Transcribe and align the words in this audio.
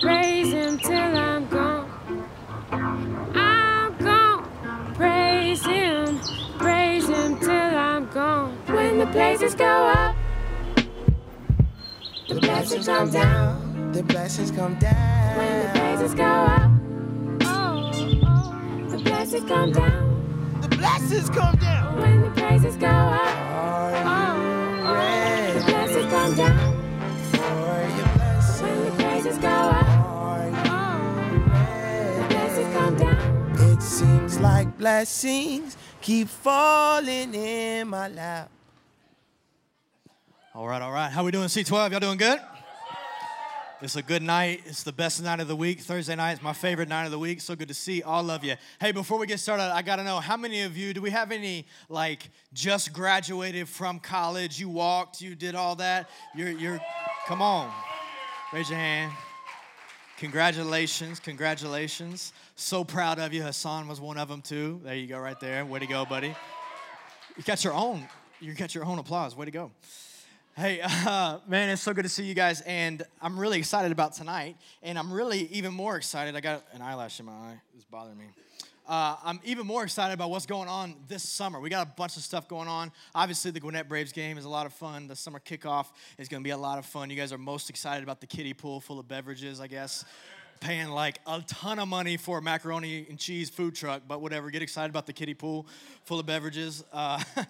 praise 0.00 0.52
him 0.52 0.78
till 0.78 1.16
I'm 1.16 1.46
gone. 1.48 1.90
I'm 3.34 3.96
gone, 3.98 4.94
praise 4.94 5.64
him, 5.64 6.18
praise 6.58 7.08
him 7.08 7.38
till 7.38 7.50
I'm 7.50 8.08
gone. 8.10 8.56
When 8.66 8.98
the 8.98 9.06
praises 9.06 9.54
go 9.54 9.66
up, 9.66 10.16
the 12.28 12.40
blessings 12.40 12.86
come 12.86 13.10
down. 13.10 13.92
The 13.92 14.02
blessings 14.04 14.50
come 14.50 14.78
down. 14.78 15.36
When 15.36 15.66
the 15.66 15.78
praises 15.78 16.14
go 16.14 16.24
up, 16.24 16.70
oh, 17.42 17.90
oh, 17.92 18.20
oh, 18.22 18.90
the 18.90 18.98
blessings 19.02 19.48
come 19.48 19.72
down. 19.72 20.60
The 20.62 20.68
blessings 20.76 21.30
come 21.30 21.56
down. 21.56 22.00
When 22.00 22.22
the 22.22 22.30
praises 22.30 22.76
go 22.76 22.86
up, 22.86 23.39
like 34.40 34.78
blessings 34.78 35.76
keep 36.00 36.28
falling 36.28 37.34
in 37.34 37.88
my 37.88 38.08
lap. 38.08 38.50
All 40.54 40.66
right, 40.66 40.80
all 40.80 40.92
right. 40.92 41.10
How 41.10 41.24
we 41.24 41.30
doing, 41.30 41.48
C12? 41.48 41.90
Y'all 41.90 42.00
doing 42.00 42.16
good? 42.16 42.40
It's 43.82 43.96
a 43.96 44.02
good 44.02 44.22
night. 44.22 44.62
It's 44.66 44.82
the 44.82 44.92
best 44.92 45.22
night 45.22 45.40
of 45.40 45.48
the 45.48 45.56
week. 45.56 45.80
Thursday 45.80 46.14
night 46.14 46.32
is 46.32 46.42
my 46.42 46.52
favorite 46.52 46.88
night 46.88 47.04
of 47.04 47.10
the 47.10 47.18
week. 47.18 47.40
So 47.40 47.54
good 47.54 47.68
to 47.68 47.74
see 47.74 48.02
all 48.02 48.30
of 48.30 48.44
you. 48.44 48.56
Hey, 48.78 48.92
before 48.92 49.18
we 49.18 49.26
get 49.26 49.40
started, 49.40 49.74
I 49.74 49.80
got 49.82 49.96
to 49.96 50.04
know 50.04 50.20
how 50.20 50.36
many 50.36 50.62
of 50.62 50.76
you, 50.76 50.92
do 50.92 51.00
we 51.00 51.10
have 51.10 51.32
any 51.32 51.66
like 51.88 52.28
just 52.52 52.92
graduated 52.92 53.68
from 53.68 53.98
college? 53.98 54.58
You 54.60 54.68
walked, 54.68 55.22
you 55.22 55.34
did 55.34 55.54
all 55.54 55.76
that. 55.76 56.10
You're, 56.34 56.50
you're, 56.50 56.80
come 57.26 57.40
on. 57.40 57.72
Raise 58.52 58.68
your 58.68 58.78
hand. 58.78 59.12
Congratulations, 60.20 61.18
congratulations. 61.18 62.34
So 62.54 62.84
proud 62.84 63.18
of 63.18 63.32
you. 63.32 63.42
Hassan 63.42 63.88
was 63.88 64.02
one 64.02 64.18
of 64.18 64.28
them 64.28 64.42
too. 64.42 64.78
There 64.84 64.94
you 64.94 65.06
go, 65.06 65.18
right 65.18 65.40
there. 65.40 65.64
Way 65.64 65.78
to 65.78 65.86
go, 65.86 66.04
buddy. 66.04 66.36
You 67.38 67.42
got 67.42 67.64
your 67.64 67.72
own, 67.72 68.06
you 68.38 68.52
got 68.52 68.74
your 68.74 68.84
own 68.84 68.98
applause. 68.98 69.34
Way 69.34 69.46
to 69.46 69.50
go. 69.50 69.70
Hey, 70.54 70.82
uh, 70.82 71.38
man, 71.48 71.70
it's 71.70 71.80
so 71.80 71.94
good 71.94 72.02
to 72.02 72.10
see 72.10 72.24
you 72.24 72.34
guys, 72.34 72.60
and 72.66 73.02
I'm 73.22 73.40
really 73.40 73.56
excited 73.56 73.92
about 73.92 74.12
tonight, 74.12 74.58
and 74.82 74.98
I'm 74.98 75.10
really 75.10 75.48
even 75.52 75.72
more 75.72 75.96
excited. 75.96 76.36
I 76.36 76.40
got 76.40 76.66
an 76.74 76.82
eyelash 76.82 77.18
in 77.18 77.24
my 77.24 77.32
eye; 77.32 77.60
it's 77.74 77.86
bothering 77.86 78.18
me. 78.18 78.26
Uh, 78.90 79.14
I'm 79.22 79.38
even 79.44 79.68
more 79.68 79.84
excited 79.84 80.14
about 80.14 80.30
what's 80.30 80.46
going 80.46 80.68
on 80.68 80.96
this 81.06 81.22
summer. 81.22 81.60
We 81.60 81.70
got 81.70 81.86
a 81.86 81.90
bunch 81.92 82.16
of 82.16 82.24
stuff 82.24 82.48
going 82.48 82.66
on. 82.66 82.90
Obviously, 83.14 83.52
the 83.52 83.60
Gwinnett 83.60 83.88
Braves 83.88 84.10
game 84.10 84.36
is 84.36 84.44
a 84.44 84.48
lot 84.48 84.66
of 84.66 84.72
fun. 84.72 85.06
The 85.06 85.14
summer 85.14 85.38
kickoff 85.38 85.86
is 86.18 86.26
going 86.26 86.42
to 86.42 86.44
be 86.44 86.50
a 86.50 86.56
lot 86.56 86.76
of 86.76 86.84
fun. 86.84 87.08
You 87.08 87.14
guys 87.14 87.32
are 87.32 87.38
most 87.38 87.70
excited 87.70 88.02
about 88.02 88.20
the 88.20 88.26
kiddie 88.26 88.52
pool 88.52 88.80
full 88.80 88.98
of 88.98 89.06
beverages, 89.06 89.60
I 89.60 89.68
guess. 89.68 90.04
Paying 90.58 90.88
like 90.88 91.20
a 91.24 91.40
ton 91.42 91.78
of 91.78 91.86
money 91.86 92.16
for 92.16 92.38
a 92.38 92.42
macaroni 92.42 93.06
and 93.08 93.16
cheese 93.16 93.48
food 93.48 93.76
truck, 93.76 94.02
but 94.08 94.20
whatever. 94.20 94.50
Get 94.50 94.60
excited 94.60 94.90
about 94.90 95.06
the 95.06 95.12
kiddie 95.12 95.34
pool 95.34 95.68
full 96.02 96.18
of 96.18 96.26
beverages. 96.26 96.82
Uh, 96.92 97.22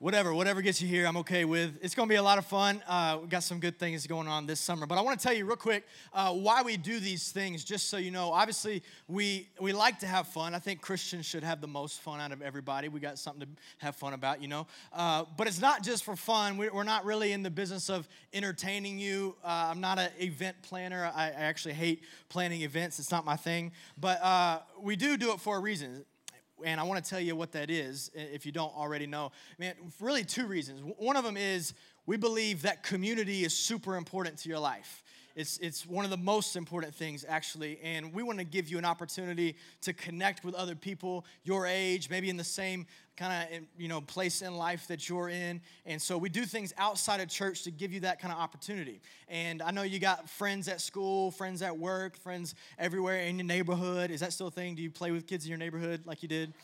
whatever, 0.00 0.32
whatever 0.34 0.62
gets 0.62 0.80
you 0.80 0.88
here, 0.88 1.06
I'm 1.06 1.18
okay 1.18 1.44
with. 1.44 1.78
It's 1.82 1.94
to 1.94 2.06
be 2.06 2.14
a 2.14 2.22
lot 2.22 2.38
of 2.38 2.46
fun. 2.46 2.82
Uh, 2.88 3.18
we 3.20 3.28
got 3.28 3.42
some 3.42 3.60
good 3.60 3.78
things 3.78 4.06
going 4.06 4.26
on 4.26 4.46
this 4.46 4.58
summer. 4.58 4.86
But 4.86 4.96
I 4.96 5.02
want 5.02 5.20
to 5.20 5.22
tell 5.22 5.36
you 5.36 5.44
real 5.44 5.56
quick 5.56 5.86
uh, 6.14 6.32
why 6.32 6.62
we 6.62 6.78
do 6.78 6.98
these 6.98 7.30
things, 7.30 7.62
just 7.62 7.90
so 7.90 7.98
you 7.98 8.10
know. 8.10 8.32
Obviously, 8.32 8.82
we 9.06 9.48
we 9.60 9.72
like 9.72 9.98
to 10.00 10.06
have 10.06 10.26
fun. 10.26 10.54
I 10.54 10.58
think 10.58 10.80
Christians 10.80 11.26
should 11.26 11.44
have 11.44 11.60
the 11.60 11.68
most 11.68 12.00
fun 12.00 12.18
out 12.18 12.32
of 12.32 12.40
everybody. 12.40 12.88
We 12.88 12.98
got 12.98 13.18
something 13.18 13.42
to 13.42 13.48
have 13.78 13.94
fun 13.94 14.14
about, 14.14 14.40
you 14.42 14.48
know. 14.48 14.66
Uh, 14.92 15.24
but 15.36 15.46
it's 15.46 15.60
not 15.60 15.82
just 15.82 16.02
for 16.02 16.16
fun. 16.16 16.56
We- 16.56 16.70
We're 16.70 16.82
not 16.84 17.04
really 17.04 17.32
in 17.32 17.42
the 17.42 17.50
business 17.50 17.90
of 17.90 18.08
entertaining 18.32 18.98
you. 18.98 19.36
Uh, 19.44 19.68
I'm 19.70 19.80
not 19.80 19.98
an 19.98 20.10
event 20.18 20.56
planner. 20.62 21.12
I, 21.14 21.26
I 21.26 21.30
actually 21.32 21.74
hate 21.74 22.04
planning 22.30 22.62
events. 22.62 22.98
It's 22.98 23.10
not 23.10 23.24
my 23.26 23.36
thing. 23.36 23.72
But 23.98 24.22
uh, 24.22 24.60
we 24.80 24.96
do 24.96 25.16
do 25.18 25.32
it 25.32 25.40
for 25.40 25.56
a 25.58 25.60
reason 25.60 26.06
and 26.64 26.80
I 26.80 26.84
want 26.84 27.02
to 27.04 27.08
tell 27.08 27.20
you 27.20 27.36
what 27.36 27.52
that 27.52 27.70
is 27.70 28.10
if 28.14 28.44
you 28.46 28.52
don't 28.52 28.74
already 28.76 29.06
know. 29.06 29.32
Man, 29.58 29.74
really 30.00 30.24
two 30.24 30.46
reasons. 30.46 30.80
One 30.98 31.16
of 31.16 31.24
them 31.24 31.36
is 31.36 31.74
we 32.06 32.16
believe 32.16 32.62
that 32.62 32.82
community 32.82 33.44
is 33.44 33.54
super 33.54 33.96
important 33.96 34.38
to 34.38 34.48
your 34.48 34.58
life. 34.58 35.02
It's, 35.34 35.58
it's 35.58 35.86
one 35.86 36.04
of 36.04 36.10
the 36.10 36.16
most 36.16 36.56
important 36.56 36.94
things, 36.94 37.24
actually. 37.28 37.78
And 37.82 38.12
we 38.12 38.22
want 38.22 38.38
to 38.38 38.44
give 38.44 38.68
you 38.68 38.78
an 38.78 38.84
opportunity 38.84 39.56
to 39.82 39.92
connect 39.92 40.44
with 40.44 40.54
other 40.54 40.74
people 40.74 41.24
your 41.44 41.66
age, 41.66 42.10
maybe 42.10 42.30
in 42.30 42.36
the 42.36 42.44
same 42.44 42.86
kind 43.16 43.54
of 43.54 43.60
you 43.76 43.86
know 43.86 44.00
place 44.00 44.40
in 44.40 44.56
life 44.56 44.88
that 44.88 45.08
you're 45.08 45.28
in. 45.28 45.60
And 45.84 46.00
so 46.00 46.16
we 46.16 46.30
do 46.30 46.44
things 46.46 46.72
outside 46.78 47.20
of 47.20 47.28
church 47.28 47.64
to 47.64 47.70
give 47.70 47.92
you 47.92 48.00
that 48.00 48.18
kind 48.18 48.32
of 48.32 48.40
opportunity. 48.40 49.02
And 49.28 49.60
I 49.60 49.70
know 49.72 49.82
you 49.82 49.98
got 49.98 50.28
friends 50.30 50.68
at 50.68 50.80
school, 50.80 51.30
friends 51.30 51.60
at 51.60 51.76
work, 51.76 52.16
friends 52.16 52.54
everywhere 52.78 53.20
in 53.20 53.38
your 53.38 53.46
neighborhood. 53.46 54.10
Is 54.10 54.20
that 54.20 54.32
still 54.32 54.46
a 54.46 54.50
thing? 54.50 54.74
Do 54.74 54.82
you 54.82 54.90
play 54.90 55.10
with 55.10 55.26
kids 55.26 55.44
in 55.44 55.50
your 55.50 55.58
neighborhood 55.58 56.06
like 56.06 56.22
you 56.22 56.28
did? 56.28 56.54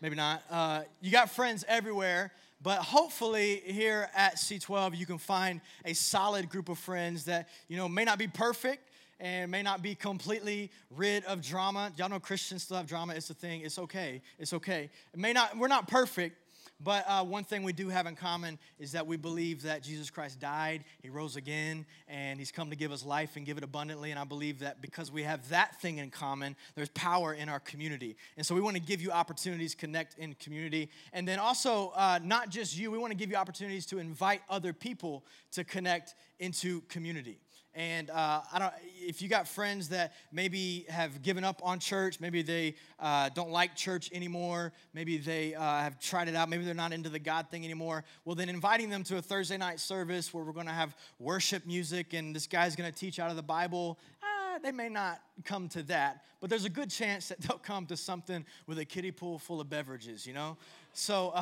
Maybe 0.00 0.16
not. 0.16 0.42
Uh, 0.50 0.82
you 1.00 1.10
got 1.10 1.30
friends 1.30 1.64
everywhere, 1.66 2.30
but 2.64 2.78
hopefully 2.78 3.62
here 3.66 4.08
at 4.16 4.36
C12 4.36 4.96
you 4.96 5.06
can 5.06 5.18
find 5.18 5.60
a 5.84 5.92
solid 5.92 6.48
group 6.48 6.68
of 6.70 6.78
friends 6.78 7.26
that 7.26 7.48
you 7.68 7.76
know 7.76 7.88
may 7.88 8.04
not 8.04 8.18
be 8.18 8.26
perfect 8.26 8.88
and 9.20 9.50
may 9.50 9.62
not 9.62 9.82
be 9.82 9.94
completely 9.94 10.70
rid 10.90 11.24
of 11.26 11.40
drama. 11.40 11.92
Y'all 11.96 12.08
know 12.08 12.18
Christians 12.18 12.64
still 12.64 12.78
have 12.78 12.86
drama. 12.86 13.12
It's 13.14 13.30
a 13.30 13.34
thing. 13.34 13.60
It's 13.60 13.78
okay. 13.78 14.22
It's 14.38 14.52
okay. 14.54 14.90
It 15.12 15.20
may 15.20 15.32
not. 15.32 15.56
We're 15.56 15.68
not 15.68 15.86
perfect. 15.86 16.36
But 16.80 17.04
uh, 17.08 17.24
one 17.24 17.44
thing 17.44 17.62
we 17.62 17.72
do 17.72 17.88
have 17.88 18.06
in 18.06 18.16
common 18.16 18.58
is 18.78 18.92
that 18.92 19.06
we 19.06 19.16
believe 19.16 19.62
that 19.62 19.82
Jesus 19.82 20.10
Christ 20.10 20.40
died, 20.40 20.84
He 21.02 21.08
rose 21.08 21.36
again, 21.36 21.86
and 22.08 22.38
He's 22.38 22.50
come 22.50 22.70
to 22.70 22.76
give 22.76 22.92
us 22.92 23.04
life 23.04 23.36
and 23.36 23.46
give 23.46 23.56
it 23.56 23.64
abundantly. 23.64 24.10
And 24.10 24.18
I 24.18 24.24
believe 24.24 24.58
that 24.60 24.82
because 24.82 25.10
we 25.10 25.22
have 25.22 25.48
that 25.50 25.80
thing 25.80 25.98
in 25.98 26.10
common, 26.10 26.56
there's 26.74 26.88
power 26.90 27.32
in 27.32 27.48
our 27.48 27.60
community. 27.60 28.16
And 28.36 28.44
so 28.44 28.54
we 28.54 28.60
want 28.60 28.76
to 28.76 28.82
give 28.82 29.00
you 29.00 29.10
opportunities 29.10 29.72
to 29.72 29.76
connect 29.76 30.18
in 30.18 30.34
community. 30.34 30.90
And 31.12 31.26
then 31.26 31.38
also, 31.38 31.92
uh, 31.94 32.18
not 32.22 32.50
just 32.50 32.76
you, 32.76 32.90
we 32.90 32.98
want 32.98 33.12
to 33.12 33.16
give 33.16 33.30
you 33.30 33.36
opportunities 33.36 33.86
to 33.86 33.98
invite 33.98 34.42
other 34.50 34.72
people 34.72 35.24
to 35.52 35.64
connect 35.64 36.14
into 36.38 36.80
community. 36.82 37.38
And 37.74 38.08
uh, 38.10 38.42
I 38.52 38.58
don't. 38.58 38.72
If 39.00 39.20
you 39.20 39.28
got 39.28 39.48
friends 39.48 39.88
that 39.88 40.14
maybe 40.32 40.86
have 40.88 41.22
given 41.22 41.42
up 41.42 41.60
on 41.64 41.80
church, 41.80 42.20
maybe 42.20 42.42
they 42.42 42.76
uh, 43.00 43.30
don't 43.30 43.50
like 43.50 43.74
church 43.74 44.10
anymore, 44.12 44.72
maybe 44.92 45.18
they 45.18 45.54
uh, 45.54 45.60
have 45.60 45.98
tried 45.98 46.28
it 46.28 46.36
out, 46.36 46.48
maybe 46.48 46.64
they're 46.64 46.72
not 46.72 46.92
into 46.92 47.08
the 47.08 47.18
God 47.18 47.50
thing 47.50 47.64
anymore. 47.64 48.04
Well, 48.24 48.36
then 48.36 48.48
inviting 48.48 48.90
them 48.90 49.02
to 49.04 49.16
a 49.16 49.22
Thursday 49.22 49.56
night 49.56 49.80
service 49.80 50.32
where 50.32 50.44
we're 50.44 50.52
going 50.52 50.66
to 50.66 50.72
have 50.72 50.96
worship 51.18 51.66
music 51.66 52.12
and 52.12 52.34
this 52.34 52.46
guy's 52.46 52.76
going 52.76 52.90
to 52.90 52.96
teach 52.96 53.18
out 53.18 53.30
of 53.30 53.36
the 53.36 53.42
Bible. 53.42 53.98
Uh, 54.22 54.58
they 54.60 54.72
may 54.72 54.88
not 54.88 55.20
come 55.44 55.68
to 55.70 55.82
that, 55.82 56.24
but 56.40 56.48
there's 56.48 56.64
a 56.64 56.70
good 56.70 56.90
chance 56.90 57.28
that 57.28 57.40
they'll 57.42 57.58
come 57.58 57.86
to 57.86 57.96
something 57.96 58.46
with 58.68 58.78
a 58.78 58.84
kiddie 58.84 59.10
pool 59.10 59.38
full 59.38 59.60
of 59.60 59.68
beverages. 59.68 60.26
You 60.26 60.34
know, 60.34 60.56
so. 60.92 61.32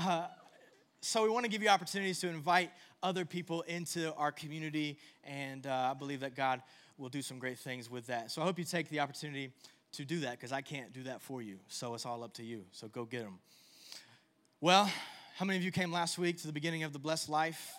So 1.05 1.25
we 1.25 1.31
want 1.31 1.45
to 1.45 1.51
give 1.51 1.65
you 1.65 1.69
opportunities 1.69 2.21
to 2.21 2.29
invite 2.29 2.71
other 3.03 3.25
people 3.25 3.63
into 3.63 4.15
our 4.15 4.31
community, 4.31 4.99
and 5.25 5.67
uh, 5.67 5.89
I 5.91 5.95
believe 5.95 6.21
that 6.21 6.37
God 6.37 6.63
will 6.97 7.09
do 7.09 7.23
some 7.23 7.41
great 7.41 7.59
things 7.59 7.91
with 7.91 8.07
that. 8.07 8.31
So 8.31 8.41
I 8.41 8.45
hope 8.45 8.57
you 8.57 8.65
take 8.65 8.89
the 8.89 9.01
opportunity 9.01 9.51
to 9.95 10.05
do 10.05 10.21
that 10.21 10.33
because 10.33 10.53
I 10.53 10.61
can't 10.61 10.93
do 10.93 11.03
that 11.03 11.21
for 11.21 11.43
you. 11.43 11.59
So 11.67 11.95
it's 11.95 12.07
all 12.07 12.23
up 12.23 12.35
to 12.35 12.45
you. 12.45 12.63
So 12.71 12.87
go 12.87 13.05
get 13.05 13.25
them. 13.25 13.41
Well, 14.61 14.89
how 15.37 15.45
many 15.45 15.59
of 15.59 15.65
you 15.65 15.73
came 15.73 15.91
last 15.91 16.19
week 16.19 16.39
to 16.43 16.47
the 16.47 16.53
beginning 16.53 16.85
of 16.85 16.93
the 16.93 17.01
Blessed 17.01 17.29
Life? 17.29 17.75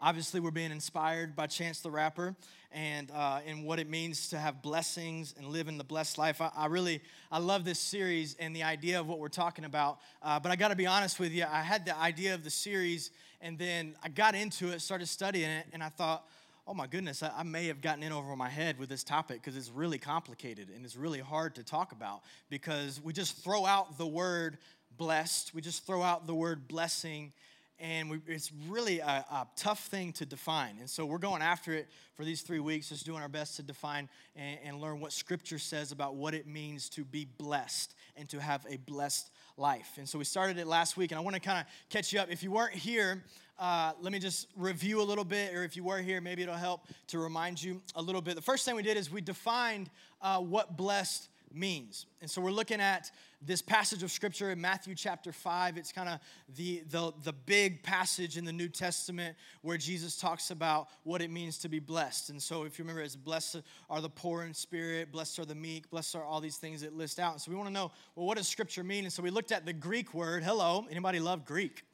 Obviously, 0.00 0.40
we're 0.40 0.50
being 0.50 0.72
inspired 0.72 1.34
by 1.34 1.46
Chance 1.46 1.80
the 1.80 1.90
Rapper 1.90 2.36
and 2.70 3.10
uh, 3.12 3.40
and 3.46 3.64
what 3.64 3.78
it 3.78 3.88
means 3.88 4.28
to 4.28 4.38
have 4.38 4.60
blessings 4.60 5.34
and 5.38 5.48
live 5.48 5.68
in 5.68 5.78
the 5.78 5.84
blessed 5.84 6.18
life. 6.18 6.42
I, 6.42 6.50
I 6.54 6.66
really 6.66 7.00
I 7.32 7.38
love 7.38 7.64
this 7.64 7.78
series 7.78 8.36
and 8.38 8.54
the 8.54 8.62
idea 8.62 9.00
of 9.00 9.08
what 9.08 9.18
we're 9.18 9.28
talking 9.28 9.64
about. 9.64 9.98
Uh, 10.22 10.38
but 10.38 10.52
I 10.52 10.56
got 10.56 10.68
to 10.68 10.76
be 10.76 10.86
honest 10.86 11.18
with 11.18 11.32
you, 11.32 11.46
I 11.50 11.62
had 11.62 11.86
the 11.86 11.96
idea 11.96 12.34
of 12.34 12.44
the 12.44 12.50
series, 12.50 13.10
and 13.40 13.58
then 13.58 13.94
I 14.02 14.10
got 14.10 14.34
into 14.34 14.68
it, 14.68 14.82
started 14.82 15.08
studying 15.08 15.48
it, 15.48 15.66
and 15.72 15.82
I 15.82 15.88
thought, 15.88 16.28
oh 16.66 16.74
my 16.74 16.86
goodness, 16.86 17.22
I, 17.22 17.32
I 17.34 17.42
may 17.42 17.66
have 17.68 17.80
gotten 17.80 18.02
in 18.02 18.12
over 18.12 18.36
my 18.36 18.50
head 18.50 18.78
with 18.78 18.90
this 18.90 19.02
topic 19.02 19.40
because 19.40 19.56
it's 19.56 19.70
really 19.70 19.98
complicated 19.98 20.68
and 20.74 20.84
it's 20.84 20.96
really 20.96 21.20
hard 21.20 21.54
to 21.54 21.62
talk 21.62 21.92
about 21.92 22.20
because 22.50 23.00
we 23.02 23.14
just 23.14 23.42
throw 23.42 23.64
out 23.64 23.96
the 23.96 24.06
word 24.06 24.58
blessed, 24.98 25.54
we 25.54 25.62
just 25.62 25.86
throw 25.86 26.02
out 26.02 26.26
the 26.26 26.34
word 26.34 26.68
blessing 26.68 27.32
and 27.78 28.08
we, 28.10 28.20
it's 28.26 28.50
really 28.68 29.00
a, 29.00 29.24
a, 29.30 29.46
tough 29.56 29.86
thing 29.86 30.12
to 30.14 30.24
define. 30.24 30.76
And 30.78 30.88
so 30.88 31.04
we're 31.04 31.18
going 31.18 31.42
after 31.42 31.72
it 31.74 31.88
for 32.14 32.24
these 32.24 32.40
three 32.40 32.60
weeks, 32.60 32.88
just 32.88 33.04
doing 33.04 33.20
our 33.20 33.28
best 33.28 33.56
to 33.56 33.62
define 33.62 34.08
and, 34.34 34.58
and, 34.64 34.80
learn 34.80 35.00
what 35.00 35.12
Scripture 35.12 35.58
says 35.58 35.92
about 35.92 36.14
what 36.14 36.32
it 36.32 36.46
means 36.46 36.88
to 36.90 37.04
be 37.04 37.26
blessed 37.38 37.94
and 38.16 38.28
to 38.30 38.40
have 38.40 38.64
a 38.68 38.78
blessed 38.78 39.30
life. 39.56 39.92
And 39.98 40.08
so 40.08 40.18
we 40.18 40.24
started 40.24 40.58
it 40.58 40.66
last 40.66 40.96
week, 40.96 41.12
and 41.12 41.18
I 41.18 41.22
want 41.22 41.34
to 41.34 41.40
kind 41.40 41.58
of 41.58 41.66
catch 41.90 42.12
you 42.12 42.20
up. 42.20 42.30
If 42.30 42.42
you 42.42 42.50
weren't 42.50 42.74
here, 42.74 43.22
uh, 43.58 43.92
let 44.00 44.12
me 44.12 44.18
just 44.18 44.48
review 44.56 45.00
a 45.00 45.04
little 45.04 45.24
bit, 45.24 45.54
or 45.54 45.62
if 45.64 45.76
you 45.76 45.84
were 45.84 46.00
here, 46.00 46.20
maybe 46.20 46.42
it'll 46.42 46.54
help 46.54 46.82
to 47.08 47.18
remind 47.18 47.62
you 47.62 47.82
a 47.94 48.02
little 48.02 48.22
bit. 48.22 48.36
The 48.36 48.42
first 48.42 48.64
thing 48.64 48.74
we 48.74 48.82
did 48.82 48.96
is 48.96 49.10
we 49.10 49.20
defined 49.20 49.90
uh, 50.22 50.40
what 50.40 50.76
blessed 50.76 51.28
means. 51.52 52.06
And 52.20 52.30
so 52.30 52.40
we're 52.40 52.50
looking 52.50 52.80
at 52.80 53.10
this 53.42 53.62
passage 53.62 54.02
of 54.02 54.10
scripture 54.10 54.50
in 54.50 54.60
Matthew 54.60 54.94
chapter 54.94 55.32
5. 55.32 55.76
It's 55.76 55.92
kind 55.92 56.08
of 56.08 56.20
the, 56.56 56.82
the, 56.90 57.12
the 57.22 57.32
big 57.32 57.82
passage 57.82 58.36
in 58.36 58.44
the 58.44 58.52
New 58.52 58.68
Testament 58.68 59.36
where 59.62 59.76
Jesus 59.76 60.18
talks 60.18 60.50
about 60.50 60.88
what 61.04 61.22
it 61.22 61.30
means 61.30 61.58
to 61.58 61.68
be 61.68 61.78
blessed. 61.78 62.30
And 62.30 62.42
so 62.42 62.64
if 62.64 62.78
you 62.78 62.84
remember, 62.84 63.02
it's 63.02 63.16
blessed 63.16 63.62
are 63.88 64.00
the 64.00 64.08
poor 64.08 64.42
in 64.42 64.54
spirit, 64.54 65.12
blessed 65.12 65.38
are 65.38 65.44
the 65.44 65.54
meek, 65.54 65.90
blessed 65.90 66.16
are 66.16 66.24
all 66.24 66.40
these 66.40 66.56
things 66.56 66.80
that 66.80 66.96
list 66.96 67.20
out. 67.20 67.32
And 67.32 67.40
so 67.40 67.50
we 67.50 67.56
want 67.56 67.68
to 67.68 67.74
know, 67.74 67.92
well, 68.14 68.26
what 68.26 68.36
does 68.36 68.48
scripture 68.48 68.84
mean? 68.84 69.04
And 69.04 69.12
so 69.12 69.22
we 69.22 69.30
looked 69.30 69.52
at 69.52 69.64
the 69.64 69.72
Greek 69.72 70.14
word. 70.14 70.42
Hello, 70.42 70.86
anybody 70.90 71.20
love 71.20 71.44
Greek? 71.44 71.84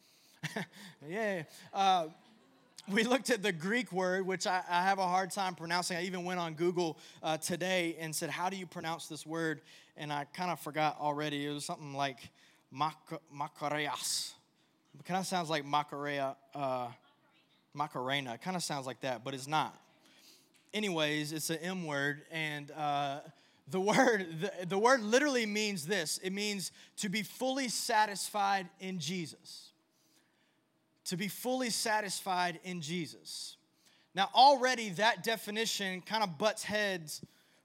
yeah. 1.08 1.42
Uh, 1.72 2.06
we 2.88 3.04
looked 3.04 3.30
at 3.30 3.42
the 3.42 3.52
Greek 3.52 3.92
word, 3.92 4.26
which 4.26 4.46
I, 4.46 4.62
I, 4.68 4.82
have 4.82 4.98
a 4.98 5.06
hard 5.06 5.30
time 5.30 5.54
pronouncing. 5.54 5.96
I 5.96 6.04
even 6.04 6.24
went 6.24 6.40
on 6.40 6.54
Google 6.54 6.98
uh, 7.22 7.36
today 7.36 7.96
and 8.00 8.14
said, 8.14 8.28
How 8.28 8.50
do 8.50 8.56
you 8.56 8.66
pronounce 8.66 9.06
this 9.06 9.24
word? 9.24 9.60
And 9.96 10.12
I 10.12 10.24
kind 10.34 10.50
of 10.50 10.58
forgot 10.58 10.96
already. 11.00 11.46
It 11.46 11.52
was 11.52 11.64
something 11.64 11.94
like 11.94 12.18
Makareas. 12.74 14.32
It 14.98 15.04
kind 15.04 15.20
of 15.20 15.26
sounds 15.26 15.48
like 15.48 15.64
Macarena. 15.64 16.36
Uh, 16.54 16.88
Macarena. 17.74 18.34
It 18.34 18.42
kind 18.42 18.56
of 18.56 18.62
sounds 18.62 18.86
like 18.86 19.00
that, 19.00 19.24
but 19.24 19.32
it's 19.32 19.46
not. 19.46 19.78
Anyways, 20.74 21.32
it's 21.32 21.50
an 21.50 21.58
M 21.62 21.86
word, 21.86 22.22
and 22.30 22.70
uh, 22.72 23.20
the 23.70 23.80
word 23.80 24.26
the, 24.40 24.66
the 24.66 24.78
word 24.78 25.02
literally 25.02 25.46
means 25.46 25.86
this. 25.86 26.18
It 26.18 26.32
means 26.32 26.72
to 26.98 27.08
be 27.08 27.22
fully 27.22 27.68
satisfied 27.68 28.68
in 28.80 28.98
Jesus 28.98 29.71
to 31.12 31.16
be 31.18 31.28
fully 31.28 31.68
satisfied 31.68 32.58
in 32.64 32.80
Jesus. 32.80 33.58
Now, 34.14 34.30
already 34.34 34.88
that 34.92 35.22
definition 35.22 36.00
kind 36.00 36.22
of 36.22 36.38
butts 36.38 36.62
heads 36.62 37.20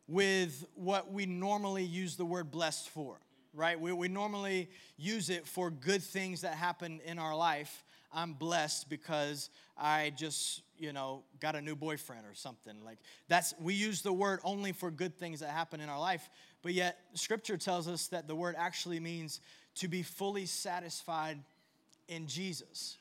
with 0.06 0.66
what 0.76 1.14
we 1.14 1.26
normally 1.26 1.86
use 1.86 2.18
the 2.18 2.26
word 2.26 2.52
blessed 2.52 2.90
for, 2.90 3.22
right? 3.54 3.80
We, 3.80 3.94
we 3.94 4.10
normally 4.10 4.70
use 4.98 5.30
it 5.30 5.48
for 5.48 5.72
good 5.72 6.04
things 6.04 6.42
that 6.42 6.56
happen 6.56 7.00
in 7.06 7.20
our 7.20 7.38
life. 7.38 7.86
I'm 8.12 8.34
blessed 8.34 8.90
because 8.90 9.50
I 9.78 10.12
just, 10.18 10.62
you 10.78 10.92
know, 10.92 11.24
got 11.40 11.56
a 11.56 11.62
new 11.62 11.78
boyfriend 11.78 12.26
or 12.26 12.34
something. 12.34 12.84
Like 12.84 12.98
that's 13.30 13.54
we 13.62 13.76
use 13.76 14.02
the 14.02 14.12
word 14.12 14.42
only 14.44 14.74
for 14.74 14.92
good 14.92 15.18
things 15.18 15.40
that 15.40 15.52
happen 15.52 15.80
in 15.80 15.88
our 15.88 16.00
life, 16.02 16.30
but 16.64 16.74
yet 16.74 17.00
scripture 17.14 17.56
tells 17.56 17.88
us 17.88 18.08
that 18.08 18.28
the 18.28 18.36
word 18.36 18.56
actually 18.58 19.00
means 19.00 19.40
to 19.76 19.88
be 19.88 20.04
fully 20.04 20.46
satisfied 20.46 21.40
in 22.10 22.28
Jesus. 22.28 22.98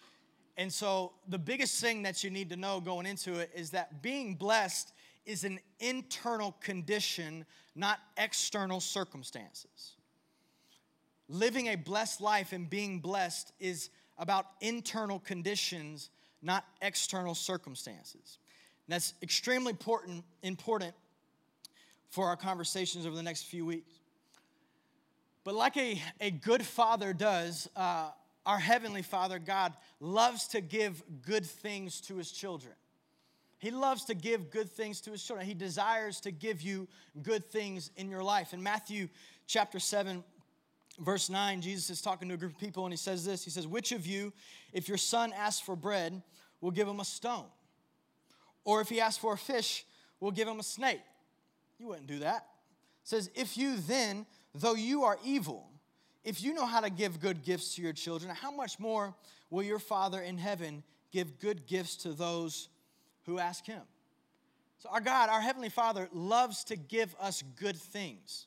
And 0.56 0.72
so, 0.72 1.12
the 1.28 1.38
biggest 1.38 1.80
thing 1.80 2.02
that 2.04 2.24
you 2.24 2.30
need 2.30 2.48
to 2.50 2.56
know 2.56 2.80
going 2.80 3.06
into 3.06 3.34
it 3.34 3.50
is 3.54 3.70
that 3.70 4.02
being 4.02 4.34
blessed 4.34 4.92
is 5.26 5.44
an 5.44 5.60
internal 5.80 6.52
condition, 6.60 7.44
not 7.74 7.98
external 8.16 8.80
circumstances. 8.80 9.96
Living 11.28 11.66
a 11.68 11.74
blessed 11.74 12.20
life 12.20 12.52
and 12.52 12.70
being 12.70 13.00
blessed 13.00 13.52
is 13.58 13.90
about 14.16 14.46
internal 14.60 15.18
conditions, 15.18 16.10
not 16.40 16.64
external 16.80 17.34
circumstances. 17.34 18.38
And 18.86 18.94
that's 18.94 19.14
extremely 19.22 19.70
important, 19.70 20.24
important 20.42 20.94
for 22.08 22.26
our 22.28 22.36
conversations 22.36 23.04
over 23.04 23.16
the 23.16 23.22
next 23.22 23.42
few 23.42 23.66
weeks. 23.66 23.92
But 25.44 25.54
like 25.54 25.76
a, 25.76 26.00
a 26.20 26.30
good 26.30 26.64
father 26.64 27.12
does, 27.12 27.68
uh, 27.76 28.10
our 28.46 28.58
Heavenly 28.58 29.02
Father, 29.02 29.38
God, 29.38 29.74
loves 30.00 30.46
to 30.48 30.60
give 30.60 31.02
good 31.22 31.44
things 31.44 32.00
to 32.02 32.16
His 32.16 32.30
children. 32.30 32.74
He 33.58 33.70
loves 33.70 34.04
to 34.04 34.14
give 34.14 34.50
good 34.50 34.70
things 34.70 35.00
to 35.02 35.10
His 35.10 35.22
children. 35.22 35.46
He 35.46 35.54
desires 35.54 36.20
to 36.20 36.30
give 36.30 36.62
you 36.62 36.88
good 37.22 37.44
things 37.44 37.90
in 37.96 38.08
your 38.08 38.22
life. 38.22 38.52
In 38.54 38.62
Matthew 38.62 39.08
chapter 39.46 39.80
7, 39.80 40.22
verse 41.00 41.28
9, 41.28 41.60
Jesus 41.60 41.90
is 41.90 42.00
talking 42.00 42.28
to 42.28 42.34
a 42.34 42.38
group 42.38 42.52
of 42.52 42.58
people 42.58 42.84
and 42.84 42.92
He 42.92 42.98
says 42.98 43.24
this 43.24 43.44
He 43.44 43.50
says, 43.50 43.66
Which 43.66 43.92
of 43.92 44.06
you, 44.06 44.32
if 44.72 44.88
your 44.88 44.98
son 44.98 45.32
asks 45.36 45.60
for 45.60 45.74
bread, 45.74 46.22
will 46.60 46.70
give 46.70 46.88
him 46.88 47.00
a 47.00 47.04
stone? 47.04 47.46
Or 48.64 48.80
if 48.80 48.88
he 48.88 49.00
asks 49.00 49.18
for 49.18 49.34
a 49.34 49.38
fish, 49.38 49.84
will 50.20 50.30
give 50.30 50.48
him 50.48 50.60
a 50.60 50.64
snake? 50.64 51.00
You 51.78 51.88
wouldn't 51.88 52.06
do 52.06 52.20
that. 52.20 52.46
It 53.02 53.08
says, 53.08 53.30
If 53.34 53.56
you 53.56 53.76
then, 53.76 54.26
though 54.54 54.74
you 54.74 55.04
are 55.04 55.18
evil, 55.24 55.70
if 56.26 56.42
you 56.42 56.52
know 56.52 56.66
how 56.66 56.80
to 56.80 56.90
give 56.90 57.20
good 57.20 57.44
gifts 57.44 57.76
to 57.76 57.82
your 57.82 57.92
children, 57.92 58.34
how 58.34 58.50
much 58.50 58.80
more 58.80 59.14
will 59.48 59.62
your 59.62 59.78
Father 59.78 60.20
in 60.20 60.38
heaven 60.38 60.82
give 61.12 61.38
good 61.38 61.66
gifts 61.68 61.94
to 61.98 62.12
those 62.12 62.68
who 63.26 63.38
ask 63.38 63.64
Him? 63.64 63.82
So, 64.78 64.88
our 64.90 65.00
God, 65.00 65.30
our 65.30 65.40
Heavenly 65.40 65.68
Father, 65.68 66.08
loves 66.12 66.64
to 66.64 66.76
give 66.76 67.14
us 67.20 67.44
good 67.54 67.76
things. 67.76 68.46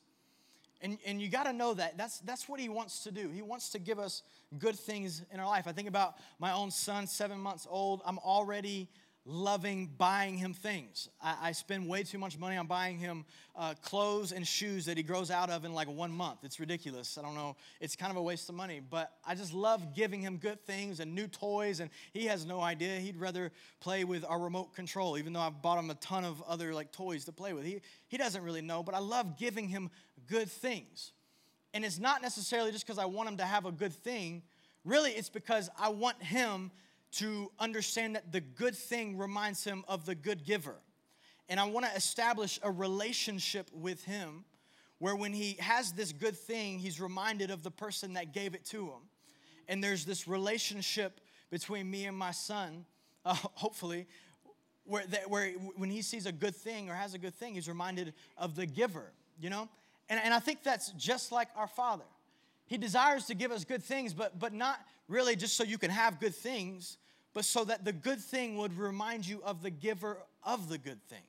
And, 0.82 0.98
and 1.06 1.22
you 1.22 1.28
got 1.28 1.44
to 1.44 1.54
know 1.54 1.72
that. 1.72 1.96
That's, 1.96 2.20
that's 2.20 2.50
what 2.50 2.60
He 2.60 2.68
wants 2.68 3.02
to 3.04 3.10
do. 3.10 3.30
He 3.30 3.40
wants 3.40 3.70
to 3.70 3.78
give 3.78 3.98
us 3.98 4.24
good 4.58 4.76
things 4.76 5.22
in 5.32 5.40
our 5.40 5.46
life. 5.46 5.66
I 5.66 5.72
think 5.72 5.88
about 5.88 6.16
my 6.38 6.52
own 6.52 6.70
son, 6.70 7.06
seven 7.06 7.40
months 7.40 7.66
old. 7.68 8.02
I'm 8.04 8.18
already 8.18 8.88
loving 9.26 9.90
buying 9.98 10.36
him 10.36 10.54
things. 10.54 11.08
I, 11.22 11.36
I, 11.42 11.52
spend 11.52 11.86
way 11.86 12.02
too 12.02 12.16
much 12.16 12.38
money 12.38 12.56
on 12.56 12.66
buying 12.66 12.98
him 12.98 13.26
uh, 13.54 13.74
clothes 13.82 14.32
and 14.32 14.46
shoes 14.46 14.86
that 14.86 14.96
he 14.96 15.02
grows 15.02 15.30
out 15.30 15.50
of 15.50 15.64
in 15.64 15.74
like 15.74 15.88
one 15.88 16.10
month. 16.10 16.38
It's 16.42 16.58
ridiculous. 16.58 17.18
I 17.18 17.22
don't 17.22 17.34
know. 17.34 17.54
It's 17.80 17.94
kind 17.94 18.10
of 18.10 18.16
a 18.16 18.22
waste 18.22 18.48
of 18.48 18.54
money, 18.54 18.80
but 18.80 19.12
I 19.26 19.34
just 19.34 19.52
love 19.52 19.94
giving 19.94 20.22
him 20.22 20.38
good 20.38 20.64
things 20.64 21.00
and 21.00 21.14
new 21.14 21.26
toys, 21.26 21.80
and 21.80 21.90
he 22.12 22.26
has 22.26 22.46
no 22.46 22.60
idea. 22.60 22.98
He'd 22.98 23.18
rather 23.18 23.52
play 23.80 24.04
with 24.04 24.24
our 24.24 24.38
remote 24.38 24.74
control, 24.74 25.18
even 25.18 25.34
though 25.34 25.40
I've 25.40 25.60
bought 25.60 25.78
him 25.78 25.90
a 25.90 25.94
ton 25.96 26.24
of 26.24 26.42
other 26.42 26.74
like 26.74 26.90
toys 26.90 27.26
to 27.26 27.32
play 27.32 27.52
with. 27.52 27.64
He, 27.64 27.82
he 28.08 28.16
doesn't 28.16 28.42
really 28.42 28.62
know, 28.62 28.82
but 28.82 28.94
I 28.94 29.00
love 29.00 29.38
giving 29.38 29.68
him 29.68 29.90
good 30.28 30.50
things. 30.50 31.12
And 31.74 31.84
it's 31.84 31.98
not 31.98 32.22
necessarily 32.22 32.72
just 32.72 32.86
because 32.86 32.98
I 32.98 33.04
want 33.04 33.28
him 33.28 33.36
to 33.36 33.44
have 33.44 33.66
a 33.66 33.72
good 33.72 33.92
thing. 33.92 34.42
Really, 34.84 35.10
it's 35.10 35.28
because 35.28 35.68
I 35.78 35.90
want 35.90 36.22
him 36.22 36.70
to 37.12 37.50
understand 37.58 38.16
that 38.16 38.32
the 38.32 38.40
good 38.40 38.76
thing 38.76 39.18
reminds 39.18 39.64
him 39.64 39.84
of 39.88 40.06
the 40.06 40.14
good 40.14 40.44
giver. 40.44 40.76
And 41.48 41.58
I 41.58 41.64
want 41.64 41.86
to 41.86 41.92
establish 41.96 42.60
a 42.62 42.70
relationship 42.70 43.68
with 43.72 44.04
him 44.04 44.44
where 44.98 45.16
when 45.16 45.32
he 45.32 45.56
has 45.58 45.92
this 45.92 46.12
good 46.12 46.36
thing, 46.36 46.78
he's 46.78 47.00
reminded 47.00 47.50
of 47.50 47.62
the 47.62 47.70
person 47.70 48.12
that 48.12 48.32
gave 48.32 48.54
it 48.54 48.64
to 48.66 48.86
him. 48.86 49.00
And 49.66 49.82
there's 49.82 50.04
this 50.04 50.28
relationship 50.28 51.20
between 51.50 51.90
me 51.90 52.04
and 52.04 52.16
my 52.16 52.30
son, 52.30 52.84
uh, 53.24 53.34
hopefully, 53.34 54.06
where, 54.84 55.04
that, 55.06 55.28
where 55.28 55.52
when 55.76 55.90
he 55.90 56.02
sees 56.02 56.26
a 56.26 56.32
good 56.32 56.54
thing 56.54 56.88
or 56.88 56.94
has 56.94 57.14
a 57.14 57.18
good 57.18 57.34
thing, 57.34 57.54
he's 57.54 57.68
reminded 57.68 58.14
of 58.36 58.54
the 58.54 58.66
giver, 58.66 59.12
you 59.40 59.50
know? 59.50 59.68
And, 60.08 60.20
and 60.22 60.34
I 60.34 60.38
think 60.38 60.62
that's 60.62 60.90
just 60.92 61.32
like 61.32 61.48
our 61.56 61.68
Father. 61.68 62.04
He 62.66 62.76
desires 62.78 63.26
to 63.26 63.34
give 63.34 63.50
us 63.50 63.64
good 63.64 63.82
things, 63.82 64.14
but, 64.14 64.38
but 64.38 64.52
not 64.52 64.80
really 65.10 65.34
just 65.34 65.56
so 65.56 65.64
you 65.64 65.76
can 65.76 65.90
have 65.90 66.20
good 66.20 66.34
things, 66.34 66.96
but 67.34 67.44
so 67.44 67.64
that 67.64 67.84
the 67.84 67.92
good 67.92 68.20
thing 68.20 68.56
would 68.56 68.78
remind 68.78 69.26
you 69.26 69.42
of 69.44 69.60
the 69.62 69.70
giver 69.70 70.18
of 70.44 70.68
the 70.68 70.78
good 70.78 71.02
thing. 71.08 71.22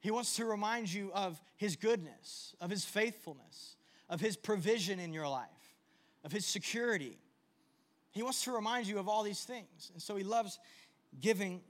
He 0.00 0.10
wants 0.10 0.36
to 0.36 0.44
remind 0.44 0.92
you 0.92 1.10
of 1.14 1.40
his 1.56 1.76
goodness, 1.76 2.54
of 2.60 2.70
his 2.70 2.84
faithfulness, 2.84 3.76
of 4.10 4.20
his 4.20 4.36
provision 4.36 4.98
in 4.98 5.12
your 5.12 5.28
life, 5.28 5.48
of 6.24 6.32
his 6.32 6.44
security. 6.44 7.16
He 8.10 8.22
wants 8.22 8.42
to 8.44 8.52
remind 8.52 8.86
you 8.86 8.98
of 8.98 9.08
all 9.08 9.22
these 9.22 9.44
things. 9.44 9.90
And 9.92 10.02
so 10.02 10.16
he 10.16 10.24
loves 10.24 10.58
giving 11.20 11.62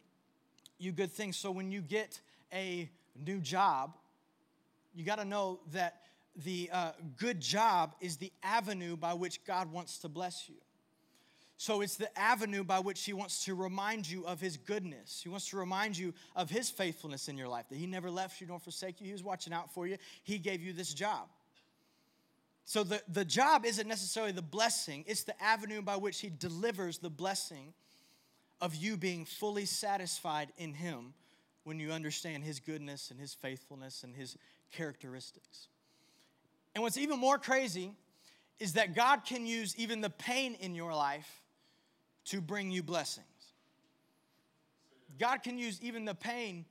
you 0.78 0.92
good 0.92 1.12
things. 1.12 1.37
So 1.37 1.50
when 1.50 1.71
you 1.71 1.80
get 1.80 2.21
a 2.52 2.90
new 3.25 3.38
job, 3.38 3.97
you 4.94 5.04
got 5.04 5.18
to 5.18 5.25
know 5.25 5.61
that 5.73 6.00
the 6.37 6.71
uh, 6.73 6.93
good 7.17 7.41
job 7.41 7.95
is 8.00 8.17
the 8.17 8.33
avenue 8.43 8.97
by 8.97 9.14
which 9.14 9.45
God 9.45 9.71
wants 9.71 9.99
to 9.99 10.09
bless 10.09 10.49
you. 10.49 10.57
So 11.57 11.81
it's 11.81 11.97
the 11.97 12.17
avenue 12.19 12.64
by 12.64 12.81
which 12.81 13.05
He 13.05 13.12
wants 13.12 13.45
to 13.45 13.55
remind 13.55 14.09
you 14.09 14.26
of 14.26 14.41
His 14.41 14.57
goodness. 14.57 15.21
He 15.23 15.29
wants 15.29 15.49
to 15.50 15.57
remind 15.57 15.97
you 15.97 16.12
of 16.35 16.50
His 16.50 16.69
faithfulness 16.69 17.29
in 17.29 17.38
your 17.38 17.49
life, 17.49 17.69
that 17.71 17.79
He 17.79 17.87
never 17.87 18.11
left 18.11 18.41
you 18.41 18.47
nor 18.47 18.59
forsake 18.59 19.00
you. 19.00 19.07
He 19.07 19.12
was 19.12 19.23
watching 19.23 19.53
out 19.53 19.73
for 19.73 19.87
you. 19.87 19.97
He 20.25 20.38
gave 20.38 20.62
you 20.62 20.73
this 20.73 20.93
job. 20.93 21.29
So 22.64 22.83
the, 22.83 23.03
the 23.09 23.25
job 23.25 23.64
isn't 23.64 23.87
necessarily 23.87 24.33
the 24.33 24.43
blessing, 24.43 25.05
it's 25.07 25.23
the 25.23 25.41
avenue 25.43 25.83
by 25.83 25.97
which 25.97 26.21
He 26.21 26.31
delivers 26.31 26.99
the 26.99 27.11
blessing 27.11 27.73
of 28.61 28.75
you 28.75 28.97
being 28.97 29.25
fully 29.25 29.67
satisfied 29.67 30.49
in 30.59 30.75
Him 30.75 31.14
when 31.62 31.79
you 31.79 31.93
understand 31.93 32.43
His 32.43 32.59
goodness 32.59 33.11
and 33.11 33.21
His 33.21 33.35
faithfulness 33.35 34.03
and 34.03 34.14
His 34.14 34.37
characteristics. 34.73 35.69
And 36.75 36.83
what's 36.83 36.99
even 36.99 37.19
more 37.19 37.38
crazy 37.38 37.93
is 38.59 38.75
that 38.75 38.95
God 38.95 39.25
can 39.25 39.47
use 39.47 39.75
even 39.76 40.00
the 40.00 40.11
pain 40.11 40.54
in 40.54 40.75
your 40.75 40.95
life 40.95 41.43
to 42.26 42.40
bring 42.40 42.71
you 42.71 42.83
blessings. 42.83 43.26
God 45.19 45.43
can 45.43 45.59
use 45.59 45.81
even 45.83 46.04
the 46.04 46.14
pain 46.14 46.64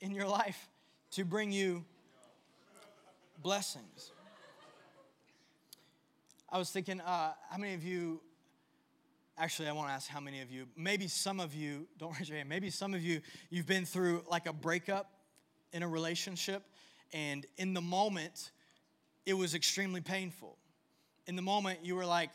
in 0.00 0.12
your 0.12 0.26
life 0.28 0.68
to 1.12 1.24
bring 1.24 1.50
you 1.50 1.84
blessings. 3.42 4.12
I 6.50 6.58
was 6.58 6.70
thinking, 6.70 7.00
uh, 7.00 7.32
how 7.50 7.58
many 7.58 7.74
of 7.74 7.84
you, 7.84 8.20
actually, 9.36 9.68
I 9.68 9.72
want 9.72 9.88
to 9.88 9.92
ask 9.92 10.08
how 10.08 10.20
many 10.20 10.40
of 10.40 10.50
you, 10.50 10.66
maybe 10.76 11.08
some 11.08 11.40
of 11.40 11.54
you, 11.54 11.86
don't 11.98 12.16
raise 12.18 12.28
your 12.28 12.38
hand, 12.38 12.48
maybe 12.48 12.70
some 12.70 12.94
of 12.94 13.02
you, 13.02 13.20
you've 13.50 13.66
been 13.66 13.84
through 13.84 14.24
like 14.30 14.46
a 14.46 14.52
breakup 14.52 15.10
in 15.72 15.82
a 15.82 15.88
relationship, 15.88 16.62
and 17.12 17.44
in 17.58 17.74
the 17.74 17.80
moment, 17.80 18.50
it 19.26 19.34
was 19.34 19.54
extremely 19.54 20.00
painful. 20.00 20.56
In 21.26 21.36
the 21.36 21.42
moment, 21.42 21.80
you 21.82 21.94
were 21.94 22.06
like, 22.06 22.30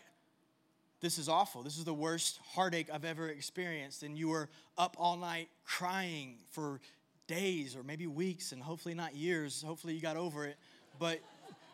this 1.01 1.17
is 1.17 1.27
awful. 1.27 1.63
This 1.63 1.77
is 1.77 1.83
the 1.83 1.93
worst 1.93 2.39
heartache 2.53 2.87
I've 2.91 3.03
ever 3.03 3.27
experienced. 3.27 4.03
And 4.03 4.17
you 4.17 4.29
were 4.29 4.47
up 4.77 4.95
all 4.97 5.17
night 5.17 5.49
crying 5.65 6.37
for 6.51 6.79
days 7.27 7.75
or 7.75 7.83
maybe 7.83 8.07
weeks 8.07 8.53
and 8.53 8.61
hopefully 8.61 8.95
not 8.95 9.15
years. 9.15 9.63
Hopefully 9.65 9.93
you 9.93 10.01
got 10.01 10.15
over 10.15 10.45
it. 10.45 10.55
But 10.99 11.19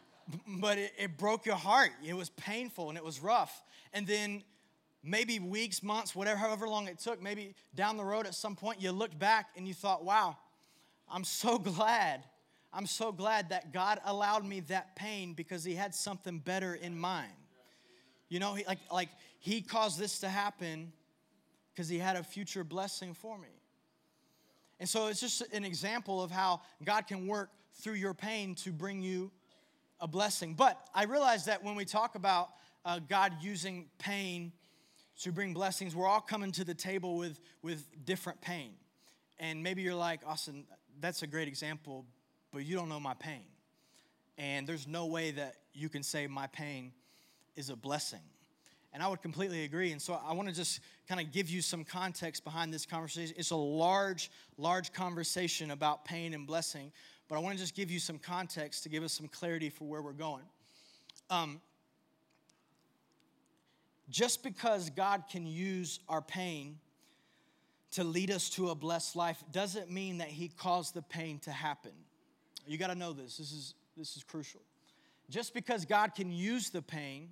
but 0.48 0.78
it, 0.78 0.94
it 0.98 1.18
broke 1.18 1.46
your 1.46 1.56
heart. 1.56 1.92
It 2.04 2.16
was 2.16 2.30
painful 2.30 2.90
and 2.90 2.98
it 2.98 3.04
was 3.04 3.20
rough. 3.20 3.64
And 3.94 4.08
then 4.08 4.44
maybe 5.04 5.40
weeks, 5.40 5.82
months, 5.82 6.16
whatever, 6.16 6.40
however 6.40 6.68
long 6.68 6.88
it 6.88 7.00
took, 7.00 7.22
maybe 7.22 7.56
down 7.76 7.98
the 7.98 8.04
road 8.04 8.26
at 8.26 8.36
some 8.36 8.56
point 8.56 8.82
you 8.82 8.92
looked 8.92 9.18
back 9.18 9.50
and 9.56 9.68
you 9.68 9.74
thought, 9.74 10.04
wow, 10.04 10.38
I'm 11.10 11.24
so 11.24 11.58
glad. 11.60 12.24
I'm 12.72 12.86
so 12.86 13.12
glad 13.12 13.50
that 13.50 13.74
God 13.74 14.00
allowed 14.06 14.46
me 14.46 14.60
that 14.62 14.96
pain 14.96 15.34
because 15.34 15.64
He 15.64 15.76
had 15.76 15.96
something 15.96 16.40
better 16.40 16.76
in 16.76 16.98
mind. 16.98 17.32
You 18.30 18.40
know, 18.40 18.54
he, 18.54 18.64
like, 18.66 18.80
like 18.92 19.10
He 19.40 19.62
caused 19.62 20.00
this 20.00 20.20
to 20.20 20.30
happen 20.30 20.94
because 21.74 21.90
He 21.90 21.98
had 21.98 22.16
a 22.16 22.24
future 22.24 22.64
blessing 22.64 23.14
for 23.14 23.38
me. 23.38 23.50
And 24.80 24.88
so 24.88 25.08
it's 25.08 25.20
just 25.20 25.42
an 25.54 25.66
example 25.66 26.22
of 26.24 26.32
how 26.32 26.62
God 26.84 27.08
can 27.08 27.28
work 27.28 27.50
through 27.74 27.96
your 27.96 28.14
pain 28.14 28.56
to 28.56 28.72
bring 28.72 29.02
you 29.02 29.32
a 30.00 30.08
blessing. 30.08 30.54
But 30.54 30.80
I 30.94 31.04
realize 31.04 31.46
that 31.46 31.64
when 31.64 31.76
we 31.76 31.86
talk 31.86 32.16
about 32.16 32.50
uh, 32.86 33.00
God 33.00 33.34
using 33.42 33.88
pain 33.98 34.54
to 35.22 35.32
bring 35.32 35.54
blessings, 35.54 35.96
we're 35.96 36.08
all 36.08 36.22
coming 36.22 36.52
to 36.54 36.64
the 36.64 36.74
table 36.74 37.18
with, 37.18 37.40
with 37.62 37.86
different 38.06 38.40
pain. 38.42 38.72
And 39.38 39.64
maybe 39.64 39.82
you're 39.82 39.96
like, 39.96 40.22
Austin, 40.26 40.66
that's 41.00 41.24
a 41.24 41.28
great 41.28 41.48
example, 41.48 42.06
but 42.52 42.66
you 42.66 42.76
don't 42.76 42.90
know 42.90 43.00
my 43.00 43.14
pain. 43.14 43.44
And 44.38 44.66
there's 44.66 44.88
no 44.88 45.06
way 45.06 45.32
that 45.32 45.56
you 45.74 45.90
can 45.90 46.04
say 46.04 46.28
my 46.28 46.48
pain 46.48 46.92
is 47.56 47.70
a 47.70 47.76
blessing. 47.76 48.22
And 48.94 49.04
I 49.04 49.08
would 49.08 49.22
completely 49.22 49.66
agree. 49.66 49.92
And 49.92 50.02
so 50.02 50.20
I 50.26 50.34
want 50.34 50.48
to 50.48 50.56
just 50.56 50.80
kind 51.08 51.22
of 51.22 51.32
give 51.32 51.50
you 51.50 51.62
some 51.62 51.84
context 51.84 52.44
behind 52.44 52.74
this 52.74 52.86
conversation. 52.86 53.36
It's 53.38 53.52
a 53.52 53.56
large, 53.56 54.32
large 54.58 54.94
conversation 54.94 55.72
about 55.72 56.06
pain 56.06 56.34
and 56.34 56.48
blessing, 56.48 56.92
but 57.28 57.36
I 57.36 57.40
want 57.40 57.56
to 57.56 57.62
just 57.62 57.76
give 57.76 57.92
you 57.92 58.00
some 58.00 58.18
context 58.18 58.84
to 58.84 58.90
give 58.90 59.04
us 59.04 59.14
some 59.14 59.28
clarity 59.28 59.70
for 59.70 59.86
where 59.86 60.02
we're 60.02 60.14
going. 60.14 60.44
Um, 61.30 61.62
just 64.10 64.42
because 64.42 64.90
God 64.90 65.26
can 65.32 65.46
use 65.46 66.00
our 66.10 66.22
pain 66.22 66.80
to 67.92 68.04
lead 68.04 68.32
us 68.32 68.50
to 68.52 68.70
a 68.70 68.76
blessed 68.76 69.16
life 69.16 69.44
doesn't 69.52 69.92
mean 69.92 70.18
that 70.20 70.30
He 70.30 70.48
caused 70.48 70.94
the 70.94 71.02
pain 71.02 71.40
to 71.40 71.52
happen. 71.52 71.92
You 72.70 72.78
got 72.78 72.88
to 72.88 72.96
know 72.96 73.14
this. 73.14 73.38
This 73.38 73.52
is, 73.52 73.74
this 73.98 74.16
is 74.16 74.24
crucial. 74.24 74.62
Just 75.28 75.56
because 75.56 75.86
God 75.86 76.14
can 76.14 76.32
use 76.32 76.70
the 76.70 76.84
pain 76.84 77.30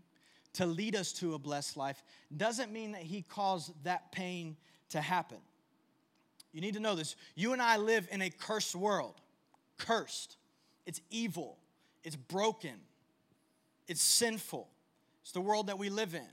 to 0.54 0.66
lead 0.66 0.96
us 0.96 1.14
to 1.14 1.36
a 1.36 1.40
blessed 1.40 1.78
life 1.78 2.04
doesn't 2.36 2.72
mean 2.72 2.94
that 2.94 3.04
He 3.04 3.22
caused 3.22 3.72
that 3.84 4.12
pain 4.12 4.58
to 4.90 5.00
happen. 5.00 5.38
You 6.54 6.62
need 6.62 6.74
to 6.74 6.80
know 6.80 6.96
this. 6.96 7.16
You 7.36 7.54
and 7.54 7.62
I 7.62 7.78
live 7.78 8.08
in 8.12 8.24
a 8.24 8.32
cursed 8.32 8.76
world 8.76 9.22
cursed, 9.78 10.38
it's 10.88 11.02
evil, 11.12 11.60
it's 12.04 12.16
broken, 12.16 12.74
it's 13.88 14.02
sinful. 14.02 14.68
It's 15.22 15.34
the 15.34 15.42
world 15.42 15.68
that 15.68 15.78
we 15.78 15.90
live 15.90 16.16
in. 16.16 16.28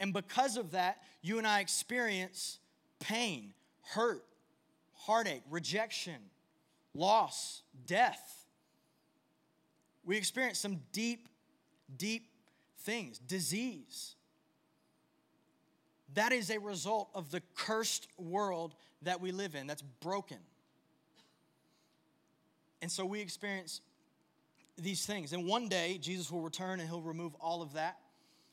And 0.00 0.12
because 0.12 0.56
of 0.56 0.72
that, 0.72 1.02
you 1.20 1.38
and 1.38 1.46
I 1.46 1.60
experience 1.60 2.58
pain, 2.98 3.52
hurt, 3.82 4.24
heartache, 4.94 5.42
rejection, 5.50 6.16
loss, 6.94 7.62
death. 7.86 8.46
We 10.04 10.16
experience 10.16 10.58
some 10.58 10.80
deep, 10.92 11.28
deep 11.96 12.28
things, 12.80 13.18
disease. 13.18 14.14
That 16.14 16.32
is 16.32 16.50
a 16.50 16.58
result 16.58 17.08
of 17.14 17.30
the 17.30 17.42
cursed 17.54 18.08
world 18.18 18.74
that 19.02 19.20
we 19.20 19.32
live 19.32 19.54
in, 19.54 19.66
that's 19.66 19.82
broken. 19.82 20.38
And 22.82 22.90
so 22.90 23.04
we 23.04 23.20
experience 23.20 23.80
these 24.76 25.06
things. 25.06 25.32
And 25.32 25.46
one 25.46 25.68
day, 25.68 25.98
Jesus 26.00 26.30
will 26.30 26.40
return 26.40 26.80
and 26.80 26.88
he'll 26.88 27.00
remove 27.00 27.34
all 27.40 27.62
of 27.62 27.74
that 27.74 27.98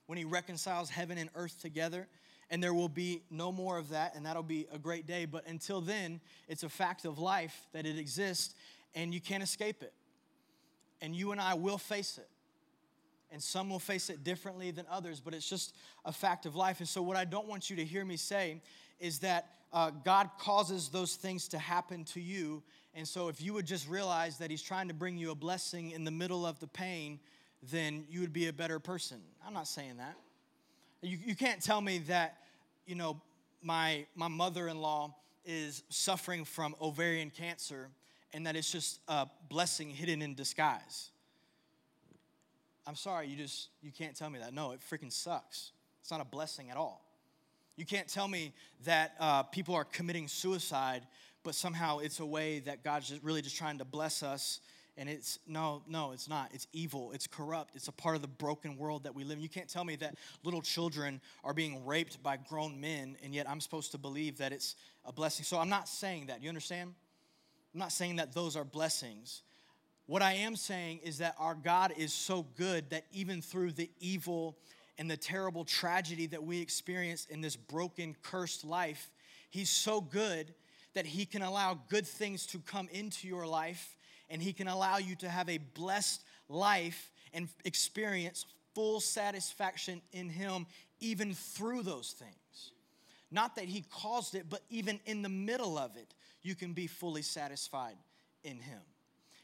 when 0.06 0.18
he 0.18 0.24
reconciles 0.24 0.90
heaven 0.90 1.18
and 1.18 1.30
earth 1.36 1.60
together. 1.62 2.08
And 2.52 2.64
there 2.64 2.74
will 2.74 2.90
be 2.90 3.22
no 3.30 3.52
more 3.52 3.78
of 3.78 3.90
that, 3.90 4.16
and 4.16 4.26
that'll 4.26 4.42
be 4.42 4.68
a 4.72 4.80
great 4.80 5.06
day. 5.06 5.26
But 5.26 5.46
until 5.48 5.82
then, 5.82 6.20
it's 6.48 6.64
a 6.64 6.70
fact 6.70 7.06
of 7.06 7.20
life 7.20 7.68
that 7.74 7.86
it 7.86 7.98
exists, 7.98 8.56
and 8.96 9.14
you 9.14 9.22
can't 9.22 9.44
escape 9.44 9.84
it. 9.84 9.94
And 11.02 11.16
you 11.16 11.32
and 11.32 11.40
I 11.40 11.54
will 11.54 11.78
face 11.78 12.18
it. 12.18 12.28
And 13.32 13.42
some 13.42 13.70
will 13.70 13.80
face 13.80 14.10
it 14.10 14.24
differently 14.24 14.72
than 14.72 14.88
others, 14.90 15.20
but 15.20 15.36
it's 15.36 15.48
just 15.48 15.76
a 16.04 16.12
fact 16.12 16.48
of 16.48 16.56
life. 16.56 16.80
And 16.80 16.90
so, 16.90 17.04
what 17.04 17.16
I 17.16 17.26
don't 17.26 17.48
want 17.48 17.70
you 17.70 17.76
to 17.76 17.86
hear 17.86 18.04
me 18.04 18.18
say 18.18 18.62
is 19.00 19.20
that 19.20 19.52
uh, 19.72 19.92
God 20.04 20.32
causes 20.40 20.90
those 20.90 21.16
things 21.16 21.48
to 21.50 21.60
happen 21.60 22.04
to 22.06 22.20
you 22.20 22.64
and 22.96 23.08
so, 23.08 23.28
if 23.28 23.42
you 23.42 23.54
would 23.54 23.66
just 23.66 23.88
realize 23.88 24.38
that 24.40 24.50
He's 24.50 24.62
trying 24.62 24.88
to 24.88 24.94
bring 24.94 25.18
you 25.18 25.32
a 25.32 25.36
blessing 25.36 25.92
in 25.92 26.04
the 26.04 26.12
middle 26.12 26.46
of 26.46 26.60
the 26.60 26.68
pain, 26.68 27.20
then 27.72 28.06
you 28.10 28.22
would 28.22 28.34
be 28.34 28.48
a 28.48 28.54
better 28.54 28.80
person. 28.80 29.22
I'm 29.46 29.54
not 29.54 29.68
saying 29.68 29.98
that. 29.98 30.16
You, 31.02 31.18
you 31.26 31.36
can't 31.36 31.62
tell 31.62 31.82
me 31.82 32.00
that, 32.08 32.38
you 32.86 32.96
know, 32.96 33.22
my, 33.62 34.06
my 34.16 34.28
mother 34.28 34.68
in 34.68 34.80
law 34.80 35.16
is 35.46 35.84
suffering 35.90 36.46
from 36.46 36.76
ovarian 36.82 37.30
cancer 37.30 37.90
and 38.34 38.46
that 38.46 38.56
it's 38.56 38.72
just 38.72 39.00
a 39.08 39.28
blessing 39.50 39.90
hidden 39.90 40.22
in 40.22 40.36
disguise. 40.36 41.10
I'm 42.86 42.96
sorry, 42.96 43.28
you 43.28 43.36
just 43.36 43.70
you 43.82 43.92
can't 43.92 44.16
tell 44.16 44.30
me 44.30 44.40
that. 44.40 44.54
No, 44.54 44.72
it 44.72 44.80
freaking 44.90 45.12
sucks. 45.12 45.72
It's 46.02 46.12
not 46.12 46.22
a 46.22 46.26
blessing 46.26 46.70
at 46.72 46.78
all. 46.78 47.06
You 47.76 47.86
can't 47.86 48.08
tell 48.08 48.28
me 48.28 48.54
that 48.86 49.14
uh, 49.20 49.44
people 49.44 49.76
are 49.76 49.86
committing 49.86 50.28
suicide 50.28 51.04
but 51.44 51.56
somehow 51.56 52.00
it's 52.00 52.20
a 52.20 52.26
way 52.26 52.60
that 52.60 52.84
God's 52.84 53.10
just 53.10 53.24
really 53.24 53.42
just 53.42 53.56
trying 53.56 53.78
to 53.78 53.86
bless 53.86 54.24
us. 54.24 54.60
And 55.00 55.08
it's 55.08 55.40
no, 55.48 55.82
no, 55.88 56.12
it's 56.12 56.28
not. 56.28 56.52
It's 56.54 56.68
evil. 56.74 57.14
It's 57.14 57.26
corrupt. 57.26 57.72
It's 57.74 57.88
a 57.88 57.92
part 57.94 58.18
of 58.18 58.22
the 58.22 58.28
broken 58.28 58.76
world 58.76 59.06
that 59.06 59.16
we 59.16 59.24
live 59.24 59.38
in. 59.38 59.44
You 59.44 59.48
can't 59.48 59.70
tell 59.70 59.86
me 59.86 59.96
that 59.96 60.16
little 60.44 60.62
children 60.62 61.22
are 61.46 61.54
being 61.54 61.86
raped 61.86 62.22
by 62.22 62.36
grown 62.36 62.82
men, 62.82 63.16
and 63.24 63.34
yet 63.34 63.50
I'm 63.50 63.62
supposed 63.62 63.94
to 63.94 63.98
believe 63.98 64.40
that 64.40 64.52
it's 64.52 64.76
a 65.06 65.14
blessing. 65.14 65.46
So 65.46 65.58
I'm 65.58 65.70
not 65.70 65.88
saying 65.88 66.26
that. 66.28 66.44
You 66.44 66.50
understand? 66.50 66.94
I'm 67.74 67.80
not 67.80 67.94
saying 67.94 68.18
that 68.18 68.34
those 68.34 68.58
are 68.58 68.66
blessings. 68.66 69.44
What 70.06 70.22
I 70.22 70.34
am 70.34 70.58
saying 70.58 71.00
is 71.02 71.20
that 71.20 71.36
our 71.40 71.56
God 71.56 71.94
is 71.96 72.12
so 72.12 72.46
good 72.58 72.90
that 72.90 73.06
even 73.14 73.42
through 73.42 73.72
the 73.72 73.90
evil 74.02 74.58
and 74.98 75.10
the 75.10 75.16
terrible 75.16 75.64
tragedy 75.64 76.26
that 76.28 76.44
we 76.44 76.60
experience 76.60 77.26
in 77.28 77.40
this 77.40 77.56
broken, 77.56 78.18
cursed 78.22 78.66
life, 78.66 79.10
He's 79.50 79.70
so 79.70 80.02
good 80.02 80.54
that 80.94 81.06
He 81.06 81.26
can 81.26 81.42
allow 81.42 81.80
good 81.88 82.06
things 82.06 82.46
to 82.48 82.60
come 82.60 82.90
into 82.92 83.30
your 83.30 83.48
life 83.48 83.96
and 84.30 84.42
He 84.42 84.54
can 84.54 84.68
allow 84.68 84.98
you 84.98 85.16
to 85.18 85.30
have 85.30 85.50
a 85.50 85.58
blessed 85.58 86.24
life 86.48 87.12
and 87.34 87.48
experience 87.66 88.46
full 88.74 89.00
satisfaction 89.00 90.02
in 90.12 90.30
Him 90.30 90.66
even 91.00 91.34
through 91.34 91.84
those 91.84 92.12
things. 92.12 92.72
Not 93.32 93.56
that 93.56 93.66
He 93.66 93.86
caused 93.92 94.36
it, 94.36 94.46
but 94.50 94.62
even 94.70 95.00
in 95.06 95.22
the 95.22 95.30
middle 95.30 95.78
of 95.78 95.96
it, 95.96 96.14
you 96.42 96.56
can 96.56 96.74
be 96.74 96.88
fully 96.88 97.22
satisfied 97.22 97.96
in 98.44 98.60
Him. 98.60 98.80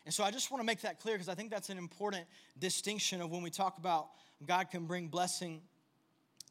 And 0.06 0.14
so 0.14 0.24
I 0.24 0.32
just 0.32 0.52
want 0.52 0.62
to 0.62 0.66
make 0.66 0.82
that 0.82 1.00
clear 1.00 1.16
because 1.16 1.30
I 1.30 1.36
think 1.36 1.50
that's 1.50 1.70
an 1.70 1.78
important 1.78 2.26
distinction 2.60 3.22
of 3.22 3.32
when 3.32 3.42
we 3.42 3.50
talk 3.50 3.78
about 3.78 4.10
God 4.46 4.70
can 4.70 4.86
bring 4.86 5.08
blessing 5.08 5.62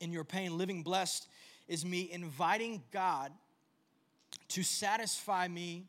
in 0.01 0.11
your 0.11 0.25
pain. 0.25 0.59
Living 0.59 0.83
blessed 0.83 1.29
is 1.69 1.85
me 1.85 2.11
inviting 2.11 2.83
God 2.91 3.33
to 4.49 4.63
satisfy 4.63 5.47
me 5.47 5.87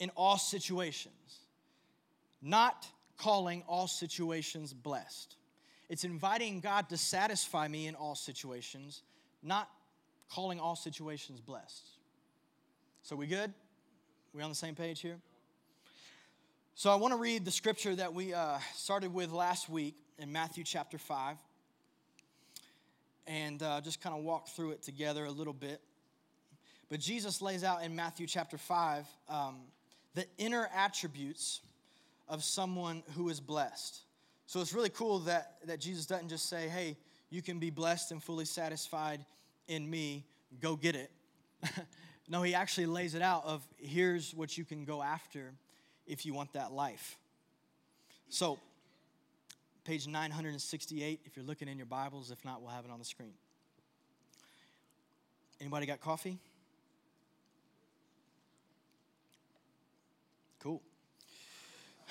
in 0.00 0.10
all 0.16 0.38
situations, 0.38 1.39
not 2.42 2.86
calling 3.18 3.62
all 3.68 3.86
situations 3.86 4.72
blessed. 4.72 5.36
It's 5.88 6.04
inviting 6.04 6.60
God 6.60 6.88
to 6.90 6.96
satisfy 6.96 7.68
me 7.68 7.86
in 7.86 7.94
all 7.94 8.14
situations, 8.14 9.02
not 9.42 9.68
calling 10.30 10.60
all 10.60 10.76
situations 10.76 11.40
blessed. 11.40 11.86
So, 13.02 13.16
we 13.16 13.26
good? 13.26 13.52
We 14.32 14.42
on 14.42 14.50
the 14.50 14.54
same 14.54 14.74
page 14.74 15.00
here? 15.00 15.18
So, 16.74 16.90
I 16.90 16.94
want 16.94 17.12
to 17.12 17.18
read 17.18 17.44
the 17.44 17.50
scripture 17.50 17.94
that 17.96 18.14
we 18.14 18.32
uh, 18.32 18.58
started 18.74 19.12
with 19.12 19.32
last 19.32 19.68
week 19.68 19.96
in 20.18 20.30
Matthew 20.30 20.64
chapter 20.64 20.96
5 20.98 21.36
and 23.26 23.62
uh, 23.62 23.80
just 23.80 24.00
kind 24.00 24.16
of 24.16 24.22
walk 24.22 24.48
through 24.48 24.70
it 24.72 24.82
together 24.82 25.24
a 25.24 25.30
little 25.30 25.52
bit. 25.52 25.80
But 26.88 27.00
Jesus 27.00 27.40
lays 27.40 27.64
out 27.64 27.82
in 27.82 27.94
Matthew 27.94 28.26
chapter 28.26 28.58
5 28.58 29.06
um, 29.28 29.56
the 30.14 30.26
inner 30.38 30.68
attributes 30.74 31.60
of 32.30 32.42
someone 32.42 33.02
who 33.16 33.28
is 33.28 33.40
blessed. 33.40 34.00
So 34.46 34.60
it's 34.60 34.72
really 34.72 34.88
cool 34.88 35.18
that, 35.20 35.56
that 35.66 35.80
Jesus 35.80 36.06
doesn't 36.06 36.28
just 36.28 36.48
say, 36.48 36.68
hey, 36.68 36.96
you 37.28 37.42
can 37.42 37.58
be 37.58 37.70
blessed 37.70 38.12
and 38.12 38.22
fully 38.22 38.44
satisfied 38.44 39.24
in 39.68 39.88
me, 39.88 40.24
go 40.60 40.76
get 40.76 40.96
it. 40.96 41.10
no, 42.28 42.42
he 42.42 42.54
actually 42.54 42.86
lays 42.86 43.14
it 43.14 43.22
out 43.22 43.44
of 43.44 43.66
here's 43.76 44.32
what 44.34 44.56
you 44.56 44.64
can 44.64 44.84
go 44.84 45.02
after 45.02 45.52
if 46.06 46.24
you 46.24 46.32
want 46.32 46.52
that 46.54 46.72
life. 46.72 47.18
So 48.28 48.58
page 49.84 50.06
968 50.06 51.20
if 51.24 51.36
you're 51.36 51.44
looking 51.44 51.68
in 51.68 51.76
your 51.76 51.86
Bibles. 51.86 52.30
If 52.30 52.44
not, 52.44 52.62
we'll 52.62 52.70
have 52.70 52.84
it 52.84 52.90
on 52.90 52.98
the 52.98 53.04
screen. 53.04 53.34
Anybody 55.60 55.86
got 55.86 56.00
coffee? 56.00 56.38
Cool. 60.62 60.82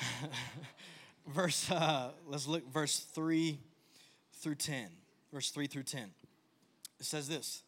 verse, 1.27 1.69
uh, 1.71 2.11
let's 2.27 2.47
look, 2.47 2.71
verse 2.71 2.99
3 2.99 3.59
through 4.33 4.55
10. 4.55 4.89
Verse 5.33 5.51
3 5.51 5.67
through 5.67 5.83
10. 5.83 6.09
It 6.99 7.05
says 7.05 7.27
this. 7.27 7.63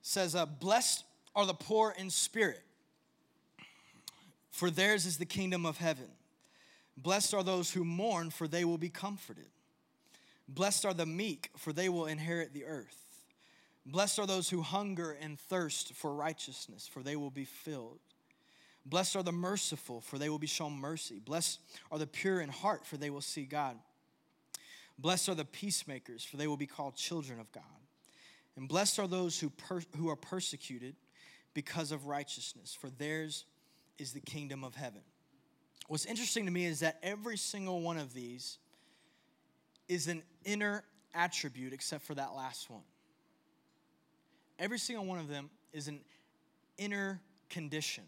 It 0.00 0.06
says, 0.06 0.34
uh, 0.34 0.46
Blessed 0.46 1.04
are 1.34 1.46
the 1.46 1.54
poor 1.54 1.94
in 1.96 2.10
spirit, 2.10 2.62
for 4.50 4.70
theirs 4.70 5.06
is 5.06 5.16
the 5.16 5.26
kingdom 5.26 5.64
of 5.64 5.78
heaven. 5.78 6.08
Blessed 6.96 7.34
are 7.34 7.42
those 7.42 7.72
who 7.72 7.84
mourn, 7.84 8.30
for 8.30 8.46
they 8.46 8.64
will 8.64 8.78
be 8.78 8.90
comforted. 8.90 9.48
Blessed 10.46 10.84
are 10.84 10.94
the 10.94 11.06
meek, 11.06 11.50
for 11.56 11.72
they 11.72 11.88
will 11.88 12.06
inherit 12.06 12.52
the 12.52 12.66
earth. 12.66 12.98
Blessed 13.86 14.18
are 14.18 14.26
those 14.26 14.50
who 14.50 14.62
hunger 14.62 15.16
and 15.20 15.40
thirst 15.40 15.94
for 15.94 16.14
righteousness, 16.14 16.86
for 16.86 17.02
they 17.02 17.16
will 17.16 17.30
be 17.30 17.44
filled. 17.44 17.98
Blessed 18.84 19.16
are 19.16 19.22
the 19.22 19.32
merciful, 19.32 20.00
for 20.00 20.18
they 20.18 20.28
will 20.28 20.38
be 20.38 20.46
shown 20.46 20.72
mercy. 20.72 21.20
Blessed 21.24 21.60
are 21.90 21.98
the 21.98 22.06
pure 22.06 22.40
in 22.40 22.48
heart, 22.48 22.84
for 22.84 22.96
they 22.96 23.10
will 23.10 23.20
see 23.20 23.44
God. 23.44 23.76
Blessed 24.98 25.28
are 25.28 25.34
the 25.34 25.44
peacemakers, 25.44 26.24
for 26.24 26.36
they 26.36 26.46
will 26.46 26.56
be 26.56 26.66
called 26.66 26.96
children 26.96 27.40
of 27.40 27.50
God. 27.52 27.62
And 28.56 28.68
blessed 28.68 28.98
are 28.98 29.08
those 29.08 29.38
who, 29.38 29.50
per- 29.50 29.82
who 29.96 30.08
are 30.10 30.16
persecuted 30.16 30.94
because 31.54 31.92
of 31.92 32.06
righteousness, 32.06 32.76
for 32.78 32.90
theirs 32.90 33.44
is 33.98 34.12
the 34.12 34.20
kingdom 34.20 34.64
of 34.64 34.74
heaven. 34.74 35.02
What's 35.88 36.06
interesting 36.06 36.46
to 36.46 36.52
me 36.52 36.66
is 36.66 36.80
that 36.80 36.98
every 37.02 37.36
single 37.36 37.80
one 37.80 37.98
of 37.98 38.14
these 38.14 38.58
is 39.88 40.08
an 40.08 40.22
inner 40.44 40.84
attribute 41.14 41.72
except 41.72 42.04
for 42.04 42.14
that 42.14 42.34
last 42.34 42.70
one. 42.70 42.82
Every 44.58 44.78
single 44.78 45.04
one 45.04 45.18
of 45.18 45.28
them 45.28 45.50
is 45.72 45.88
an 45.88 46.00
inner 46.78 47.20
condition. 47.50 48.04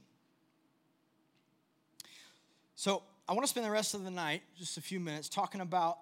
So 2.77 3.03
I 3.29 3.33
want 3.33 3.45
to 3.45 3.49
spend 3.49 3.65
the 3.65 3.71
rest 3.71 3.95
of 3.95 4.05
the 4.05 4.11
night, 4.11 4.43
just 4.59 4.77
a 4.77 4.81
few 4.81 5.01
minutes, 5.01 5.29
talking 5.29 5.61
about 5.61 5.99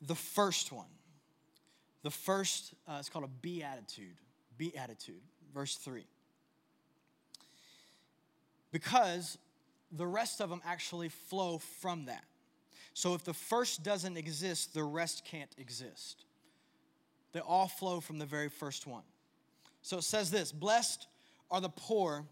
the 0.00 0.14
first 0.14 0.72
one. 0.72 0.86
The 2.02 2.10
first, 2.10 2.74
uh, 2.86 2.96
it's 2.98 3.08
called 3.08 3.24
a 3.24 3.40
beatitude. 3.42 4.16
Beatitude, 4.56 5.22
verse 5.52 5.76
3. 5.76 6.04
Because 8.72 9.38
the 9.90 10.06
rest 10.06 10.40
of 10.40 10.50
them 10.50 10.60
actually 10.64 11.08
flow 11.08 11.58
from 11.58 12.06
that. 12.06 12.24
So 12.94 13.14
if 13.14 13.24
the 13.24 13.34
first 13.34 13.82
doesn't 13.82 14.16
exist, 14.16 14.72
the 14.72 14.84
rest 14.84 15.24
can't 15.24 15.54
exist. 15.58 16.24
They 17.32 17.40
all 17.40 17.68
flow 17.68 18.00
from 18.00 18.18
the 18.18 18.24
very 18.24 18.48
first 18.48 18.86
one. 18.86 19.02
So 19.82 19.98
it 19.98 20.04
says 20.04 20.30
this 20.30 20.52
Blessed 20.52 21.06
are 21.50 21.60
the 21.60 21.68
poor 21.68 22.24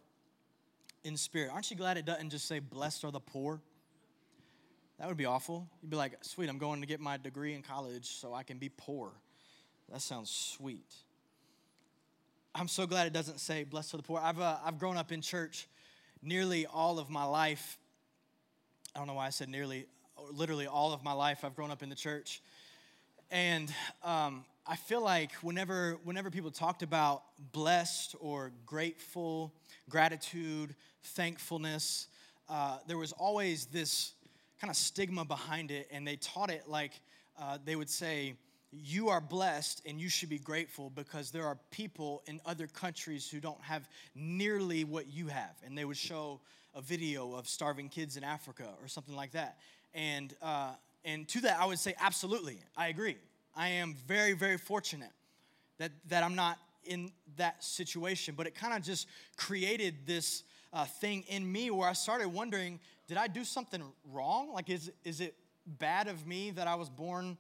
in 1.04 1.16
spirit. 1.16 1.50
Aren't 1.52 1.70
you 1.70 1.76
glad 1.76 1.96
it 1.96 2.04
doesn't 2.04 2.30
just 2.30 2.49
say, 2.49 2.58
Blessed 2.58 3.04
are 3.04 3.12
the 3.12 3.20
poor? 3.20 3.61
That 4.99 5.08
would 5.08 5.16
be 5.16 5.26
awful. 5.26 5.68
You'd 5.82 5.90
be 5.90 5.96
like, 5.96 6.16
Sweet, 6.23 6.49
I'm 6.49 6.58
going 6.58 6.80
to 6.80 6.87
get 6.87 7.00
my 7.00 7.16
degree 7.16 7.54
in 7.54 7.62
college 7.62 8.06
so 8.06 8.34
I 8.34 8.42
can 8.42 8.58
be 8.58 8.70
poor. 8.70 9.12
That 9.92 10.00
sounds 10.00 10.30
sweet. 10.30 10.94
I'm 12.54 12.68
so 12.68 12.87
glad 12.87 13.06
it 13.06 13.12
doesn't 13.12 13.40
say, 13.40 13.64
Blessed 13.64 13.94
are 13.94 13.96
the 13.99 14.02
poor. 14.02 14.20
I've, 14.23 14.40
uh, 14.40 14.56
I've 14.64 14.78
grown 14.78 14.96
up 14.96 15.12
in 15.12 15.20
church 15.20 15.68
nearly 16.23 16.66
all 16.66 16.99
of 16.99 17.11
my 17.11 17.25
life. 17.25 17.78
I 18.94 18.99
don't 18.99 19.06
know 19.06 19.14
why 19.14 19.26
I 19.26 19.30
said 19.30 19.49
nearly, 19.49 19.87
literally 20.30 20.66
all 20.66 20.92
of 20.92 21.04
my 21.04 21.12
life. 21.12 21.44
I've 21.44 21.54
grown 21.54 21.70
up 21.70 21.82
in 21.82 21.88
the 21.88 21.96
church. 21.96 22.40
And 23.30 23.73
um, 24.02 24.44
I 24.66 24.76
feel 24.76 25.02
like 25.02 25.33
whenever, 25.42 25.99
whenever 26.04 26.30
people 26.30 26.50
talked 26.50 26.83
about 26.83 27.23
blessed 27.52 28.16
or 28.18 28.50
grateful, 28.64 29.52
gratitude, 29.90 30.75
thankfulness, 31.02 32.06
uh, 32.49 32.78
there 32.87 32.97
was 32.97 33.12
always 33.12 33.66
this 33.66 34.12
kind 34.59 34.71
of 34.71 34.76
stigma 34.76 35.26
behind 35.26 35.71
it, 35.71 35.87
and 35.90 36.06
they 36.06 36.17
taught 36.17 36.50
it 36.50 36.65
like 36.67 36.93
uh, 37.38 37.58
they 37.62 37.76
would 37.76 37.91
say, 37.91 38.34
you 38.73 39.10
are 39.10 39.21
blessed 39.21 39.82
and 39.86 40.00
you 40.00 40.08
should 40.08 40.30
be 40.30 40.38
grateful 40.38 40.91
because 40.91 41.30
there 41.30 41.47
are 41.47 41.58
people 41.71 42.23
in 42.26 42.41
other 42.47 42.67
countries 42.67 43.28
who 43.30 43.41
don't 43.41 43.60
have 43.60 43.86
nearly 44.15 44.82
what 44.82 45.12
you 45.12 45.28
have. 45.28 45.54
And 45.65 45.76
they 45.76 45.84
would 45.84 45.97
show 45.97 46.41
a 46.75 46.80
video 46.80 47.34
of 47.34 47.47
starving 47.47 47.88
kids 47.88 48.17
in 48.17 48.25
Africa 48.25 48.65
or 48.80 48.88
something 48.88 49.15
like 49.15 49.32
that. 49.32 49.58
And, 49.95 50.34
uh, 50.43 50.73
and 51.04 51.28
to 51.28 51.43
that, 51.43 51.60
I 51.60 51.67
would 51.67 51.78
say, 51.78 51.95
absolutely, 52.00 52.58
I 52.76 52.88
agree. 52.88 53.17
I 53.56 53.69
am 53.69 53.95
very, 54.06 54.32
very 54.32 54.58
fortunate 54.58 55.10
that, 55.78 55.93
that 56.08 56.23
I'm 56.23 56.34
not 56.34 56.58
in 56.84 57.12
that 57.36 57.62
situation. 57.62 58.34
But 58.36 58.47
it 58.47 58.54
kind 58.54 58.75
of 58.75 58.82
just 58.82 59.06
created 59.36 60.06
this 60.06 60.43
uh, 60.73 60.84
thing 60.84 61.25
in 61.28 61.50
me 61.50 61.71
where 61.71 61.88
I 61.88 61.93
started 61.93 62.28
wondering 62.28 62.80
did 63.06 63.19
I 63.19 63.26
do 63.26 63.45
something 63.45 63.82
wrong? 64.10 64.54
Like, 64.54 64.71
is, 64.71 64.90
is 65.04 65.21
it 65.21 65.34
bad 65.67 66.08
of 66.08 66.26
me 66.26 66.52
that 66.52 66.67
I 66.67 66.75
was 66.75 66.88
born? 66.88 67.36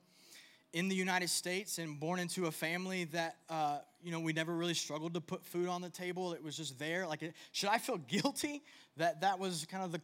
in 0.74 0.88
the 0.88 0.96
United 0.96 1.30
States 1.30 1.78
and 1.78 2.00
born 2.00 2.18
into 2.18 2.46
a 2.46 2.50
family 2.50 3.04
that, 3.04 3.36
uh, 3.48 3.78
you 4.02 4.10
know, 4.10 4.18
we 4.18 4.32
never 4.32 4.52
really 4.52 4.74
struggled 4.74 5.14
to 5.14 5.20
put 5.20 5.46
food 5.46 5.68
on 5.68 5.80
the 5.80 5.88
table. 5.88 6.32
It 6.32 6.42
was 6.42 6.56
just 6.56 6.80
there. 6.80 7.06
Like, 7.06 7.32
should 7.52 7.68
I 7.68 7.78
feel 7.78 7.96
guilty 8.08 8.60
that 8.96 9.20
that 9.20 9.38
was 9.38 9.66
kind 9.70 9.84
of 9.84 9.92
the 9.92 10.00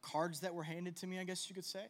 cards 0.00 0.38
that 0.40 0.54
were 0.54 0.62
handed 0.62 0.94
to 0.98 1.08
me, 1.08 1.18
I 1.18 1.24
guess 1.24 1.48
you 1.48 1.56
could 1.56 1.64
say? 1.64 1.86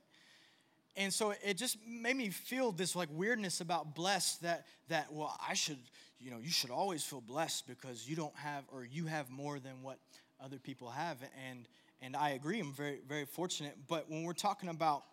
And 0.97 1.13
so 1.13 1.35
it 1.45 1.57
just 1.57 1.79
made 1.87 2.17
me 2.17 2.29
feel 2.29 2.71
this 2.73 2.95
like 2.95 3.09
weirdness 3.11 3.61
about 3.61 3.95
blessed 3.95 4.43
that, 4.43 4.67
that, 4.89 5.13
well, 5.13 5.39
I 5.47 5.55
should, 5.55 5.79
you 6.21 6.31
know, 6.31 6.39
you 6.39 6.51
should 6.51 6.71
always 6.71 7.03
feel 7.03 7.23
blessed 7.23 7.67
because 7.67 8.09
you 8.09 8.15
don't 8.15 8.37
have, 8.37 8.65
or 8.73 8.85
you 8.85 9.07
have 9.07 9.31
more 9.31 9.59
than 9.59 9.83
what 9.83 9.99
other 10.43 10.59
people 10.59 10.91
have. 10.91 11.17
And, 11.49 11.67
and 12.03 12.15
I 12.15 12.31
agree, 12.31 12.61
I'm 12.61 12.73
very, 12.73 12.99
very 13.09 13.25
fortunate. 13.25 13.77
But 13.89 14.11
when 14.11 14.23
we're 14.23 14.35
talking 14.35 14.69
about 14.69 15.05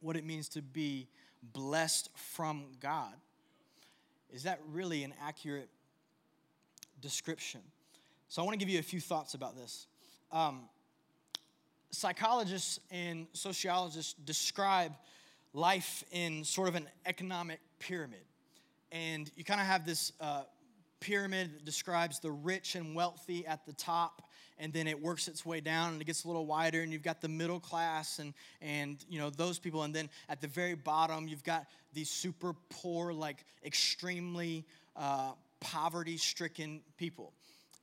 what 0.00 0.16
it 0.16 0.24
means 0.24 0.48
to 0.50 0.62
be 0.62 1.08
blessed 1.42 2.10
from 2.14 2.64
God. 2.80 3.12
Is 4.32 4.44
that 4.44 4.60
really 4.70 5.04
an 5.04 5.14
accurate 5.22 5.68
description? 7.00 7.60
So 8.28 8.42
I 8.42 8.44
want 8.44 8.58
to 8.58 8.64
give 8.64 8.72
you 8.72 8.78
a 8.78 8.82
few 8.82 9.00
thoughts 9.00 9.34
about 9.34 9.56
this. 9.56 9.86
Um, 10.32 10.62
psychologists 11.90 12.80
and 12.90 13.26
sociologists 13.32 14.14
describe 14.24 14.92
life 15.52 16.04
in 16.12 16.44
sort 16.44 16.68
of 16.68 16.74
an 16.74 16.88
economic 17.06 17.60
pyramid. 17.78 18.24
And 18.92 19.30
you 19.36 19.44
kind 19.44 19.60
of 19.60 19.66
have 19.66 19.84
this 19.84 20.12
uh, 20.20 20.42
pyramid 21.00 21.54
that 21.54 21.64
describes 21.64 22.20
the 22.20 22.30
rich 22.30 22.74
and 22.74 22.94
wealthy 22.94 23.46
at 23.46 23.64
the 23.66 23.72
top 23.72 24.22
and 24.58 24.74
then 24.74 24.86
it 24.86 25.00
works 25.00 25.26
its 25.26 25.44
way 25.46 25.60
down 25.60 25.94
and 25.94 26.02
it 26.02 26.04
gets 26.04 26.24
a 26.24 26.26
little 26.28 26.44
wider 26.44 26.82
and 26.82 26.92
you've 26.92 27.02
got 27.02 27.22
the 27.22 27.28
middle 27.28 27.58
class 27.58 28.18
and 28.18 28.34
and 28.60 29.04
you 29.08 29.18
know 29.18 29.30
those 29.30 29.58
people 29.58 29.82
and 29.82 29.94
then 29.94 30.08
at 30.28 30.40
the 30.40 30.46
very 30.46 30.74
bottom 30.74 31.26
you've 31.26 31.42
got 31.42 31.66
these 31.94 32.10
super 32.10 32.54
poor 32.68 33.12
like 33.12 33.44
extremely 33.64 34.66
uh, 34.96 35.32
poverty 35.60 36.18
stricken 36.18 36.82
people 36.98 37.32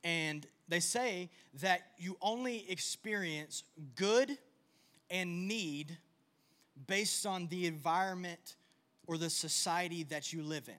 and 0.04 0.46
they 0.68 0.80
say 0.80 1.30
that 1.60 1.80
you 1.98 2.16
only 2.20 2.70
experience 2.70 3.64
good 3.96 4.36
and 5.10 5.48
need 5.48 5.96
based 6.86 7.26
on 7.26 7.48
the 7.48 7.66
environment 7.66 8.56
or 9.06 9.16
the 9.16 9.30
society 9.30 10.04
that 10.04 10.32
you 10.32 10.42
live 10.42 10.68
in 10.68 10.74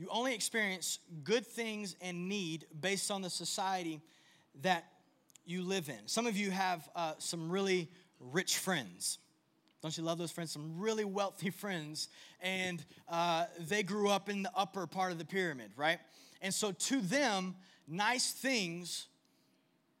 you 0.00 0.08
only 0.10 0.34
experience 0.34 0.98
good 1.24 1.46
things 1.46 1.94
and 2.00 2.26
need 2.26 2.64
based 2.80 3.10
on 3.10 3.20
the 3.20 3.28
society 3.28 4.00
that 4.62 4.86
you 5.44 5.62
live 5.62 5.90
in. 5.90 5.98
Some 6.06 6.26
of 6.26 6.38
you 6.38 6.50
have 6.50 6.88
uh, 6.96 7.12
some 7.18 7.50
really 7.50 7.86
rich 8.18 8.56
friends. 8.56 9.18
Don't 9.82 9.94
you 9.98 10.02
love 10.02 10.16
those 10.16 10.30
friends? 10.30 10.52
Some 10.52 10.80
really 10.80 11.04
wealthy 11.04 11.50
friends, 11.64 12.08
and 12.40 12.82
uh, 13.10 13.44
they 13.58 13.82
grew 13.82 14.08
up 14.08 14.30
in 14.30 14.42
the 14.42 14.50
upper 14.56 14.86
part 14.86 15.12
of 15.12 15.18
the 15.18 15.26
pyramid, 15.26 15.70
right? 15.76 15.98
And 16.40 16.52
so 16.52 16.72
to 16.72 17.00
them, 17.00 17.54
nice 17.86 18.32
things 18.32 19.06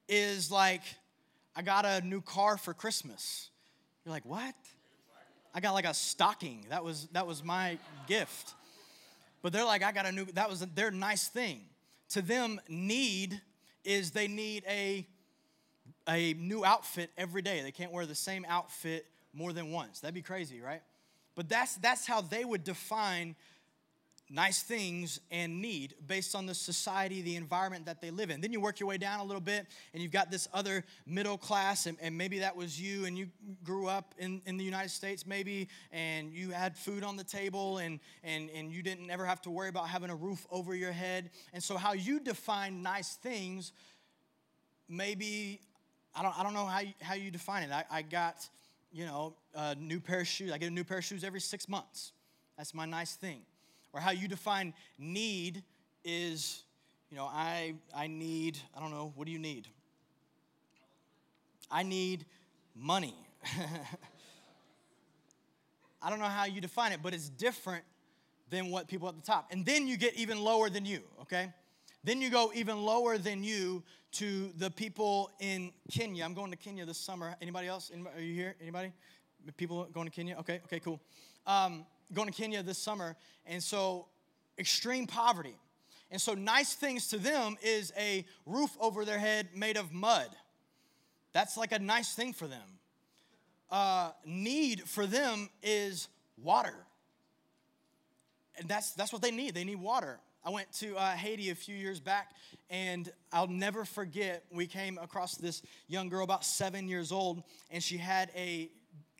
is 0.08 0.50
like, 0.50 0.82
I 1.54 1.62
got 1.62 1.84
a 1.84 2.00
new 2.00 2.20
car 2.20 2.56
for 2.56 2.74
Christmas. 2.74 3.50
You're 4.04 4.12
like, 4.12 4.24
what? 4.24 4.54
I 5.54 5.60
got 5.60 5.72
like 5.72 5.84
a 5.84 5.94
stocking. 5.94 6.64
That 6.70 6.84
was 6.84 7.08
that 7.12 7.26
was 7.26 7.42
my 7.42 7.78
gift. 8.06 8.54
But 9.42 9.52
they're 9.52 9.64
like, 9.64 9.82
I 9.82 9.92
got 9.92 10.06
a 10.06 10.12
new, 10.12 10.26
that 10.34 10.48
was 10.48 10.60
their 10.60 10.90
nice 10.90 11.28
thing. 11.28 11.62
To 12.10 12.22
them, 12.22 12.60
need 12.68 13.40
is 13.84 14.10
they 14.10 14.28
need 14.28 14.64
a, 14.68 15.06
a 16.08 16.34
new 16.34 16.64
outfit 16.64 17.10
every 17.16 17.42
day. 17.42 17.62
They 17.62 17.72
can't 17.72 17.92
wear 17.92 18.04
the 18.04 18.14
same 18.14 18.44
outfit 18.48 19.06
more 19.32 19.52
than 19.52 19.72
once. 19.72 20.00
That'd 20.00 20.14
be 20.14 20.22
crazy, 20.22 20.60
right? 20.60 20.82
But 21.34 21.48
that's, 21.48 21.76
that's 21.76 22.06
how 22.06 22.20
they 22.20 22.44
would 22.44 22.64
define 22.64 23.34
nice 24.30 24.62
things 24.62 25.20
and 25.30 25.60
need 25.60 25.94
based 26.06 26.36
on 26.36 26.46
the 26.46 26.54
society, 26.54 27.20
the 27.20 27.34
environment 27.34 27.84
that 27.86 28.00
they 28.00 28.10
live 28.10 28.30
in. 28.30 28.40
Then 28.40 28.52
you 28.52 28.60
work 28.60 28.78
your 28.78 28.88
way 28.88 28.96
down 28.96 29.18
a 29.18 29.24
little 29.24 29.40
bit 29.40 29.66
and 29.92 30.02
you've 30.02 30.12
got 30.12 30.30
this 30.30 30.46
other 30.54 30.84
middle 31.04 31.36
class, 31.36 31.86
and, 31.86 31.98
and 32.00 32.16
maybe 32.16 32.38
that 32.38 32.54
was 32.54 32.80
you 32.80 33.06
and 33.06 33.18
you 33.18 33.28
grew 33.64 33.88
up 33.88 34.14
in, 34.18 34.40
in 34.46 34.56
the 34.56 34.64
United 34.64 34.90
States, 34.90 35.26
maybe, 35.26 35.68
and 35.90 36.32
you 36.32 36.50
had 36.50 36.76
food 36.76 37.02
on 37.02 37.16
the 37.16 37.24
table 37.24 37.78
and, 37.78 37.98
and, 38.22 38.48
and 38.50 38.72
you 38.72 38.82
didn't 38.82 39.10
ever 39.10 39.26
have 39.26 39.42
to 39.42 39.50
worry 39.50 39.68
about 39.68 39.88
having 39.88 40.10
a 40.10 40.16
roof 40.16 40.46
over 40.50 40.74
your 40.74 40.92
head. 40.92 41.30
And 41.52 41.62
so, 41.62 41.76
how 41.76 41.92
you 41.92 42.20
define 42.20 42.82
nice 42.82 43.16
things, 43.16 43.72
maybe, 44.88 45.60
I 46.14 46.22
don't, 46.22 46.38
I 46.38 46.44
don't 46.44 46.54
know 46.54 46.66
how 46.66 46.80
you, 46.80 46.92
how 47.02 47.14
you 47.14 47.30
define 47.32 47.64
it. 47.64 47.72
I, 47.72 47.84
I 47.90 48.02
got, 48.02 48.48
you 48.92 49.06
know, 49.06 49.34
a 49.54 49.74
new 49.74 49.98
pair 49.98 50.20
of 50.20 50.28
shoes. 50.28 50.52
I 50.52 50.58
get 50.58 50.70
a 50.70 50.74
new 50.74 50.84
pair 50.84 50.98
of 50.98 51.04
shoes 51.04 51.24
every 51.24 51.40
six 51.40 51.68
months. 51.68 52.12
That's 52.56 52.74
my 52.74 52.84
nice 52.84 53.14
thing 53.14 53.42
or 53.92 54.00
how 54.00 54.10
you 54.10 54.28
define 54.28 54.74
need 54.98 55.62
is, 56.04 56.62
you 57.10 57.16
know, 57.16 57.24
I, 57.24 57.74
I 57.94 58.06
need, 58.06 58.58
I 58.76 58.80
don't 58.80 58.90
know, 58.90 59.12
what 59.14 59.26
do 59.26 59.32
you 59.32 59.38
need? 59.38 59.68
I 61.70 61.82
need 61.82 62.24
money. 62.74 63.14
I 66.02 66.08
don't 66.10 66.18
know 66.18 66.24
how 66.24 66.44
you 66.44 66.60
define 66.60 66.92
it, 66.92 67.00
but 67.02 67.14
it's 67.14 67.28
different 67.28 67.84
than 68.48 68.70
what 68.70 68.88
people 68.88 69.08
at 69.08 69.16
the 69.16 69.22
top. 69.22 69.48
And 69.50 69.64
then 69.64 69.86
you 69.86 69.96
get 69.96 70.14
even 70.14 70.40
lower 70.40 70.70
than 70.70 70.84
you, 70.84 71.02
okay? 71.22 71.52
Then 72.02 72.20
you 72.20 72.30
go 72.30 72.50
even 72.54 72.82
lower 72.82 73.18
than 73.18 73.44
you 73.44 73.82
to 74.12 74.50
the 74.56 74.70
people 74.70 75.30
in 75.38 75.72
Kenya. 75.90 76.24
I'm 76.24 76.34
going 76.34 76.50
to 76.50 76.56
Kenya 76.56 76.84
this 76.86 76.98
summer. 76.98 77.36
Anybody 77.40 77.68
else? 77.68 77.90
Anybody, 77.92 78.16
are 78.16 78.22
you 78.22 78.34
here? 78.34 78.56
Anybody? 78.60 78.92
People 79.56 79.86
going 79.92 80.06
to 80.06 80.12
Kenya? 80.12 80.36
Okay, 80.40 80.60
okay, 80.64 80.80
cool. 80.80 81.00
Um, 81.46 81.84
going 82.12 82.28
to 82.28 82.34
Kenya 82.34 82.62
this 82.62 82.78
summer, 82.78 83.16
and 83.46 83.62
so 83.62 84.06
extreme 84.58 85.06
poverty. 85.06 85.56
And 86.10 86.20
so, 86.20 86.34
nice 86.34 86.74
things 86.74 87.08
to 87.08 87.18
them 87.18 87.56
is 87.62 87.92
a 87.96 88.24
roof 88.44 88.76
over 88.80 89.04
their 89.04 89.18
head 89.18 89.48
made 89.54 89.76
of 89.76 89.92
mud. 89.92 90.28
That's 91.32 91.56
like 91.56 91.72
a 91.72 91.78
nice 91.78 92.14
thing 92.14 92.32
for 92.32 92.48
them. 92.48 92.78
Uh, 93.70 94.10
need 94.26 94.82
for 94.88 95.06
them 95.06 95.48
is 95.62 96.08
water. 96.36 96.74
And 98.58 98.68
that's, 98.68 98.92
that's 98.92 99.12
what 99.12 99.22
they 99.22 99.30
need. 99.30 99.54
They 99.54 99.62
need 99.62 99.80
water. 99.80 100.18
I 100.44 100.50
went 100.50 100.72
to 100.74 100.96
uh, 100.96 101.12
Haiti 101.12 101.50
a 101.50 101.54
few 101.54 101.76
years 101.76 102.00
back, 102.00 102.32
and 102.68 103.10
I'll 103.32 103.46
never 103.46 103.84
forget. 103.84 104.44
We 104.50 104.66
came 104.66 104.98
across 104.98 105.36
this 105.36 105.62
young 105.86 106.08
girl, 106.08 106.24
about 106.24 106.44
seven 106.44 106.88
years 106.88 107.12
old, 107.12 107.44
and 107.70 107.82
she 107.82 107.98
had 107.98 108.30
a, 108.34 108.68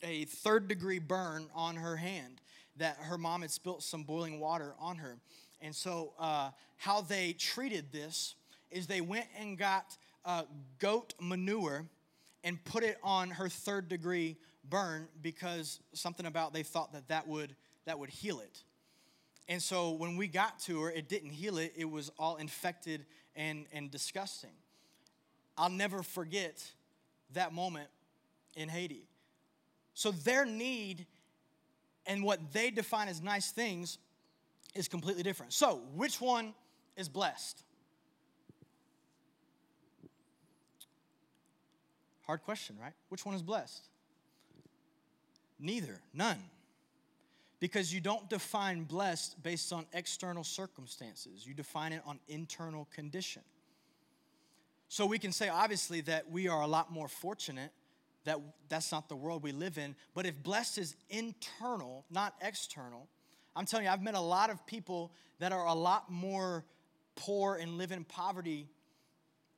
a 0.02 0.24
third 0.24 0.66
degree 0.66 0.98
burn 0.98 1.46
on 1.54 1.76
her 1.76 1.94
hand 1.94 2.39
that 2.76 2.96
her 3.00 3.18
mom 3.18 3.42
had 3.42 3.50
spilt 3.50 3.82
some 3.82 4.02
boiling 4.04 4.40
water 4.40 4.74
on 4.78 4.96
her. 4.96 5.18
And 5.60 5.74
so, 5.74 6.14
uh, 6.18 6.50
how 6.76 7.02
they 7.02 7.34
treated 7.34 7.92
this 7.92 8.34
is 8.70 8.86
they 8.86 9.02
went 9.02 9.26
and 9.38 9.58
got 9.58 9.96
uh, 10.24 10.44
goat 10.78 11.12
manure 11.20 11.86
and 12.42 12.62
put 12.64 12.82
it 12.82 12.96
on 13.02 13.30
her 13.30 13.48
third 13.48 13.88
degree 13.88 14.36
burn 14.68 15.08
because 15.20 15.80
something 15.92 16.26
about 16.26 16.52
they 16.52 16.62
thought 16.62 16.92
that 16.92 17.08
that 17.08 17.26
would 17.26 17.54
that 17.84 17.98
would 17.98 18.10
heal 18.10 18.40
it. 18.40 18.62
And 19.48 19.60
so 19.60 19.90
when 19.90 20.16
we 20.16 20.28
got 20.28 20.60
to 20.60 20.82
her, 20.82 20.90
it 20.90 21.08
didn't 21.08 21.30
heal 21.30 21.58
it. 21.58 21.72
It 21.76 21.90
was 21.90 22.10
all 22.18 22.36
infected 22.36 23.04
and, 23.34 23.66
and 23.72 23.90
disgusting. 23.90 24.52
I'll 25.58 25.70
never 25.70 26.02
forget 26.02 26.64
that 27.32 27.52
moment 27.52 27.88
in 28.54 28.68
Haiti. 28.68 29.08
So 29.94 30.12
their 30.12 30.46
need 30.46 31.06
and 32.06 32.22
what 32.22 32.52
they 32.52 32.70
define 32.70 33.08
as 33.08 33.20
nice 33.22 33.50
things 33.50 33.98
is 34.74 34.88
completely 34.88 35.22
different. 35.22 35.52
So, 35.52 35.80
which 35.94 36.20
one 36.20 36.54
is 36.96 37.08
blessed? 37.08 37.62
Hard 42.26 42.42
question, 42.42 42.76
right? 42.80 42.92
Which 43.08 43.26
one 43.26 43.34
is 43.34 43.42
blessed? 43.42 43.88
Neither, 45.58 46.00
none. 46.14 46.38
Because 47.58 47.92
you 47.92 48.00
don't 48.00 48.30
define 48.30 48.84
blessed 48.84 49.42
based 49.42 49.72
on 49.72 49.84
external 49.92 50.44
circumstances, 50.44 51.46
you 51.46 51.52
define 51.52 51.92
it 51.92 52.02
on 52.06 52.18
internal 52.28 52.88
condition. 52.94 53.42
So 54.88 55.06
we 55.06 55.18
can 55.18 55.32
say, 55.32 55.48
obviously, 55.48 56.00
that 56.02 56.30
we 56.30 56.48
are 56.48 56.62
a 56.62 56.66
lot 56.66 56.90
more 56.90 57.06
fortunate 57.06 57.70
that 58.24 58.38
that's 58.68 58.92
not 58.92 59.08
the 59.08 59.16
world 59.16 59.42
we 59.42 59.52
live 59.52 59.78
in. 59.78 59.94
But 60.14 60.26
if 60.26 60.42
blessed 60.42 60.78
is 60.78 60.96
internal, 61.08 62.04
not 62.10 62.34
external, 62.40 63.08
I'm 63.56 63.66
telling 63.66 63.86
you, 63.86 63.92
I've 63.92 64.02
met 64.02 64.14
a 64.14 64.20
lot 64.20 64.50
of 64.50 64.64
people 64.66 65.12
that 65.38 65.52
are 65.52 65.66
a 65.66 65.74
lot 65.74 66.10
more 66.10 66.64
poor 67.16 67.56
and 67.56 67.78
live 67.78 67.92
in 67.92 68.04
poverty 68.04 68.68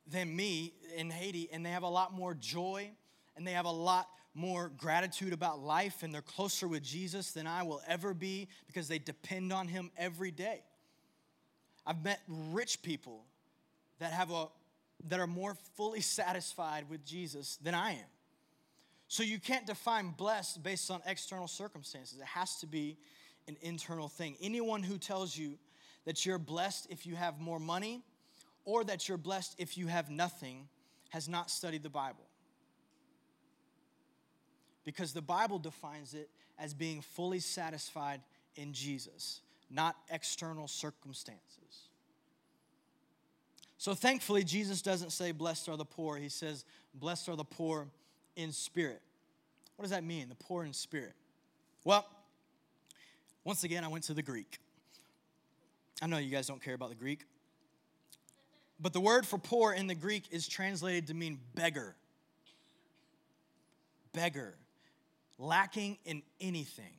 than 0.06 0.34
me 0.34 0.72
in 0.96 1.10
Haiti, 1.10 1.48
and 1.52 1.64
they 1.64 1.70
have 1.70 1.82
a 1.82 1.88
lot 1.88 2.12
more 2.12 2.34
joy 2.34 2.90
and 3.36 3.46
they 3.46 3.52
have 3.52 3.64
a 3.64 3.70
lot 3.70 4.08
more 4.34 4.70
gratitude 4.76 5.32
about 5.32 5.60
life 5.60 6.02
and 6.02 6.12
they're 6.12 6.22
closer 6.22 6.66
with 6.66 6.82
Jesus 6.82 7.32
than 7.32 7.46
I 7.46 7.62
will 7.62 7.82
ever 7.86 8.14
be 8.14 8.48
because 8.66 8.88
they 8.88 8.98
depend 8.98 9.52
on 9.52 9.68
Him 9.68 9.90
every 9.96 10.30
day. 10.30 10.62
I've 11.86 12.02
met 12.02 12.20
rich 12.28 12.82
people 12.82 13.24
that 13.98 14.12
have 14.12 14.30
a 14.30 14.46
that 15.08 15.18
are 15.20 15.26
more 15.26 15.56
fully 15.74 16.00
satisfied 16.18 16.88
with 16.88 17.04
Jesus 17.04 17.56
than 17.62 17.74
I 17.74 17.92
am. 17.92 18.11
So 19.12 19.22
you 19.22 19.38
can't 19.38 19.66
define 19.66 20.14
blessed 20.16 20.62
based 20.62 20.90
on 20.90 21.02
external 21.04 21.46
circumstances. 21.46 22.18
It 22.18 22.24
has 22.24 22.56
to 22.60 22.66
be 22.66 22.96
an 23.46 23.58
internal 23.60 24.08
thing. 24.08 24.36
Anyone 24.40 24.82
who 24.82 24.96
tells 24.96 25.36
you 25.36 25.58
that 26.06 26.24
you're 26.24 26.38
blessed 26.38 26.86
if 26.88 27.04
you 27.04 27.14
have 27.14 27.38
more 27.38 27.60
money 27.60 28.00
or 28.64 28.84
that 28.84 29.10
you're 29.10 29.18
blessed 29.18 29.54
if 29.58 29.76
you 29.76 29.86
have 29.86 30.08
nothing 30.08 30.66
has 31.10 31.28
not 31.28 31.50
studied 31.50 31.82
the 31.82 31.90
Bible. 31.90 32.24
Because 34.82 35.12
the 35.12 35.20
Bible 35.20 35.58
defines 35.58 36.14
it 36.14 36.30
as 36.58 36.72
being 36.72 37.02
fully 37.02 37.40
satisfied 37.40 38.22
in 38.56 38.72
Jesus, 38.72 39.42
not 39.70 39.94
external 40.08 40.66
circumstances. 40.66 41.90
So 43.76 43.92
thankfully, 43.92 44.42
Jesus 44.42 44.80
doesn't 44.80 45.10
say, 45.10 45.32
Blessed 45.32 45.68
are 45.68 45.76
the 45.76 45.84
poor. 45.84 46.16
He 46.16 46.30
says, 46.30 46.64
Blessed 46.94 47.28
are 47.28 47.36
the 47.36 47.44
poor 47.44 47.88
in 48.36 48.52
spirit. 48.52 49.02
What 49.76 49.84
does 49.84 49.90
that 49.90 50.04
mean, 50.04 50.28
the 50.28 50.34
poor 50.34 50.64
in 50.64 50.72
spirit? 50.72 51.14
Well, 51.84 52.06
once 53.44 53.64
again, 53.64 53.84
I 53.84 53.88
went 53.88 54.04
to 54.04 54.14
the 54.14 54.22
Greek. 54.22 54.58
I 56.00 56.06
know 56.06 56.18
you 56.18 56.30
guys 56.30 56.46
don't 56.46 56.62
care 56.62 56.74
about 56.74 56.90
the 56.90 56.94
Greek, 56.96 57.24
but 58.80 58.92
the 58.92 59.00
word 59.00 59.26
for 59.26 59.38
poor 59.38 59.72
in 59.72 59.86
the 59.86 59.94
Greek 59.94 60.24
is 60.30 60.48
translated 60.48 61.06
to 61.08 61.14
mean 61.14 61.38
beggar. 61.54 61.94
Beggar, 64.12 64.54
lacking 65.38 65.98
in 66.04 66.22
anything. 66.40 66.92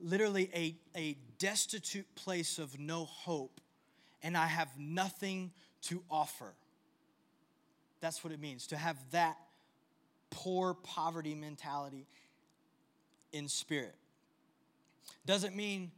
Literally, 0.00 0.50
a, 0.54 0.76
a 0.96 1.16
destitute 1.38 2.06
place 2.14 2.58
of 2.58 2.78
no 2.78 3.04
hope, 3.04 3.60
and 4.22 4.36
I 4.36 4.46
have 4.46 4.68
nothing 4.78 5.52
to 5.82 6.02
offer. 6.10 6.54
That's 8.00 8.22
what 8.22 8.32
it 8.32 8.40
means 8.40 8.66
to 8.68 8.76
have 8.76 8.96
that 9.10 9.36
poor 10.30 10.74
poverty 10.74 11.34
mentality 11.34 12.06
in 13.32 13.48
spirit. 13.48 13.94
Doesn't 15.26 15.54
mean 15.54 15.90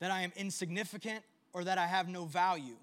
that 0.00 0.10
I 0.10 0.22
am 0.22 0.32
insignificant 0.36 1.24
or 1.52 1.64
that 1.64 1.78
I 1.78 1.86
have 1.86 2.08
no 2.08 2.24
value. 2.24 2.76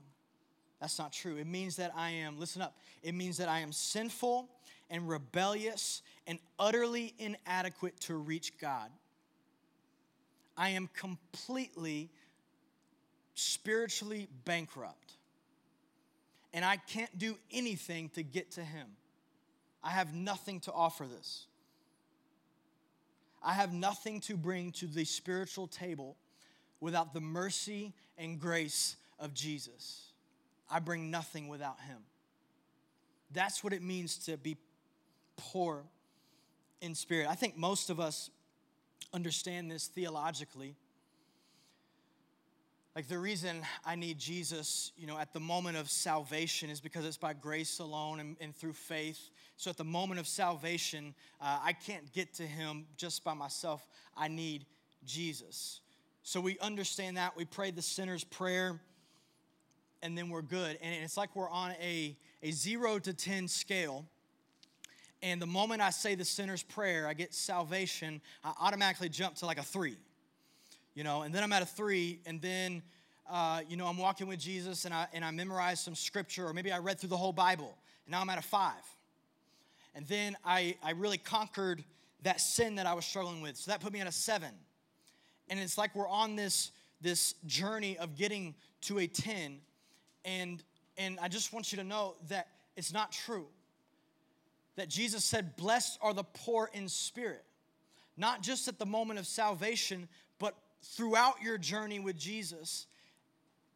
That's 0.80 0.98
not 0.98 1.12
true. 1.12 1.38
It 1.38 1.48
means 1.48 1.76
that 1.76 1.92
I 1.96 2.12
am, 2.12 2.40
listen 2.40 2.62
up, 2.62 2.78
it 3.04 3.14
means 3.14 3.38
that 3.38 3.50
I 3.50 3.60
am 3.60 3.72
sinful 3.72 4.48
and 4.90 5.08
rebellious 5.08 6.02
and 6.26 6.40
utterly 6.58 7.14
inadequate 7.20 8.00
to 8.02 8.16
reach 8.16 8.58
God. 8.60 8.90
I 10.56 10.70
am 10.70 10.90
completely 10.94 12.10
spiritually 13.36 14.28
bankrupt 14.46 15.14
and 16.54 16.66
I 16.66 16.78
can't 16.78 17.16
do 17.18 17.38
anything 17.52 18.10
to 18.10 18.24
get 18.24 18.52
to 18.52 18.64
Him. 18.64 18.88
I 19.84 19.92
have 19.92 20.13
nothing 20.13 20.60
to 20.62 20.74
offer 20.74 21.06
this. 21.06 21.46
I 23.42 23.54
have 23.54 23.74
nothing 23.74 24.20
to 24.22 24.36
bring 24.36 24.72
to 24.74 24.86
the 24.86 25.06
spiritual 25.06 25.68
table 25.68 26.18
without 26.82 27.13
the 27.13 27.22
mercy 27.22 27.94
and 28.18 28.39
grace 28.39 28.98
of 29.20 29.34
Jesus. 29.34 30.08
I 30.70 30.80
bring 30.80 31.10
nothing 31.10 31.48
without 31.48 31.80
Him. 31.82 31.98
That's 33.32 33.63
what 33.63 33.74
it 33.74 33.82
means 33.82 34.18
to 34.26 34.38
be 34.38 34.58
poor 35.38 35.84
in 36.82 36.96
spirit. 36.96 37.28
I 37.30 37.36
think 37.36 37.58
most 37.58 37.89
of 37.89 38.00
us 38.00 38.30
understand 39.13 39.72
this 39.72 39.88
theologically 39.88 40.76
like 42.95 43.08
the 43.08 43.19
reason 43.19 43.62
I 43.86 43.95
need 43.95 44.17
Jesus, 44.17 44.91
you 44.97 45.06
know, 45.06 45.17
at 45.17 45.32
the 45.32 45.39
moment 45.39 45.78
of 45.78 45.89
salvation 45.89 46.69
is 46.69 46.82
because 46.82 47.06
it's 47.06 47.17
by 47.17 47.34
grace 47.34 47.80
alone 47.80 48.19
and, 48.19 48.36
and 48.41 48.56
through 48.56 48.73
faith. 48.73 49.30
So 49.58 49.69
at 49.69 49.78
the 49.78 49.84
moment 49.84 50.19
of 50.19 50.28
salvation, 50.28 51.13
uh, 51.39 51.60
I 51.63 51.73
can't 51.73 52.12
get 52.13 52.34
to 52.36 52.43
Him 52.43 52.86
just 52.97 53.23
by 53.23 53.34
myself. 53.34 53.86
I 54.17 54.28
need 54.28 54.65
Jesus. 55.06 55.82
So 56.23 56.41
we 56.41 56.58
understand 56.60 57.17
that. 57.17 57.38
We 57.38 57.45
pray 57.45 57.71
the 57.71 57.82
sinner's 57.82 58.23
prayer, 58.23 58.80
and 60.02 60.17
then 60.17 60.30
we're 60.30 60.41
good. 60.41 60.78
And 60.82 61.04
it's 61.04 61.17
like 61.17 61.36
we're 61.36 61.49
on 61.49 61.71
a, 61.82 62.17
a 62.41 62.52
zero 62.52 62.99
to 62.99 63.13
10 63.13 63.47
scale. 63.47 64.06
And 65.21 65.41
the 65.41 65.47
moment 65.47 65.82
I 65.82 65.89
say 65.91 66.15
the 66.15 66.25
sinner's 66.25 66.63
prayer, 66.63 67.08
I 67.08 67.13
get 67.13 67.34
salvation, 67.34 68.21
I 68.43 68.54
automatically 68.60 69.10
jump 69.10 69.36
to 69.36 69.45
like 69.45 69.60
a 69.60 69.63
three. 69.63 69.97
You 70.95 71.04
know, 71.04 71.21
and 71.21 71.34
then 71.34 71.43
I'm 71.43 71.54
at 71.54 71.62
a 71.62 71.65
three, 71.65 72.19
and 72.25 72.41
then, 72.41 72.82
uh, 73.30 73.62
you 73.67 73.78
know, 73.78 73.88
I'm 73.88 73.97
walking 73.97 74.28
with 74.28 74.39
Jesus 74.39 74.86
and 74.86 74.93
I, 74.93 75.08
and 75.13 75.23
I 75.23 75.32
memorize 75.32 75.80
some 75.80 75.95
scripture, 75.95 76.47
or 76.47 76.54
maybe 76.54 76.71
I 76.71 76.80
read 76.80 76.99
through 76.99 77.10
the 77.10 77.17
whole 77.17 77.32
Bible, 77.32 77.78
and 78.06 78.12
now 78.12 78.21
I'm 78.21 78.30
at 78.30 78.39
a 78.39 78.43
five. 78.43 78.73
And 79.95 80.08
then 80.08 80.36
I, 80.45 80.75
I 80.84 80.91
really 80.91 81.17
conquered 81.17 81.84
that 82.23 82.41
sin 82.41 82.75
that 82.75 82.86
I 82.86 82.93
was 82.93 83.06
struggling 83.06 83.41
with. 83.41 83.58
So 83.58 83.71
that 83.71 83.82
put 83.82 83.93
me 83.93 83.99
at 84.02 84.08
a 84.08 84.12
seven. 84.12 84.52
And 85.49 85.60
it's 85.60 85.78
like 85.78 85.95
we're 85.95 86.08
on 86.08 86.36
this, 86.36 86.71
this 87.02 87.36
journey 87.45 87.97
of 87.97 88.15
getting 88.15 88.56
to 88.82 88.99
a 88.99 89.08
10. 89.08 89.60
And, 90.25 90.63
and 90.97 91.19
I 91.19 91.28
just 91.28 91.54
want 91.54 91.71
you 91.71 91.78
to 91.78 91.84
know 91.84 92.15
that 92.30 92.47
it's 92.75 92.93
not 92.93 93.12
true. 93.12 93.47
That 94.75 94.89
Jesus 94.89 95.25
said, 95.25 95.56
Blessed 95.56 95.97
are 96.02 96.13
the 96.13 96.23
poor 96.23 96.69
in 96.73 96.88
spirit. 96.88 97.43
Not 98.15 98.41
just 98.41 98.67
at 98.67 98.80
the 98.80 98.86
moment 98.86 99.19
of 99.19 99.25
salvation, 99.25 100.08
throughout 100.84 101.42
your 101.42 101.58
journey 101.58 102.00
with 102.00 102.18
Jesus. 102.18 102.88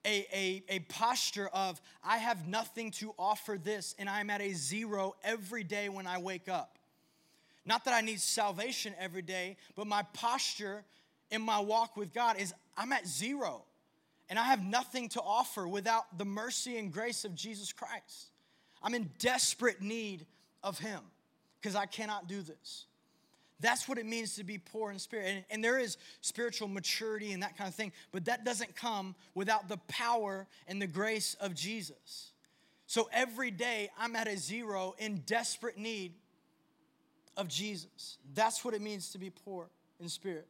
A, 0.06 0.28
a, 0.34 0.64
a 0.68 0.80
posture 0.80 1.48
of, 1.54 1.80
I 2.04 2.18
have 2.18 2.48
nothing 2.48 2.92
to 2.92 3.14
offer 3.18 3.58
this, 3.58 3.96
and 3.98 4.10
I'm 4.10 4.30
at 4.30 4.42
a 4.42 4.52
zero 4.54 5.16
every 5.24 5.64
day 5.64 5.88
when 5.88 6.08
I 6.08 6.18
wake 6.18 6.50
up. 6.50 6.78
Not 7.66 7.86
that 7.86 7.94
I 7.94 8.02
need 8.02 8.20
salvation 8.20 8.94
every 9.00 9.22
day, 9.22 9.56
but 9.76 9.88
my 9.88 10.04
posture 10.14 10.84
in 11.32 11.42
my 11.42 11.60
walk 11.60 11.96
with 11.96 12.14
God 12.14 12.38
is 12.38 12.54
I'm 12.78 12.92
at 12.92 13.08
zero 13.08 13.64
and 14.30 14.40
I 14.40 14.44
have 14.44 14.64
nothing 14.64 15.10
to 15.10 15.22
offer 15.22 15.68
without 15.68 16.18
the 16.18 16.26
mercy 16.26 16.78
and 16.78 16.92
grace 16.92 17.26
of 17.26 17.36
Jesus 17.36 17.72
Christ. 17.72 18.32
I'm 18.82 18.94
in 18.94 19.10
desperate 19.20 19.82
need 19.82 20.26
of 20.64 20.80
Him 20.80 21.00
because 21.62 21.76
I 21.76 21.86
cannot 21.86 22.28
do 22.28 22.42
this. 22.42 22.86
That's 23.64 23.88
what 23.88 23.98
it 23.98 24.06
means 24.06 24.36
to 24.36 24.44
be 24.44 24.58
poor 24.58 24.92
in 24.92 25.00
spirit. 25.00 25.26
And, 25.26 25.46
and, 25.50 25.64
there 25.64 25.80
is 25.80 25.98
spiritual 26.20 26.68
maturity 26.68 27.32
and 27.32 27.42
that 27.44 27.58
kind 27.58 27.70
of 27.70 27.74
thing, 27.74 27.94
but 28.12 28.26
that 28.26 28.44
doesn't 28.44 28.76
come 28.76 29.16
without 29.36 29.70
the 29.70 29.78
power 29.88 30.46
and 30.68 30.82
the 30.82 30.86
grace 30.86 31.38
of 31.40 31.56
Jesus. 31.56 32.34
So 32.88 33.10
every 33.14 33.52
day 33.52 33.90
I'm 33.98 34.18
at 34.18 34.28
a 34.28 34.36
zero 34.36 34.96
in 34.98 35.24
desperate 35.26 35.78
need 35.78 36.12
of 37.38 37.48
Jesus. 37.48 38.18
That's 38.34 38.66
what 38.66 38.74
it 38.74 38.82
means 38.82 39.14
to 39.14 39.18
be 39.18 39.30
poor 39.30 39.70
in 40.02 40.10
spirit, 40.10 40.46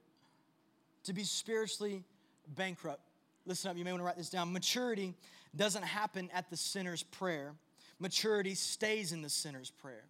to 1.04 1.14
be 1.14 1.24
spiritually 1.24 2.04
bankrupt. 2.48 3.02
Listen 3.46 3.70
up, 3.70 3.78
you 3.78 3.86
may 3.86 3.92
want 3.92 4.02
to 4.02 4.06
write 4.06 4.18
this 4.18 4.32
down. 4.32 4.52
Maturity 4.52 5.14
doesn't 5.56 5.84
happen 5.84 6.32
at 6.34 6.50
the 6.50 6.58
sinner's 6.58 7.04
prayer, 7.04 7.54
maturity 8.00 8.56
stays 8.56 9.12
in 9.12 9.22
the 9.22 9.30
sinner's 9.30 9.70
prayer. 9.70 10.06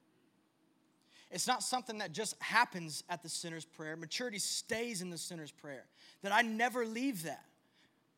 It's 1.33 1.47
not 1.47 1.63
something 1.63 1.97
that 1.97 2.11
just 2.11 2.39
happens 2.39 3.03
at 3.09 3.23
the 3.23 3.27
sinner's 3.27 3.65
prayer. 3.65 3.95
Maturity 3.95 4.37
stays 4.37 5.01
in 5.01 5.09
the 5.09 5.17
sinner's 5.17 5.49
prayer. 5.51 5.83
That 6.21 6.31
I 6.31 6.43
never 6.43 6.85
leave 6.85 7.23
that. 7.23 7.43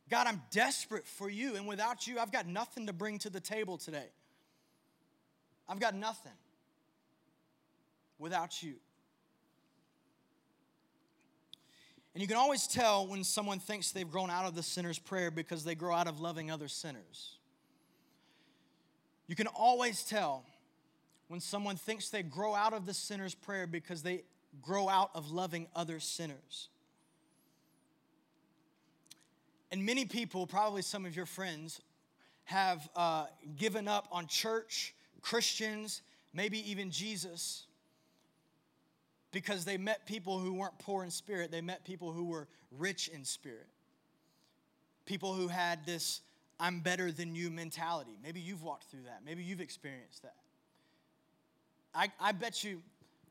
God, 0.09 0.27
I'm 0.27 0.41
desperate 0.51 1.07
for 1.07 1.29
you, 1.29 1.55
and 1.55 1.65
without 1.65 2.07
you, 2.07 2.19
I've 2.19 2.33
got 2.33 2.45
nothing 2.45 2.87
to 2.87 2.93
bring 2.93 3.17
to 3.19 3.29
the 3.29 3.39
table 3.39 3.77
today. 3.77 4.09
I've 5.69 5.79
got 5.79 5.95
nothing 5.95 6.33
without 8.19 8.61
you. 8.61 8.73
And 12.13 12.21
you 12.21 12.27
can 12.27 12.37
always 12.37 12.67
tell 12.67 13.07
when 13.07 13.23
someone 13.23 13.59
thinks 13.59 13.91
they've 13.91 14.09
grown 14.09 14.29
out 14.29 14.45
of 14.45 14.55
the 14.55 14.63
sinner's 14.63 14.99
prayer 14.99 15.31
because 15.31 15.63
they 15.63 15.73
grow 15.73 15.95
out 15.95 16.07
of 16.07 16.19
loving 16.19 16.51
other 16.51 16.67
sinners. 16.67 17.37
You 19.27 19.37
can 19.37 19.47
always 19.47 20.03
tell 20.03 20.43
when 21.27 21.39
someone 21.39 21.75
thinks 21.75 22.09
they 22.09 22.23
grow 22.23 22.53
out 22.53 22.73
of 22.73 22.85
the 22.85 22.93
sinner's 22.93 23.35
prayer 23.35 23.67
because 23.67 24.03
they 24.03 24.23
grow 24.61 24.87
out 24.87 25.11
of 25.15 25.31
loving 25.31 25.67
other 25.75 25.99
sinners. 25.99 26.69
And 29.71 29.85
many 29.85 30.05
people, 30.05 30.47
probably 30.47 30.81
some 30.81 31.05
of 31.05 31.15
your 31.15 31.25
friends, 31.25 31.81
have 32.45 32.87
uh, 32.95 33.25
given 33.57 33.87
up 33.87 34.07
on 34.11 34.27
church, 34.27 34.93
Christians, 35.21 36.01
maybe 36.33 36.69
even 36.69 36.91
Jesus 36.91 37.65
because 39.35 39.65
they 39.65 39.75
met 39.75 40.05
people 40.05 40.39
who 40.39 40.53
weren't 40.53 40.79
poor 40.79 41.03
in 41.03 41.11
spirit, 41.11 41.51
they 41.51 41.59
met 41.59 41.83
people 41.83 42.13
who 42.13 42.23
were 42.23 42.47
rich 42.71 43.09
in 43.09 43.25
spirit. 43.25 43.67
People 45.05 45.33
who 45.33 45.49
had 45.49 45.85
this 45.85 46.21
I'm 46.57 46.79
better 46.79 47.11
than 47.11 47.35
you 47.35 47.51
mentality. 47.51 48.17
Maybe 48.23 48.39
you've 48.39 48.63
walked 48.63 48.85
through 48.85 49.03
that. 49.07 49.23
Maybe 49.25 49.43
you've 49.43 49.59
experienced 49.59 50.21
that. 50.21 50.35
I, 51.95 52.11
I 52.19 52.31
bet 52.31 52.63
you 52.63 52.81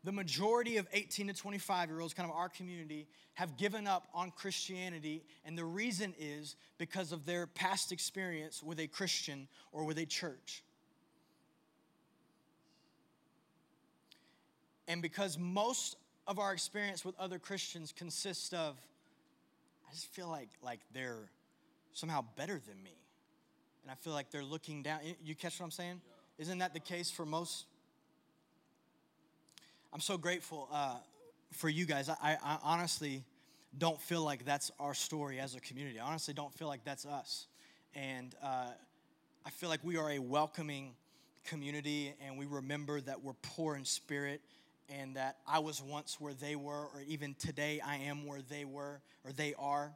the 0.05 0.12
majority 0.12 0.77
of 0.77 0.87
18 0.92 1.29
to 1.29 1.35
25 1.35 1.88
year 1.88 2.00
olds, 2.00 2.14
kind 2.14 2.29
of 2.29 2.37
our 2.37 2.48
community, 2.48 3.07
have 3.35 3.57
given 3.57 3.87
up 3.87 4.07
on 4.14 4.31
Christianity. 4.31 5.24
And 5.44 5.57
the 5.57 5.64
reason 5.64 6.14
is 6.18 6.57
because 6.79 7.12
of 7.12 7.24
their 7.24 7.46
past 7.46 7.90
experience 7.90 8.62
with 8.62 8.79
a 8.79 8.87
Christian 8.87 9.48
or 9.72 9.85
with 9.85 9.98
a 9.98 10.07
church. 10.07 10.62
And 14.87 15.00
because 15.00 15.38
most 15.38 15.96
of 16.27 16.38
our 16.38 16.53
experience 16.53 17.05
with 17.05 17.18
other 17.18 17.38
Christians 17.38 17.92
consists 17.96 18.53
of, 18.53 18.77
I 19.88 19.92
just 19.92 20.09
feel 20.09 20.29
like, 20.29 20.50
like 20.62 20.81
they're 20.92 21.31
somehow 21.94 22.24
better 22.37 22.61
than 22.66 22.83
me. 22.83 22.96
And 23.83 23.90
I 23.90 23.94
feel 23.94 24.12
like 24.12 24.31
they're 24.31 24.44
looking 24.44 24.83
down. 24.83 25.00
You 25.24 25.35
catch 25.35 25.59
what 25.61 25.64
I'm 25.64 25.70
saying? 25.70 26.00
Isn't 26.38 26.59
that 26.59 26.74
the 26.74 26.81
case 26.81 27.11
for 27.11 27.24
most? 27.24 27.66
I'm 29.94 30.00
so 30.00 30.18
grateful 30.18 30.68
uh, 30.72 30.96
for 31.52 31.68
you 31.68 31.87
guys. 31.87 32.09
I, 32.09 32.37
I 32.44 32.59
honestly 32.64 33.22
don't 33.78 34.00
feel 34.00 34.24
like 34.24 34.44
that's 34.44 34.72
our 34.80 34.92
story 34.92 35.38
as 35.38 35.54
a 35.54 35.61
community. 35.61 36.00
I 36.00 36.07
honestly 36.09 36.35
don't 36.35 36.52
feel 36.52 36.66
like 36.66 36.83
that's 36.85 37.07
us. 37.07 37.46
And 37.94 38.35
uh, 38.42 38.70
I 39.46 39.50
feel 39.50 39.68
like 39.68 39.78
we 39.85 39.96
are 39.96 40.11
a 40.11 40.18
welcoming 40.18 40.96
community 41.44 42.12
and 42.20 42.37
we 42.37 42.44
remember 42.44 43.00
that 43.02 43.22
we're 43.22 43.35
poor 43.35 43.76
in 43.76 43.85
spirit 43.85 44.40
and 44.88 45.14
that 45.14 45.37
I 45.46 45.61
was 45.61 45.80
once 45.80 46.20
where 46.20 46.35
they 46.35 46.57
were, 46.57 46.87
or 46.92 47.00
even 47.07 47.37
today 47.38 47.80
I 47.80 47.98
am 47.98 48.26
where 48.26 48.42
they 48.42 48.64
were, 48.64 49.00
or 49.24 49.30
they 49.30 49.54
are. 49.61 49.92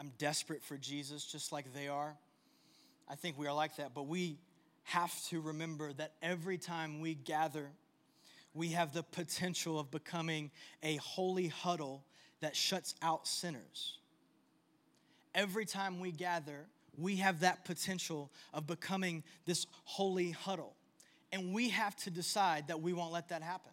I'm 0.00 0.10
desperate 0.18 0.64
for 0.64 0.76
Jesus 0.76 1.24
just 1.24 1.52
like 1.52 1.72
they 1.72 1.86
are. 1.86 2.16
I 3.08 3.14
think 3.14 3.38
we 3.38 3.46
are 3.46 3.54
like 3.54 3.76
that, 3.76 3.94
but 3.94 4.08
we 4.08 4.36
have 4.82 5.14
to 5.28 5.40
remember 5.40 5.92
that 5.92 6.14
every 6.22 6.58
time 6.58 7.00
we 7.00 7.14
gather, 7.14 7.70
we 8.56 8.70
have 8.70 8.92
the 8.92 9.02
potential 9.02 9.78
of 9.78 9.90
becoming 9.90 10.50
a 10.82 10.96
holy 10.96 11.48
huddle 11.48 12.04
that 12.40 12.56
shuts 12.56 12.94
out 13.02 13.26
sinners. 13.26 13.98
Every 15.34 15.66
time 15.66 16.00
we 16.00 16.10
gather, 16.10 16.66
we 16.96 17.16
have 17.16 17.40
that 17.40 17.64
potential 17.66 18.30
of 18.54 18.66
becoming 18.66 19.22
this 19.44 19.66
holy 19.84 20.30
huddle. 20.30 20.74
And 21.32 21.52
we 21.52 21.68
have 21.68 21.94
to 21.96 22.10
decide 22.10 22.68
that 22.68 22.80
we 22.80 22.94
won't 22.94 23.12
let 23.12 23.28
that 23.28 23.42
happen. 23.42 23.72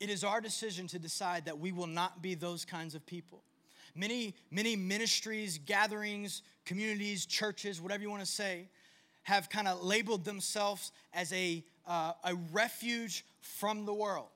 It 0.00 0.08
is 0.08 0.24
our 0.24 0.40
decision 0.40 0.86
to 0.88 0.98
decide 0.98 1.44
that 1.44 1.58
we 1.58 1.72
will 1.72 1.86
not 1.86 2.22
be 2.22 2.34
those 2.34 2.64
kinds 2.64 2.94
of 2.94 3.04
people. 3.04 3.42
Many, 3.94 4.34
many 4.50 4.74
ministries, 4.74 5.58
gatherings, 5.58 6.42
communities, 6.64 7.26
churches, 7.26 7.80
whatever 7.80 8.02
you 8.02 8.10
want 8.10 8.22
to 8.22 8.26
say, 8.26 8.68
have 9.22 9.48
kind 9.48 9.68
of 9.68 9.82
labeled 9.82 10.24
themselves 10.24 10.92
as 11.12 11.32
a, 11.32 11.64
uh, 11.86 12.12
a 12.24 12.34
refuge 12.52 13.24
from 13.40 13.86
the 13.86 13.94
world. 13.94 14.28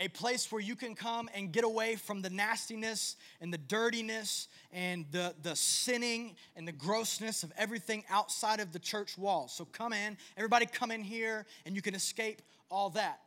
A 0.00 0.08
place 0.08 0.50
where 0.50 0.60
you 0.60 0.74
can 0.74 0.96
come 0.96 1.30
and 1.36 1.52
get 1.52 1.62
away 1.62 1.94
from 1.94 2.20
the 2.20 2.30
nastiness 2.30 3.14
and 3.40 3.52
the 3.52 3.58
dirtiness 3.58 4.48
and 4.72 5.04
the, 5.12 5.34
the 5.42 5.54
sinning 5.54 6.34
and 6.56 6.66
the 6.66 6.72
grossness 6.72 7.44
of 7.44 7.52
everything 7.56 8.02
outside 8.10 8.58
of 8.58 8.72
the 8.72 8.80
church 8.80 9.16
walls. 9.16 9.52
So 9.52 9.64
come 9.64 9.92
in, 9.92 10.16
everybody 10.36 10.66
come 10.66 10.90
in 10.90 11.04
here, 11.04 11.46
and 11.64 11.76
you 11.76 11.82
can 11.82 11.94
escape 11.94 12.42
all 12.72 12.90
that. 12.90 13.20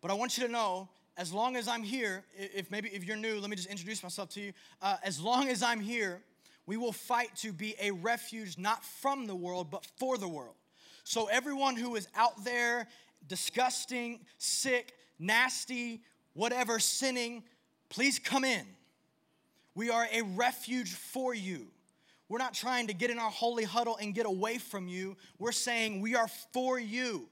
But 0.00 0.12
I 0.12 0.14
want 0.14 0.38
you 0.38 0.46
to 0.46 0.52
know, 0.52 0.88
as 1.16 1.32
long 1.32 1.56
as 1.56 1.66
I'm 1.66 1.82
here, 1.82 2.22
if 2.36 2.70
maybe 2.70 2.88
if 2.90 3.04
you're 3.04 3.16
new, 3.16 3.40
let 3.40 3.50
me 3.50 3.56
just 3.56 3.68
introduce 3.68 4.04
myself 4.04 4.28
to 4.30 4.40
you. 4.40 4.52
Uh, 4.80 4.98
as 5.02 5.20
long 5.20 5.48
as 5.48 5.64
I'm 5.64 5.80
here, 5.80 6.20
we 6.68 6.76
will 6.76 6.92
fight 6.92 7.34
to 7.34 7.50
be 7.50 7.74
a 7.80 7.90
refuge 7.92 8.58
not 8.58 8.84
from 8.84 9.26
the 9.26 9.34
world, 9.34 9.70
but 9.70 9.86
for 9.96 10.18
the 10.18 10.28
world. 10.28 10.54
So 11.02 11.24
everyone 11.24 11.76
who 11.76 11.96
is 11.96 12.06
out 12.14 12.44
there, 12.44 12.86
disgusting, 13.26 14.20
sick, 14.36 14.92
nasty, 15.18 16.02
whatever, 16.34 16.78
sinning, 16.78 17.42
please 17.88 18.18
come 18.18 18.44
in. 18.44 18.66
We 19.74 19.88
are 19.88 20.06
a 20.12 20.20
refuge 20.20 20.92
for 20.92 21.34
you. 21.34 21.68
We're 22.28 22.36
not 22.36 22.52
trying 22.52 22.88
to 22.88 22.92
get 22.92 23.10
in 23.10 23.18
our 23.18 23.30
holy 23.30 23.64
huddle 23.64 23.96
and 23.96 24.14
get 24.14 24.26
away 24.26 24.58
from 24.58 24.88
you. 24.88 25.16
We're 25.38 25.52
saying 25.52 26.02
we 26.02 26.16
are 26.16 26.28
for 26.52 26.78
you. 26.78 27.30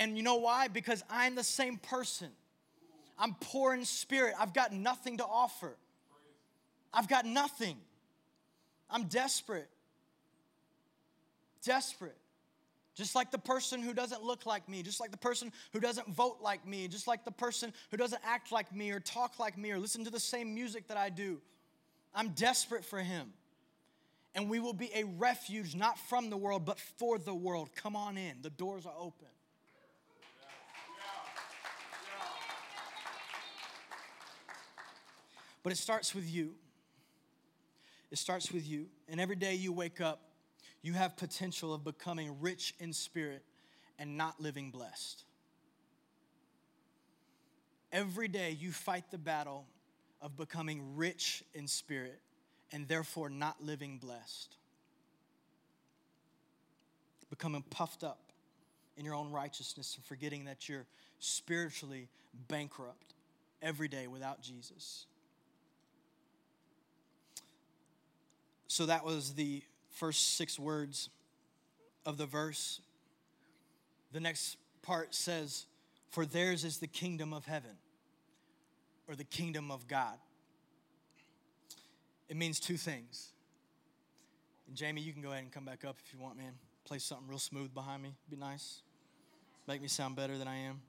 And 0.00 0.16
you 0.16 0.24
know 0.24 0.34
why? 0.34 0.66
Because 0.66 1.04
I'm 1.08 1.36
the 1.36 1.44
same 1.44 1.76
person. 1.76 2.30
I'm 3.20 3.36
poor 3.40 3.72
in 3.72 3.84
spirit. 3.84 4.34
I've 4.36 4.52
got 4.52 4.72
nothing 4.72 5.18
to 5.18 5.24
offer. 5.24 5.76
I've 6.92 7.08
got 7.08 7.24
nothing. 7.24 7.76
I'm 8.90 9.04
desperate. 9.04 9.68
Desperate. 11.64 12.16
Just 12.94 13.14
like 13.14 13.30
the 13.30 13.38
person 13.38 13.80
who 13.80 13.92
doesn't 13.92 14.24
look 14.24 14.44
like 14.44 14.68
me, 14.68 14.82
just 14.82 14.98
like 14.98 15.12
the 15.12 15.16
person 15.16 15.52
who 15.72 15.78
doesn't 15.78 16.08
vote 16.08 16.38
like 16.40 16.66
me, 16.66 16.88
just 16.88 17.06
like 17.06 17.24
the 17.24 17.30
person 17.30 17.72
who 17.90 17.96
doesn't 17.96 18.20
act 18.24 18.50
like 18.50 18.74
me 18.74 18.90
or 18.90 18.98
talk 18.98 19.38
like 19.38 19.56
me 19.56 19.70
or 19.70 19.78
listen 19.78 20.04
to 20.04 20.10
the 20.10 20.18
same 20.18 20.52
music 20.52 20.88
that 20.88 20.96
I 20.96 21.08
do. 21.08 21.40
I'm 22.12 22.30
desperate 22.30 22.84
for 22.84 22.98
him. 22.98 23.32
And 24.34 24.50
we 24.50 24.58
will 24.58 24.72
be 24.72 24.90
a 24.94 25.04
refuge, 25.04 25.74
not 25.74 25.98
from 25.98 26.28
the 26.30 26.36
world, 26.36 26.64
but 26.64 26.80
for 26.80 27.18
the 27.18 27.34
world. 27.34 27.70
Come 27.76 27.94
on 27.94 28.16
in, 28.18 28.36
the 28.42 28.50
doors 28.50 28.84
are 28.84 28.94
open. 28.98 29.28
But 35.62 35.72
it 35.72 35.76
starts 35.76 36.14
with 36.14 36.28
you. 36.28 36.54
It 38.10 38.18
starts 38.18 38.52
with 38.52 38.66
you. 38.66 38.86
And 39.08 39.20
every 39.20 39.36
day 39.36 39.54
you 39.54 39.72
wake 39.72 40.00
up, 40.00 40.20
you 40.82 40.92
have 40.94 41.16
potential 41.16 41.74
of 41.74 41.84
becoming 41.84 42.40
rich 42.40 42.74
in 42.78 42.92
spirit 42.92 43.42
and 43.98 44.16
not 44.16 44.40
living 44.40 44.70
blessed. 44.70 45.24
Every 47.92 48.28
day 48.28 48.56
you 48.58 48.70
fight 48.70 49.10
the 49.10 49.18
battle 49.18 49.66
of 50.20 50.36
becoming 50.36 50.96
rich 50.96 51.42
in 51.54 51.66
spirit 51.66 52.20
and 52.72 52.86
therefore 52.86 53.30
not 53.30 53.62
living 53.62 53.98
blessed. 53.98 54.56
Becoming 57.30 57.62
puffed 57.70 58.04
up 58.04 58.32
in 58.96 59.04
your 59.04 59.14
own 59.14 59.30
righteousness 59.30 59.94
and 59.96 60.04
forgetting 60.04 60.44
that 60.44 60.68
you're 60.68 60.86
spiritually 61.18 62.08
bankrupt 62.48 63.14
every 63.62 63.88
day 63.88 64.06
without 64.06 64.40
Jesus. 64.42 65.06
So 68.68 68.86
that 68.86 69.04
was 69.04 69.32
the 69.34 69.62
first 69.90 70.36
six 70.36 70.58
words 70.58 71.08
of 72.06 72.18
the 72.18 72.26
verse. 72.26 72.80
The 74.12 74.20
next 74.20 74.56
part 74.82 75.14
says, 75.14 75.66
For 76.10 76.24
theirs 76.24 76.64
is 76.64 76.78
the 76.78 76.86
kingdom 76.86 77.32
of 77.32 77.46
heaven, 77.46 77.76
or 79.08 79.16
the 79.16 79.24
kingdom 79.24 79.70
of 79.70 79.88
God. 79.88 80.14
It 82.28 82.36
means 82.36 82.60
two 82.60 82.76
things. 82.76 83.32
And 84.66 84.76
Jamie, 84.76 85.00
you 85.00 85.14
can 85.14 85.22
go 85.22 85.30
ahead 85.30 85.42
and 85.42 85.52
come 85.52 85.64
back 85.64 85.84
up 85.84 85.96
if 86.04 86.12
you 86.12 86.20
want, 86.20 86.36
man. 86.36 86.52
Play 86.84 86.98
something 86.98 87.26
real 87.26 87.38
smooth 87.38 87.72
behind 87.72 88.02
me. 88.02 88.14
Be 88.30 88.36
nice. 88.36 88.82
Make 89.66 89.80
me 89.80 89.88
sound 89.88 90.14
better 90.14 90.36
than 90.36 90.46
I 90.46 90.56
am. 90.56 90.82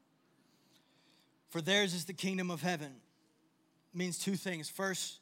For 1.50 1.62
theirs 1.62 1.94
is 1.94 2.06
the 2.06 2.14
kingdom 2.14 2.52
of 2.52 2.62
heaven. 2.62 2.92
It 3.94 3.98
means 3.98 4.20
two 4.20 4.36
things. 4.36 4.70
First, 4.70 5.20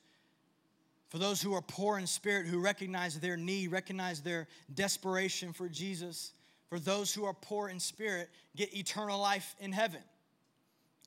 for 1.10 1.18
those 1.20 1.42
who 1.42 1.54
are 1.54 1.62
poor 1.62 1.98
in 1.98 2.06
spirit, 2.06 2.48
who 2.48 2.60
recognize 2.60 3.20
their 3.20 3.38
need, 3.38 3.72
recognize 3.72 4.22
their 4.22 4.48
desperation 4.74 5.54
for 5.54 5.70
Jesus. 5.70 6.34
For 6.70 6.80
those 6.80 7.14
who 7.14 7.24
are 7.24 7.34
poor 7.34 7.70
in 7.70 7.80
spirit, 7.80 8.30
get 8.56 8.76
eternal 8.76 9.20
life 9.20 9.56
in 9.60 9.72
heaven, 9.72 10.02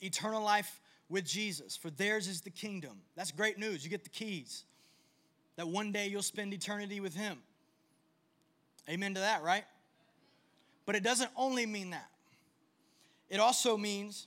eternal 0.01 0.43
life 0.43 0.81
with 1.11 1.27
Jesus. 1.27 1.77
For 1.77 1.91
theirs 1.91 2.29
is 2.29 2.41
the 2.41 2.51
kingdom. 2.51 3.03
That's 3.15 3.31
great 3.31 3.59
news. 3.59 3.85
You 3.85 3.91
get 3.91 4.05
the 4.05 4.11
keys. 4.11 4.65
That 5.57 5.69
one 5.69 5.93
day 5.93 6.07
you'll 6.07 6.23
spend 6.23 6.55
eternity 6.55 7.01
with 7.01 7.15
Him. 7.15 7.39
Amen 8.89 9.13
to 9.15 9.21
that, 9.21 9.43
right? 9.43 9.65
But 10.87 10.95
it 10.95 11.03
doesn't 11.03 11.31
only 11.37 11.67
mean 11.67 11.91
that, 11.91 12.09
it 13.29 13.39
also 13.39 13.77
means 13.77 14.27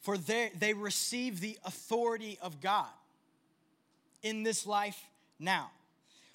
for 0.00 0.18
they, 0.18 0.50
they 0.58 0.74
receive 0.74 1.40
the 1.40 1.58
authority 1.64 2.38
of 2.42 2.60
God 2.60 2.88
in 4.22 4.42
this 4.42 4.66
life 4.66 5.00
now. 5.38 5.70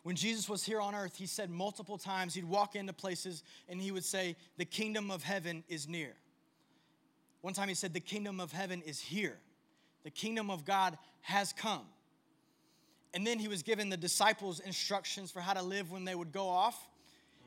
When 0.04 0.15
Jesus 0.17 0.50
was 0.50 0.63
here 0.63 0.82
on 0.82 0.93
earth, 0.93 1.15
he 1.15 1.26
said 1.26 1.50
multiple 1.50 1.98
times, 1.98 2.34
he'd 2.34 2.43
walk 2.43 2.76
into 2.76 2.91
places 2.91 3.43
and 3.69 3.82
he 3.82 3.91
would 3.91 4.04
say, 4.04 4.36
The 4.58 4.65
kingdom 4.65 5.10
of 5.10 5.24
heaven 5.24 5.63
is 5.69 5.88
near. 5.88 6.13
One 7.41 7.54
time 7.54 7.69
he 7.69 7.74
said, 7.74 7.93
The 7.93 8.02
kingdom 8.02 8.39
of 8.39 8.52
heaven 8.52 8.82
is 8.82 9.00
here. 9.00 9.38
The 10.04 10.10
kingdom 10.10 10.50
of 10.50 10.65
God 10.65 10.98
has 11.22 11.54
come. 11.54 11.86
And 13.13 13.26
then 13.26 13.39
he 13.39 13.48
was 13.48 13.63
given 13.63 13.89
the 13.89 13.98
disciples 13.98 14.60
instructions 14.60 15.32
for 15.32 15.39
how 15.39 15.54
to 15.54 15.62
live 15.62 15.91
when 15.91 16.04
they 16.04 16.15
would 16.15 16.32
go 16.32 16.50
off. 16.50 16.88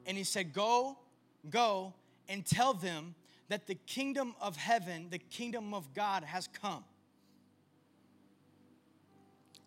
And 0.07 0.17
he 0.17 0.25
said, 0.25 0.55
Go, 0.55 0.97
go, 1.51 1.93
and 2.29 2.45
tell 2.45 2.73
them 2.73 3.15
that 3.49 3.67
the 3.67 3.75
kingdom 3.75 4.35
of 4.41 4.57
heaven, 4.57 5.09
the 5.11 5.19
kingdom 5.19 5.75
of 5.75 5.93
God 5.95 6.25
has 6.25 6.49
come. 6.49 6.85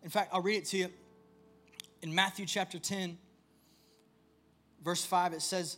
In 0.02 0.10
fact, 0.10 0.30
I'll 0.32 0.42
read 0.42 0.56
it 0.56 0.64
to 0.66 0.76
you. 0.78 0.88
In 2.02 2.14
Matthew 2.14 2.46
chapter 2.46 2.78
10, 2.78 3.18
verse 4.82 5.04
5, 5.04 5.34
it 5.34 5.42
says 5.42 5.76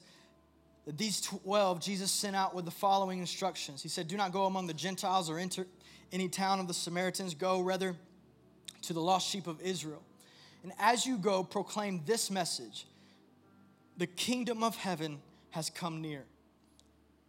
that 0.86 0.96
these 0.96 1.20
12 1.20 1.80
Jesus 1.80 2.10
sent 2.10 2.36
out 2.36 2.54
with 2.54 2.64
the 2.64 2.70
following 2.70 3.18
instructions. 3.18 3.82
He 3.82 3.88
said, 3.88 4.08
Do 4.08 4.16
not 4.16 4.32
go 4.32 4.46
among 4.46 4.66
the 4.66 4.74
Gentiles 4.74 5.28
or 5.28 5.38
enter 5.38 5.66
any 6.12 6.28
town 6.28 6.60
of 6.60 6.68
the 6.68 6.74
Samaritans, 6.74 7.34
go 7.34 7.60
rather 7.60 7.96
to 8.82 8.92
the 8.92 9.00
lost 9.00 9.28
sheep 9.28 9.46
of 9.46 9.60
Israel. 9.60 10.02
And 10.62 10.72
as 10.78 11.06
you 11.06 11.16
go, 11.18 11.42
proclaim 11.42 12.02
this 12.06 12.30
message 12.30 12.86
the 13.96 14.06
kingdom 14.06 14.62
of 14.62 14.74
heaven 14.76 15.20
has 15.50 15.68
come 15.68 16.00
near. 16.00 16.24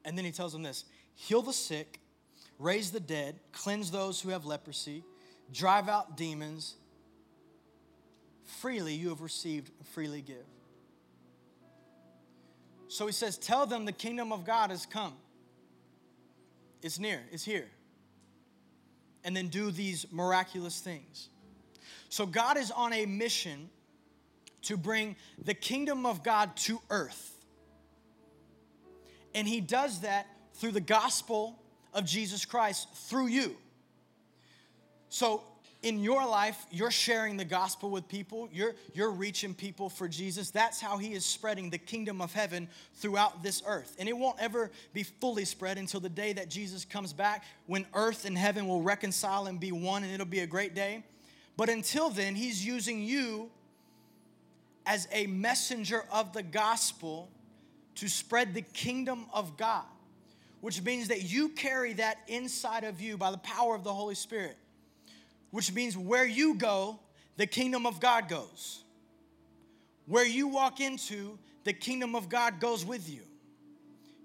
And 0.05 0.17
then 0.17 0.25
he 0.25 0.31
tells 0.31 0.53
them 0.53 0.63
this 0.63 0.85
heal 1.15 1.41
the 1.41 1.53
sick, 1.53 1.99
raise 2.59 2.91
the 2.91 2.99
dead, 2.99 3.39
cleanse 3.51 3.91
those 3.91 4.21
who 4.21 4.29
have 4.29 4.45
leprosy, 4.45 5.03
drive 5.51 5.89
out 5.89 6.17
demons 6.17 6.75
freely 8.45 8.93
you 8.93 9.09
have 9.09 9.21
received, 9.21 9.71
freely 9.93 10.21
give. 10.21 10.45
So 12.87 13.05
he 13.05 13.11
says, 13.11 13.37
Tell 13.37 13.65
them 13.65 13.85
the 13.85 13.91
kingdom 13.91 14.31
of 14.31 14.45
God 14.45 14.69
has 14.69 14.85
come. 14.85 15.13
It's 16.81 16.99
near, 16.99 17.21
it's 17.31 17.43
here. 17.43 17.69
And 19.23 19.35
then 19.35 19.47
do 19.47 19.71
these 19.71 20.05
miraculous 20.11 20.79
things. 20.79 21.29
So 22.09 22.25
God 22.25 22.57
is 22.57 22.69
on 22.71 22.93
a 22.93 23.05
mission 23.05 23.69
to 24.63 24.77
bring 24.77 25.15
the 25.43 25.53
kingdom 25.53 26.05
of 26.05 26.23
God 26.23 26.55
to 26.57 26.79
earth. 26.89 27.37
And 29.33 29.47
he 29.47 29.61
does 29.61 30.01
that 30.01 30.27
through 30.53 30.71
the 30.71 30.81
gospel 30.81 31.59
of 31.93 32.05
Jesus 32.05 32.45
Christ 32.45 32.87
through 32.93 33.27
you. 33.27 33.55
So 35.09 35.43
in 35.83 35.99
your 35.99 36.25
life, 36.25 36.65
you're 36.71 36.89
sharing 36.89 37.35
the 37.35 37.45
gospel 37.45 37.89
with 37.89 38.07
people, 38.07 38.47
you're, 38.51 38.73
you're 38.93 39.11
reaching 39.11 39.53
people 39.53 39.89
for 39.89 40.07
Jesus. 40.07 40.49
That's 40.49 40.79
how 40.79 40.97
He 40.97 41.13
is 41.13 41.25
spreading 41.25 41.69
the 41.69 41.77
kingdom 41.77 42.21
of 42.21 42.33
heaven 42.33 42.69
throughout 42.95 43.43
this 43.43 43.61
earth. 43.67 43.95
And 43.99 44.07
it 44.07 44.17
won't 44.17 44.39
ever 44.39 44.71
be 44.93 45.03
fully 45.03 45.43
spread 45.43 45.77
until 45.77 45.99
the 45.99 46.09
day 46.09 46.31
that 46.33 46.49
Jesus 46.49 46.85
comes 46.85 47.11
back, 47.11 47.43
when 47.67 47.85
earth 47.93 48.25
and 48.25 48.37
heaven 48.37 48.65
will 48.67 48.81
reconcile 48.81 49.47
and 49.47 49.59
be 49.59 49.73
one, 49.73 50.03
and 50.03 50.11
it'll 50.11 50.25
be 50.25 50.39
a 50.39 50.47
great 50.47 50.73
day. 50.73 51.03
But 51.57 51.69
until 51.69 52.09
then, 52.09 52.33
He's 52.33 52.65
using 52.65 53.03
you 53.03 53.51
as 54.85 55.07
a 55.11 55.27
messenger 55.27 56.05
of 56.11 56.31
the 56.31 56.43
gospel 56.43 57.29
to 57.95 58.07
spread 58.07 58.53
the 58.53 58.61
kingdom 58.61 59.25
of 59.33 59.57
God, 59.57 59.83
which 60.61 60.81
means 60.81 61.09
that 61.09 61.23
you 61.23 61.49
carry 61.49 61.91
that 61.93 62.19
inside 62.27 62.85
of 62.85 63.01
you 63.01 63.17
by 63.17 63.31
the 63.31 63.37
power 63.39 63.75
of 63.75 63.83
the 63.83 63.93
Holy 63.93 64.15
Spirit 64.15 64.57
which 65.53 65.71
means 65.71 65.95
where 65.95 66.25
you 66.25 66.55
go, 66.55 66.99
the 67.37 67.45
kingdom 67.45 67.85
of 67.85 67.99
God 67.99 68.27
goes. 68.27 68.83
Where 70.07 70.25
you 70.25 70.47
walk 70.47 70.81
into, 70.81 71.37
the 71.63 71.73
kingdom 71.73 72.15
of 72.15 72.27
God 72.27 72.59
goes 72.59 72.83
with 72.83 73.07
you. 73.07 73.21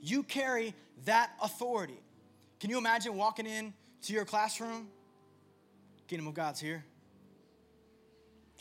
You 0.00 0.22
carry 0.22 0.72
that 1.04 1.32
authority. 1.42 2.00
Can 2.60 2.70
you 2.70 2.78
imagine 2.78 3.14
walking 3.14 3.44
in 3.44 3.74
to 4.04 4.14
your 4.14 4.24
classroom? 4.24 4.88
Kingdom 6.06 6.28
of 6.28 6.32
God's 6.32 6.60
here. 6.60 6.82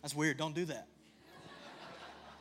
That's 0.02 0.14
weird. 0.14 0.36
Don't 0.36 0.54
do 0.54 0.66
that. 0.66 0.90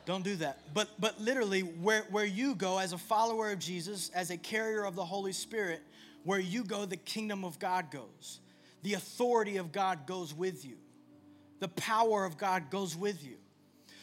Don't 0.05 0.25
do 0.25 0.35
that. 0.37 0.59
But 0.73 0.89
but 0.99 1.21
literally, 1.21 1.61
where, 1.61 2.03
where 2.09 2.25
you 2.25 2.53
go 2.53 2.79
as 2.79 2.91
a 2.91 2.97
follower 2.97 3.51
of 3.51 3.59
Jesus, 3.59 4.11
as 4.13 4.29
a 4.29 4.37
carrier 4.37 4.83
of 4.83 4.97
the 4.97 5.05
Holy 5.05 5.31
Spirit, 5.31 5.81
where 6.25 6.39
you 6.39 6.65
go, 6.65 6.83
the 6.83 6.97
kingdom 6.97 7.45
of 7.45 7.59
God 7.59 7.91
goes 7.91 8.41
the 8.83 8.93
authority 8.93 9.57
of 9.57 9.71
God 9.71 10.05
goes 10.07 10.33
with 10.33 10.65
you, 10.65 10.77
the 11.59 11.67
power 11.69 12.25
of 12.25 12.37
God 12.37 12.69
goes 12.69 12.95
with 12.95 13.23
you. 13.23 13.37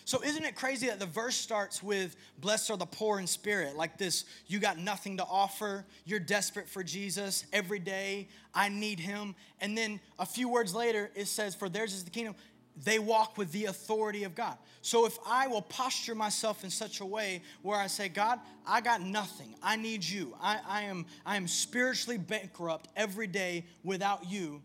So, 0.06 0.22
isn't 0.22 0.44
it 0.44 0.54
crazy 0.54 0.88
that 0.88 0.98
the 0.98 1.06
verse 1.06 1.34
starts 1.34 1.82
with, 1.82 2.14
Blessed 2.38 2.70
are 2.70 2.76
the 2.76 2.84
poor 2.84 3.18
in 3.18 3.26
spirit? 3.26 3.74
Like 3.74 3.96
this, 3.96 4.26
you 4.46 4.58
got 4.58 4.78
nothing 4.78 5.16
to 5.16 5.24
offer, 5.24 5.86
you're 6.04 6.20
desperate 6.20 6.68
for 6.68 6.84
Jesus 6.84 7.46
every 7.54 7.78
day, 7.78 8.28
I 8.54 8.68
need 8.68 9.00
him. 9.00 9.34
And 9.62 9.76
then 9.76 10.00
a 10.18 10.26
few 10.26 10.50
words 10.50 10.74
later, 10.74 11.10
it 11.14 11.26
says, 11.26 11.54
For 11.54 11.70
theirs 11.70 11.94
is 11.94 12.04
the 12.04 12.10
kingdom. 12.10 12.34
They 12.82 12.98
walk 12.98 13.38
with 13.38 13.52
the 13.52 13.66
authority 13.66 14.24
of 14.24 14.34
God. 14.34 14.56
So, 14.82 15.06
if 15.06 15.16
I 15.26 15.46
will 15.46 15.62
posture 15.62 16.14
myself 16.14 16.64
in 16.64 16.70
such 16.70 17.00
a 17.00 17.06
way 17.06 17.42
where 17.62 17.78
I 17.78 17.86
say, 17.86 18.08
God, 18.08 18.40
I 18.66 18.80
got 18.80 19.00
nothing, 19.00 19.54
I 19.62 19.76
need 19.76 20.04
you, 20.04 20.36
I, 20.40 20.58
I, 20.66 20.82
am, 20.82 21.06
I 21.24 21.36
am 21.36 21.46
spiritually 21.46 22.18
bankrupt 22.18 22.88
every 22.96 23.26
day 23.26 23.64
without 23.82 24.28
you 24.28 24.60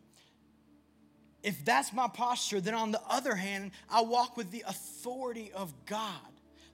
if 1.44 1.64
that's 1.64 1.94
my 1.94 2.08
posture, 2.08 2.60
then 2.60 2.74
on 2.74 2.92
the 2.92 3.02
other 3.10 3.36
hand, 3.36 3.72
I 3.90 4.02
walk 4.02 4.36
with 4.36 4.52
the 4.52 4.64
authority 4.68 5.52
of 5.54 5.74
God, 5.86 6.12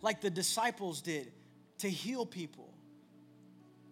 like 0.02 0.22
the 0.22 0.30
disciples 0.30 1.02
did, 1.02 1.32
to 1.80 1.90
heal 1.90 2.26
people, 2.26 2.65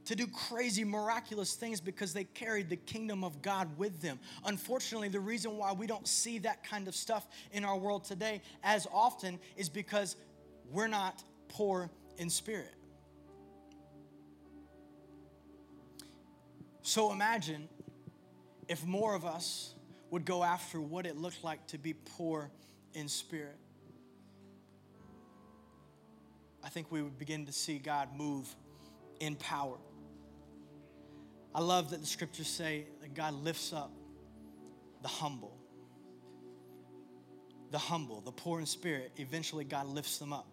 to 0.06 0.16
do 0.16 0.28
crazy, 0.28 0.84
miraculous 0.84 1.54
things 1.54 1.80
because 1.80 2.14
they 2.14 2.24
carried 2.26 2.70
the 2.70 2.76
kingdom 2.76 3.24
of 3.24 3.42
God 3.42 3.78
with 3.78 4.02
them. 4.02 4.20
Unfortunately, 4.46 5.08
the 5.08 5.20
reason 5.20 5.58
why 5.58 5.72
we 5.74 5.88
don't 5.88 6.08
see 6.08 6.40
that 6.40 6.64
kind 6.64 6.88
of 6.88 6.96
stuff 6.96 7.28
in 7.52 7.64
our 7.64 7.78
world 7.78 8.04
today 8.04 8.42
as 8.64 8.88
often 8.92 9.40
is 9.56 9.70
because 9.70 10.16
we're 10.72 10.88
not 10.88 11.24
poor 11.48 11.90
in 12.18 12.30
spirit. 12.30 12.74
So 16.82 17.12
imagine 17.12 17.70
if 18.68 18.86
more 18.86 19.16
of 19.16 19.26
us 19.26 19.74
would 20.12 20.26
go 20.26 20.44
after 20.44 20.82
what 20.82 21.06
it 21.06 21.18
looked 21.18 21.44
like 21.44 21.66
to 21.68 21.78
be 21.78 21.94
poor 21.94 22.52
in 22.94 23.08
spirit. 23.08 23.58
I 26.64 26.70
think 26.70 26.92
we 26.92 27.02
would 27.02 27.18
begin 27.18 27.46
to 27.46 27.52
see 27.52 27.78
God 27.78 28.10
move 28.16 28.54
in 29.20 29.36
power. 29.36 29.78
I 31.56 31.62
love 31.62 31.92
that 31.92 32.02
the 32.02 32.08
scriptures 32.08 32.48
say 32.48 32.86
that 33.02 33.14
God 33.14 33.34
lifts 33.34 33.74
up 33.74 33.92
the 35.02 35.08
humble. 35.08 35.56
The 37.72 37.78
humble, 37.78 38.22
the 38.22 38.32
poor 38.32 38.60
in 38.60 38.66
spirit, 38.66 39.12
eventually 39.18 39.64
God 39.64 39.88
lifts 39.88 40.18
them 40.18 40.32
up. 40.34 40.48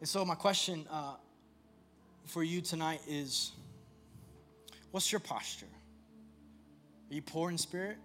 And 0.00 0.08
so, 0.08 0.24
my 0.24 0.34
question 0.34 0.86
uh, 0.90 1.16
for 2.24 2.42
you 2.42 2.62
tonight 2.62 3.00
is 3.06 3.52
what's 4.92 5.12
your 5.12 5.20
posture? 5.20 5.66
Are 7.10 7.14
you 7.14 7.22
poor 7.22 7.50
in 7.50 7.58
spirit? 7.58 7.98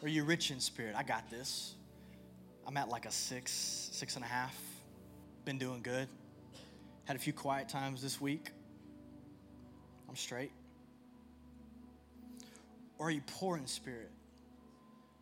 Or 0.00 0.06
are 0.06 0.08
you 0.08 0.24
rich 0.24 0.50
in 0.50 0.60
spirit? 0.60 0.94
I 0.96 1.02
got 1.02 1.28
this. 1.28 1.74
I'm 2.66 2.76
at 2.76 2.88
like 2.88 3.04
a 3.06 3.10
six, 3.10 3.50
six 3.92 4.16
and 4.16 4.24
a 4.24 4.28
half. 4.28 4.56
Been 5.44 5.58
doing 5.58 5.82
good. 5.82 6.08
Had 7.08 7.16
a 7.16 7.20
few 7.20 7.32
quiet 7.32 7.70
times 7.70 8.02
this 8.02 8.20
week. 8.20 8.50
I'm 10.10 10.14
straight. 10.14 10.52
Or 12.98 13.06
are 13.06 13.10
you 13.10 13.22
poor 13.26 13.56
in 13.56 13.66
spirit? 13.66 14.10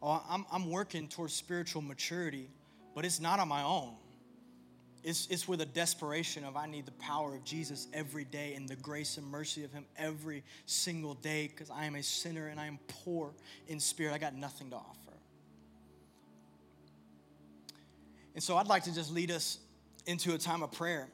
Oh, 0.02 0.20
I'm, 0.28 0.44
I'm 0.50 0.68
working 0.68 1.06
towards 1.06 1.32
spiritual 1.32 1.82
maturity, 1.82 2.48
but 2.92 3.04
it's 3.04 3.20
not 3.20 3.38
on 3.38 3.46
my 3.46 3.62
own. 3.62 3.92
It's, 5.04 5.28
it's 5.30 5.46
with 5.46 5.60
a 5.60 5.64
desperation 5.64 6.42
of 6.42 6.56
I 6.56 6.66
need 6.66 6.86
the 6.86 6.92
power 6.92 7.36
of 7.36 7.44
Jesus 7.44 7.86
every 7.94 8.24
day 8.24 8.54
and 8.54 8.68
the 8.68 8.74
grace 8.74 9.16
and 9.16 9.24
mercy 9.24 9.62
of 9.62 9.72
Him 9.72 9.84
every 9.96 10.42
single 10.66 11.14
day 11.14 11.46
because 11.46 11.70
I 11.70 11.84
am 11.84 11.94
a 11.94 12.02
sinner 12.02 12.48
and 12.48 12.58
I 12.58 12.66
am 12.66 12.80
poor 12.88 13.30
in 13.68 13.78
spirit. 13.78 14.12
I 14.12 14.18
got 14.18 14.34
nothing 14.34 14.70
to 14.70 14.76
offer. 14.76 15.12
And 18.34 18.42
so 18.42 18.56
I'd 18.56 18.66
like 18.66 18.82
to 18.82 18.92
just 18.92 19.12
lead 19.12 19.30
us 19.30 19.60
into 20.04 20.34
a 20.34 20.38
time 20.38 20.64
of 20.64 20.72
prayer 20.72 21.10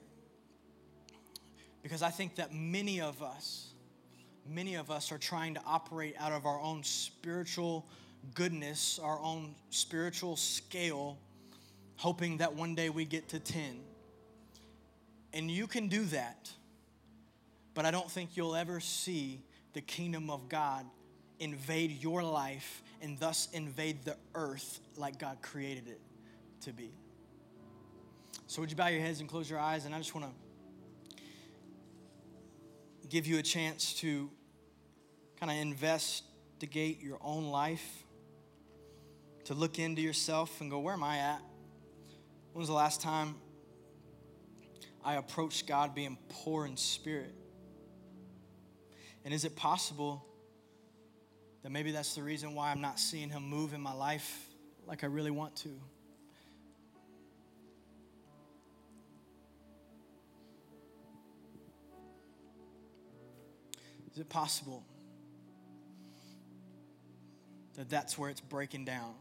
because 1.82 2.02
I 2.02 2.10
think 2.10 2.36
that 2.36 2.54
many 2.54 3.00
of 3.00 3.22
us, 3.22 3.72
many 4.48 4.76
of 4.76 4.90
us 4.90 5.12
are 5.12 5.18
trying 5.18 5.54
to 5.54 5.60
operate 5.66 6.14
out 6.18 6.32
of 6.32 6.46
our 6.46 6.60
own 6.60 6.82
spiritual 6.82 7.86
goodness, 8.34 9.00
our 9.02 9.18
own 9.20 9.54
spiritual 9.70 10.36
scale 10.36 11.18
hoping 11.96 12.38
that 12.38 12.54
one 12.54 12.74
day 12.74 12.88
we 12.88 13.04
get 13.04 13.28
to 13.28 13.38
10. 13.38 13.80
And 15.32 15.48
you 15.48 15.68
can 15.68 15.86
do 15.86 16.04
that, 16.06 16.50
but 17.74 17.84
I 17.86 17.92
don't 17.92 18.10
think 18.10 18.36
you'll 18.36 18.56
ever 18.56 18.80
see 18.80 19.40
the 19.72 19.80
kingdom 19.80 20.28
of 20.28 20.48
God 20.48 20.84
invade 21.38 22.02
your 22.02 22.22
life 22.22 22.82
and 23.00 23.18
thus 23.18 23.48
invade 23.52 24.04
the 24.04 24.16
earth 24.34 24.80
like 24.96 25.18
God 25.18 25.38
created 25.42 25.86
it 25.86 26.00
to 26.62 26.72
be. 26.72 26.90
So, 28.46 28.60
would 28.60 28.70
you 28.70 28.76
bow 28.76 28.88
your 28.88 29.00
heads 29.00 29.20
and 29.20 29.28
close 29.28 29.48
your 29.48 29.58
eyes? 29.58 29.86
And 29.86 29.94
I 29.94 29.98
just 29.98 30.14
want 30.14 30.26
to 30.26 30.32
give 33.08 33.26
you 33.26 33.38
a 33.38 33.42
chance 33.42 33.94
to 33.94 34.30
kind 35.38 35.50
of 35.50 35.58
investigate 35.58 37.02
your 37.02 37.18
own 37.20 37.46
life, 37.46 38.04
to 39.44 39.54
look 39.54 39.78
into 39.78 40.00
yourself 40.00 40.60
and 40.60 40.70
go, 40.70 40.78
where 40.78 40.94
am 40.94 41.02
I 41.02 41.18
at? 41.18 41.42
When 42.52 42.60
was 42.60 42.68
the 42.68 42.74
last 42.74 43.00
time 43.00 43.34
I 45.04 45.14
approached 45.14 45.66
God 45.66 45.94
being 45.94 46.16
poor 46.28 46.66
in 46.66 46.76
spirit? 46.76 47.34
And 49.24 49.32
is 49.32 49.44
it 49.44 49.56
possible 49.56 50.24
that 51.62 51.70
maybe 51.70 51.92
that's 51.92 52.14
the 52.14 52.22
reason 52.22 52.54
why 52.54 52.70
I'm 52.70 52.80
not 52.80 52.98
seeing 52.98 53.28
Him 53.28 53.42
move 53.48 53.72
in 53.72 53.80
my 53.80 53.94
life 53.94 54.48
like 54.86 55.04
I 55.04 55.06
really 55.06 55.30
want 55.30 55.56
to? 55.56 55.70
Is 64.12 64.18
it 64.18 64.28
possible 64.28 64.82
that 67.76 67.88
that's 67.88 68.18
where 68.18 68.28
it's 68.28 68.40
breaking 68.40 68.84
down? 68.84 69.14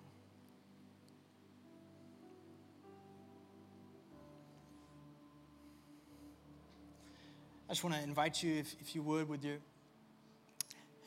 I 7.69 7.73
just 7.73 7.85
want 7.85 7.95
to 7.95 8.03
invite 8.03 8.43
you, 8.43 8.55
if, 8.55 8.75
if 8.81 8.93
you 8.95 9.01
would, 9.01 9.29
with 9.29 9.45
your 9.45 9.55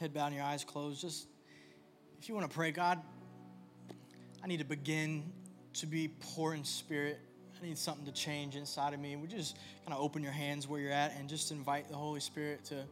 head 0.00 0.14
bowed 0.14 0.28
and 0.28 0.36
your 0.36 0.44
eyes 0.44 0.64
closed, 0.64 1.02
just 1.02 1.26
if 2.18 2.26
you 2.26 2.34
want 2.34 2.50
to 2.50 2.54
pray, 2.54 2.70
God, 2.70 3.02
I 4.42 4.46
need 4.46 4.60
to 4.60 4.64
begin 4.64 5.30
to 5.74 5.86
be 5.86 6.08
poor 6.08 6.54
in 6.54 6.64
spirit. 6.64 7.20
I 7.62 7.66
need 7.66 7.76
something 7.76 8.06
to 8.06 8.12
change 8.12 8.56
inside 8.56 8.94
of 8.94 9.00
me. 9.00 9.14
Would 9.14 9.30
you 9.30 9.36
just 9.36 9.56
kind 9.84 9.94
of 9.94 10.02
open 10.02 10.22
your 10.22 10.32
hands 10.32 10.66
where 10.66 10.80
you're 10.80 10.90
at 10.90 11.14
and 11.18 11.28
just 11.28 11.50
invite 11.50 11.90
the 11.90 11.96
Holy 11.96 12.20
Spirit 12.20 12.64
to 12.66 12.84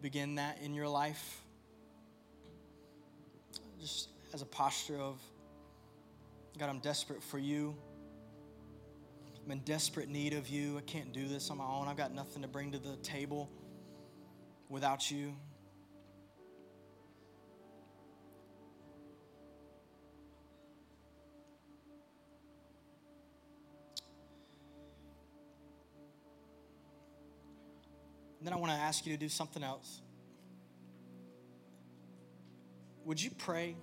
begin 0.00 0.36
that 0.36 0.58
in 0.62 0.74
your 0.74 0.88
life? 0.88 1.42
Just 3.80 4.10
as 4.32 4.42
a 4.42 4.46
posture 4.46 4.98
of, 4.98 5.20
God, 6.58 6.68
I'm 6.68 6.80
desperate 6.80 7.22
for 7.22 7.38
you. 7.38 7.74
I'm 9.44 9.50
in 9.52 9.60
desperate 9.60 10.08
need 10.08 10.34
of 10.34 10.48
you. 10.48 10.78
I 10.78 10.82
can't 10.82 11.12
do 11.12 11.26
this 11.26 11.50
on 11.50 11.58
my 11.58 11.64
own. 11.64 11.88
I've 11.88 11.96
got 11.96 12.12
nothing 12.12 12.42
to 12.42 12.48
bring 12.48 12.72
to 12.72 12.78
the 12.78 12.96
table 12.96 13.50
without 14.68 15.10
you. 15.10 15.34
And 28.40 28.46
then 28.46 28.52
I 28.52 28.56
want 28.56 28.72
to 28.72 28.78
ask 28.78 29.06
you 29.06 29.12
to 29.12 29.18
do 29.18 29.28
something 29.28 29.62
else. 29.62 30.00
Would 33.04 33.22
you 33.22 33.30
pray 33.30 33.76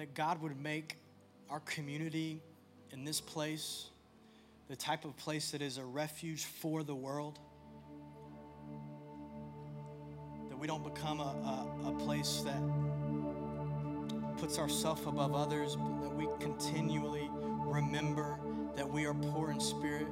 that 0.00 0.14
God 0.14 0.40
would 0.40 0.58
make 0.58 0.96
our 1.50 1.60
community 1.60 2.40
in 2.90 3.04
this 3.04 3.20
place, 3.20 3.90
the 4.68 4.76
type 4.76 5.04
of 5.04 5.16
place 5.16 5.50
that 5.50 5.60
is 5.60 5.76
a 5.76 5.84
refuge 5.84 6.44
for 6.44 6.82
the 6.82 6.94
world. 6.94 7.38
That 10.48 10.58
we 10.58 10.66
don't 10.66 10.82
become 10.82 11.20
a, 11.20 11.84
a, 11.84 11.88
a 11.88 11.92
place 12.04 12.42
that 12.46 12.62
puts 14.38 14.58
ourselves 14.58 15.02
above 15.06 15.34
others, 15.34 15.76
but 15.76 16.00
that 16.02 16.14
we 16.14 16.26
continually 16.40 17.28
remember 17.32 18.38
that 18.76 18.88
we 18.88 19.04
are 19.04 19.14
poor 19.14 19.50
in 19.50 19.60
spirit. 19.60 20.06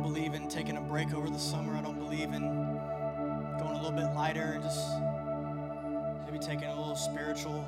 Don't 0.00 0.14
believe 0.14 0.32
in 0.34 0.48
taking 0.48 0.78
a 0.78 0.80
break 0.80 1.12
over 1.12 1.28
the 1.28 1.38
summer. 1.38 1.76
I 1.76 1.82
don't 1.82 1.98
believe 1.98 2.32
in 2.32 2.40
going 3.58 3.76
a 3.76 3.82
little 3.82 3.92
bit 3.92 4.14
lighter 4.14 4.52
and 4.54 4.62
just 4.62 4.88
maybe 6.24 6.38
taking 6.38 6.68
a 6.68 6.74
little 6.74 6.96
spiritual 6.96 7.66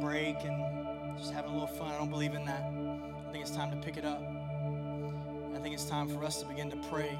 break 0.00 0.36
and 0.44 1.18
just 1.18 1.32
having 1.32 1.50
a 1.50 1.54
little 1.54 1.66
fun. 1.66 1.88
I 1.92 1.98
don't 1.98 2.10
believe 2.10 2.34
in 2.34 2.44
that. 2.44 2.62
I 2.62 3.32
think 3.32 3.42
it's 3.42 3.50
time 3.50 3.72
to 3.72 3.76
pick 3.76 3.96
it 3.96 4.04
up. 4.04 4.22
I 5.56 5.58
think 5.58 5.74
it's 5.74 5.86
time 5.86 6.08
for 6.08 6.22
us 6.22 6.40
to 6.42 6.46
begin 6.46 6.70
to 6.70 6.76
pray 6.88 7.18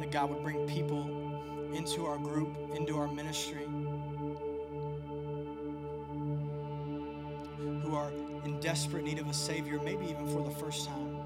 that 0.00 0.10
God 0.10 0.30
would 0.30 0.42
bring 0.42 0.66
people 0.66 1.70
into 1.74 2.06
our 2.06 2.16
group, 2.16 2.56
into 2.74 2.96
our 2.96 3.08
ministry, 3.08 3.66
who 7.82 7.94
are 7.94 8.10
in 8.46 8.58
desperate 8.60 9.04
need 9.04 9.18
of 9.18 9.28
a 9.28 9.34
Savior, 9.34 9.78
maybe 9.84 10.06
even 10.06 10.26
for 10.28 10.42
the 10.42 10.54
first 10.54 10.86
time. 10.86 11.25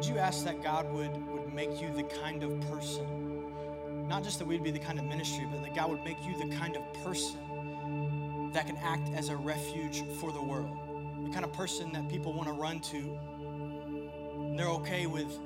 Would 0.00 0.08
you 0.08 0.16
ask 0.16 0.46
that 0.46 0.62
God 0.62 0.90
would 0.94 1.14
would 1.26 1.52
make 1.52 1.78
you 1.78 1.92
the 1.92 2.04
kind 2.04 2.42
of 2.42 2.58
person, 2.70 4.08
not 4.08 4.24
just 4.24 4.38
that 4.38 4.46
we'd 4.46 4.62
be 4.62 4.70
the 4.70 4.78
kind 4.78 4.98
of 4.98 5.04
ministry, 5.04 5.46
but 5.52 5.62
that 5.62 5.74
God 5.74 5.90
would 5.90 6.02
make 6.02 6.16
you 6.24 6.38
the 6.38 6.56
kind 6.56 6.74
of 6.74 6.82
person 7.04 8.50
that 8.54 8.66
can 8.66 8.78
act 8.78 9.10
as 9.10 9.28
a 9.28 9.36
refuge 9.36 10.02
for 10.18 10.32
the 10.32 10.40
world. 10.40 10.74
The 11.22 11.30
kind 11.34 11.44
of 11.44 11.52
person 11.52 11.92
that 11.92 12.08
people 12.08 12.32
want 12.32 12.48
to 12.48 12.54
run 12.54 12.80
to. 12.80 12.96
And 12.96 14.58
they're 14.58 14.68
okay 14.68 15.06
with, 15.06 15.38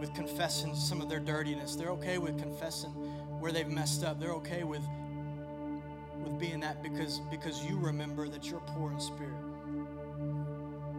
with 0.00 0.12
confessing 0.12 0.74
some 0.74 1.00
of 1.00 1.08
their 1.08 1.20
dirtiness. 1.20 1.76
They're 1.76 1.90
okay 1.90 2.18
with 2.18 2.36
confessing 2.36 2.90
where 3.38 3.52
they've 3.52 3.68
messed 3.68 4.02
up. 4.02 4.18
They're 4.18 4.34
okay 4.42 4.64
with, 4.64 4.82
with 6.24 6.36
being 6.36 6.58
that 6.60 6.82
because, 6.82 7.20
because 7.30 7.64
you 7.64 7.78
remember 7.78 8.26
that 8.26 8.50
you're 8.50 8.58
poor 8.58 8.90
in 8.90 8.98
spirit. 8.98 9.38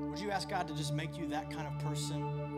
Would 0.09 0.19
you 0.21 0.31
ask 0.31 0.47
God 0.47 0.65
to 0.69 0.75
just 0.75 0.93
make 0.93 1.17
you 1.17 1.27
that 1.27 1.51
kind 1.51 1.67
of 1.67 1.77
person? 1.85 2.48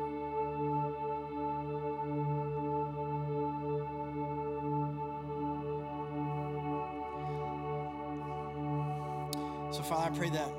Pray 10.21 10.29
that 10.29 10.51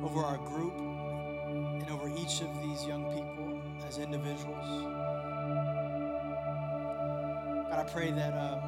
over 0.00 0.20
our 0.20 0.38
group 0.46 0.78
and 0.78 1.90
over 1.90 2.08
each 2.08 2.40
of 2.40 2.62
these 2.62 2.86
young 2.86 3.12
people 3.12 3.60
as 3.84 3.98
individuals. 3.98 4.64
God, 7.68 7.80
I 7.80 7.82
pray 7.92 8.12
that 8.12 8.32
um, 8.38 8.60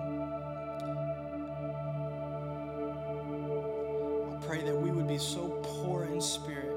I 4.32 4.44
pray 4.44 4.64
that 4.64 4.76
we 4.76 4.90
would 4.90 5.06
be 5.06 5.18
so 5.18 5.50
poor 5.62 6.06
in 6.06 6.20
spirit 6.20 6.74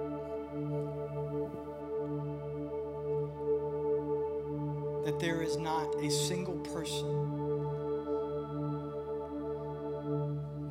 that 5.04 5.20
there 5.20 5.42
is 5.42 5.58
not 5.58 5.88
a 5.96 6.12
single 6.12 6.60
person 6.60 7.33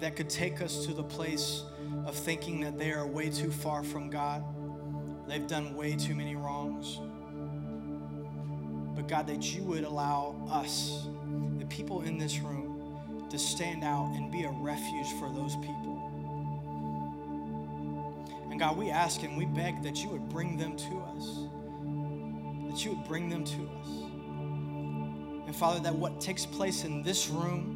that 0.03 0.17
could 0.17 0.29
take 0.29 0.61
us 0.61 0.85
to 0.85 0.93
the 0.93 1.03
place 1.05 1.63
of 2.07 2.17
thinking 2.17 2.61
that 2.61 2.77
they 2.77 2.91
are 2.91 3.07
way 3.07 3.31
too 3.31 3.53
far 3.53 3.85
from 3.85 4.11
God. 4.11 4.43
They've 5.29 5.47
done 5.47 5.77
way 5.77 5.95
too 5.95 6.17
many 6.17 6.35
wrongs. 6.35 6.99
But 8.97 9.07
God, 9.07 9.29
that 9.29 9.55
you 9.55 9.63
would 9.63 9.85
allow 9.85 10.35
us, 10.51 11.07
the 11.61 11.67
people 11.67 12.03
in 12.03 12.19
this 12.19 12.41
room, 12.41 13.29
to 13.31 13.39
stand 13.39 13.85
out 13.85 14.13
and 14.17 14.31
be 14.33 14.43
a 14.43 14.51
refuge 14.51 15.07
for 15.21 15.33
those 15.33 15.55
people. 15.57 16.03
And 18.51 18.59
God, 18.59 18.77
we 18.77 18.91
ask 18.91 19.23
and 19.23 19.37
we 19.39 19.45
beg 19.45 19.85
that 19.85 20.03
you 20.03 20.09
would 20.09 20.29
bring 20.29 20.57
them 20.57 20.77
to 20.77 20.99
us, 21.17 21.39
that 22.73 22.85
you 22.85 22.97
would 22.97 23.05
bring 23.07 23.29
them 23.29 23.45
to 23.45 23.71
us. 23.81 23.89
And 25.47 25.55
Father, 25.55 25.79
that 25.79 25.95
what 25.95 26.21
takes 26.21 26.45
place 26.45 26.83
in 26.83 27.05
this 27.05 27.29
room, 27.29 27.72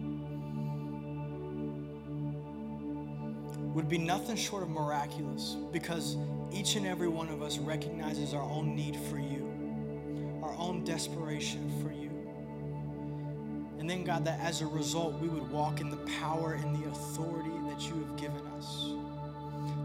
would 3.77 3.91
be 3.91 3.99
nothing 3.99 4.37
short 4.37 4.63
of 4.63 4.71
miraculous 4.71 5.55
because 5.71 6.17
each 6.51 6.77
and 6.77 6.87
every 6.87 7.09
one 7.09 7.29
of 7.29 7.43
us 7.43 7.59
recognizes 7.59 8.33
our 8.33 8.43
own 8.43 8.75
need 8.75 8.97
for 9.11 9.19
you, 9.19 10.41
our 10.43 10.55
own 10.57 10.83
desperation 10.83 11.71
for 11.83 11.93
you. 11.93 12.11
And 13.79 13.89
then, 13.89 14.03
God, 14.03 14.25
that 14.25 14.41
as 14.41 14.63
a 14.63 14.67
result, 14.67 15.21
we 15.21 15.29
would 15.29 15.51
walk 15.51 15.83
in 15.83 15.91
the 15.91 15.99
power 16.19 16.55
and 16.55 16.83
the 16.83 16.89
authority 16.89 17.51
that 17.69 17.83
you 17.83 18.03
have 18.03 18.17
given 18.17 18.41
us 18.57 18.95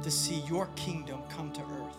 to 0.04 0.10
see 0.10 0.42
your 0.48 0.68
kingdom 0.78 1.20
come 1.28 1.52
to 1.52 1.60
earth. 1.60 1.98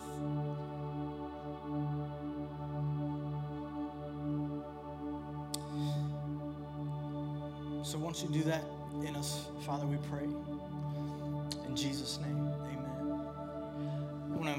So, 7.85 7.99
won't 7.99 8.23
you 8.23 8.29
do 8.29 8.41
that 8.45 8.63
in 9.05 9.15
us, 9.15 9.45
Father, 9.63 9.85
we 9.85 9.97
pray. 10.09 10.27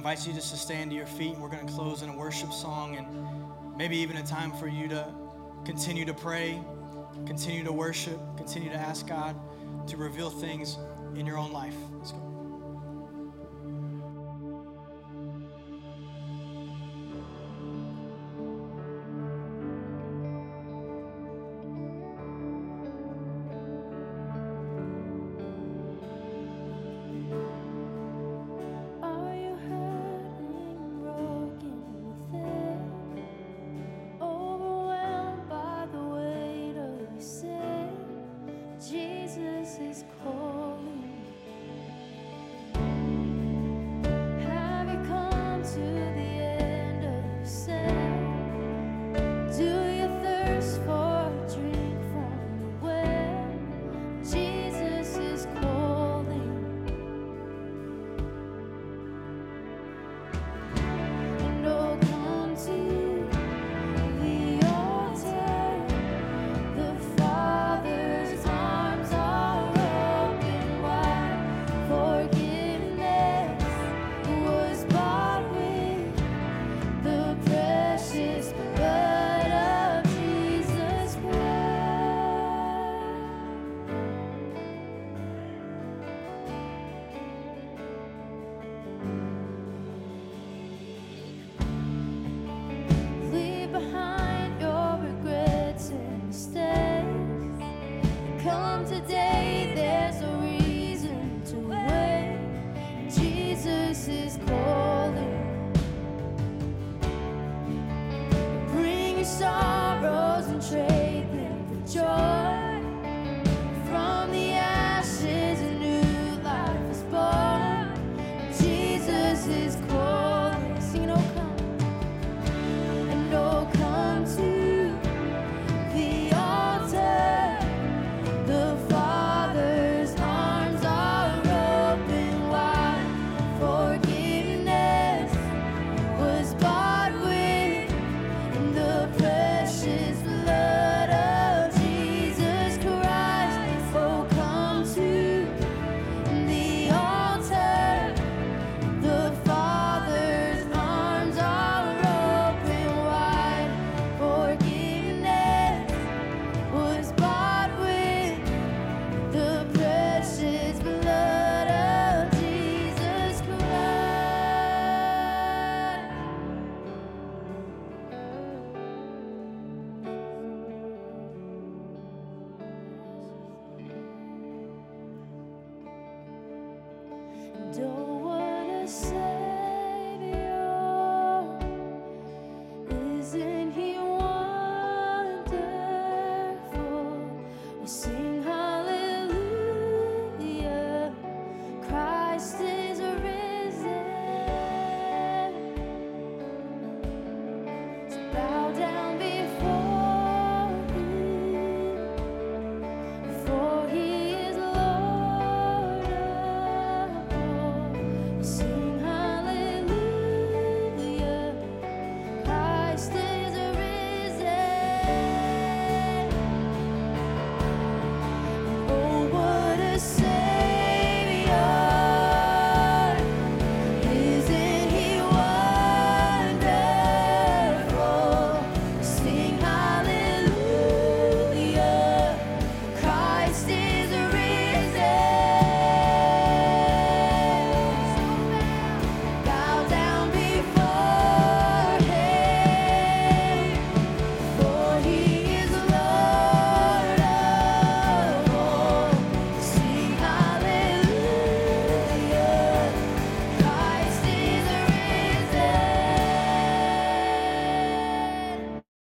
Invite 0.05 0.27
you 0.27 0.35
just 0.35 0.51
to 0.51 0.57
stand 0.59 0.91
to 0.91 0.97
your 0.97 1.07
feet, 1.07 1.33
and 1.33 1.41
we're 1.41 1.49
going 1.49 1.67
to 1.67 1.73
close 1.73 2.03
in 2.03 2.11
a 2.11 2.15
worship 2.15 2.53
song 2.53 2.95
and 2.95 3.07
maybe 3.75 3.97
even 3.97 4.19
a 4.19 4.23
time 4.23 4.53
for 4.53 4.69
you 4.69 4.87
to 4.87 5.07
continue 5.65 6.05
to 6.05 6.13
pray, 6.13 6.61
continue 7.25 7.65
to 7.65 7.73
worship, 7.73 8.21
continue 8.37 8.69
to 8.69 8.77
ask 8.77 9.09
God 9.09 9.35
to 9.87 9.97
reveal 9.97 10.29
things 10.29 10.77
in 11.15 11.25
your 11.25 11.39
own 11.39 11.53
life. 11.53 11.75
Let's 11.97 12.13
go. 12.13 12.34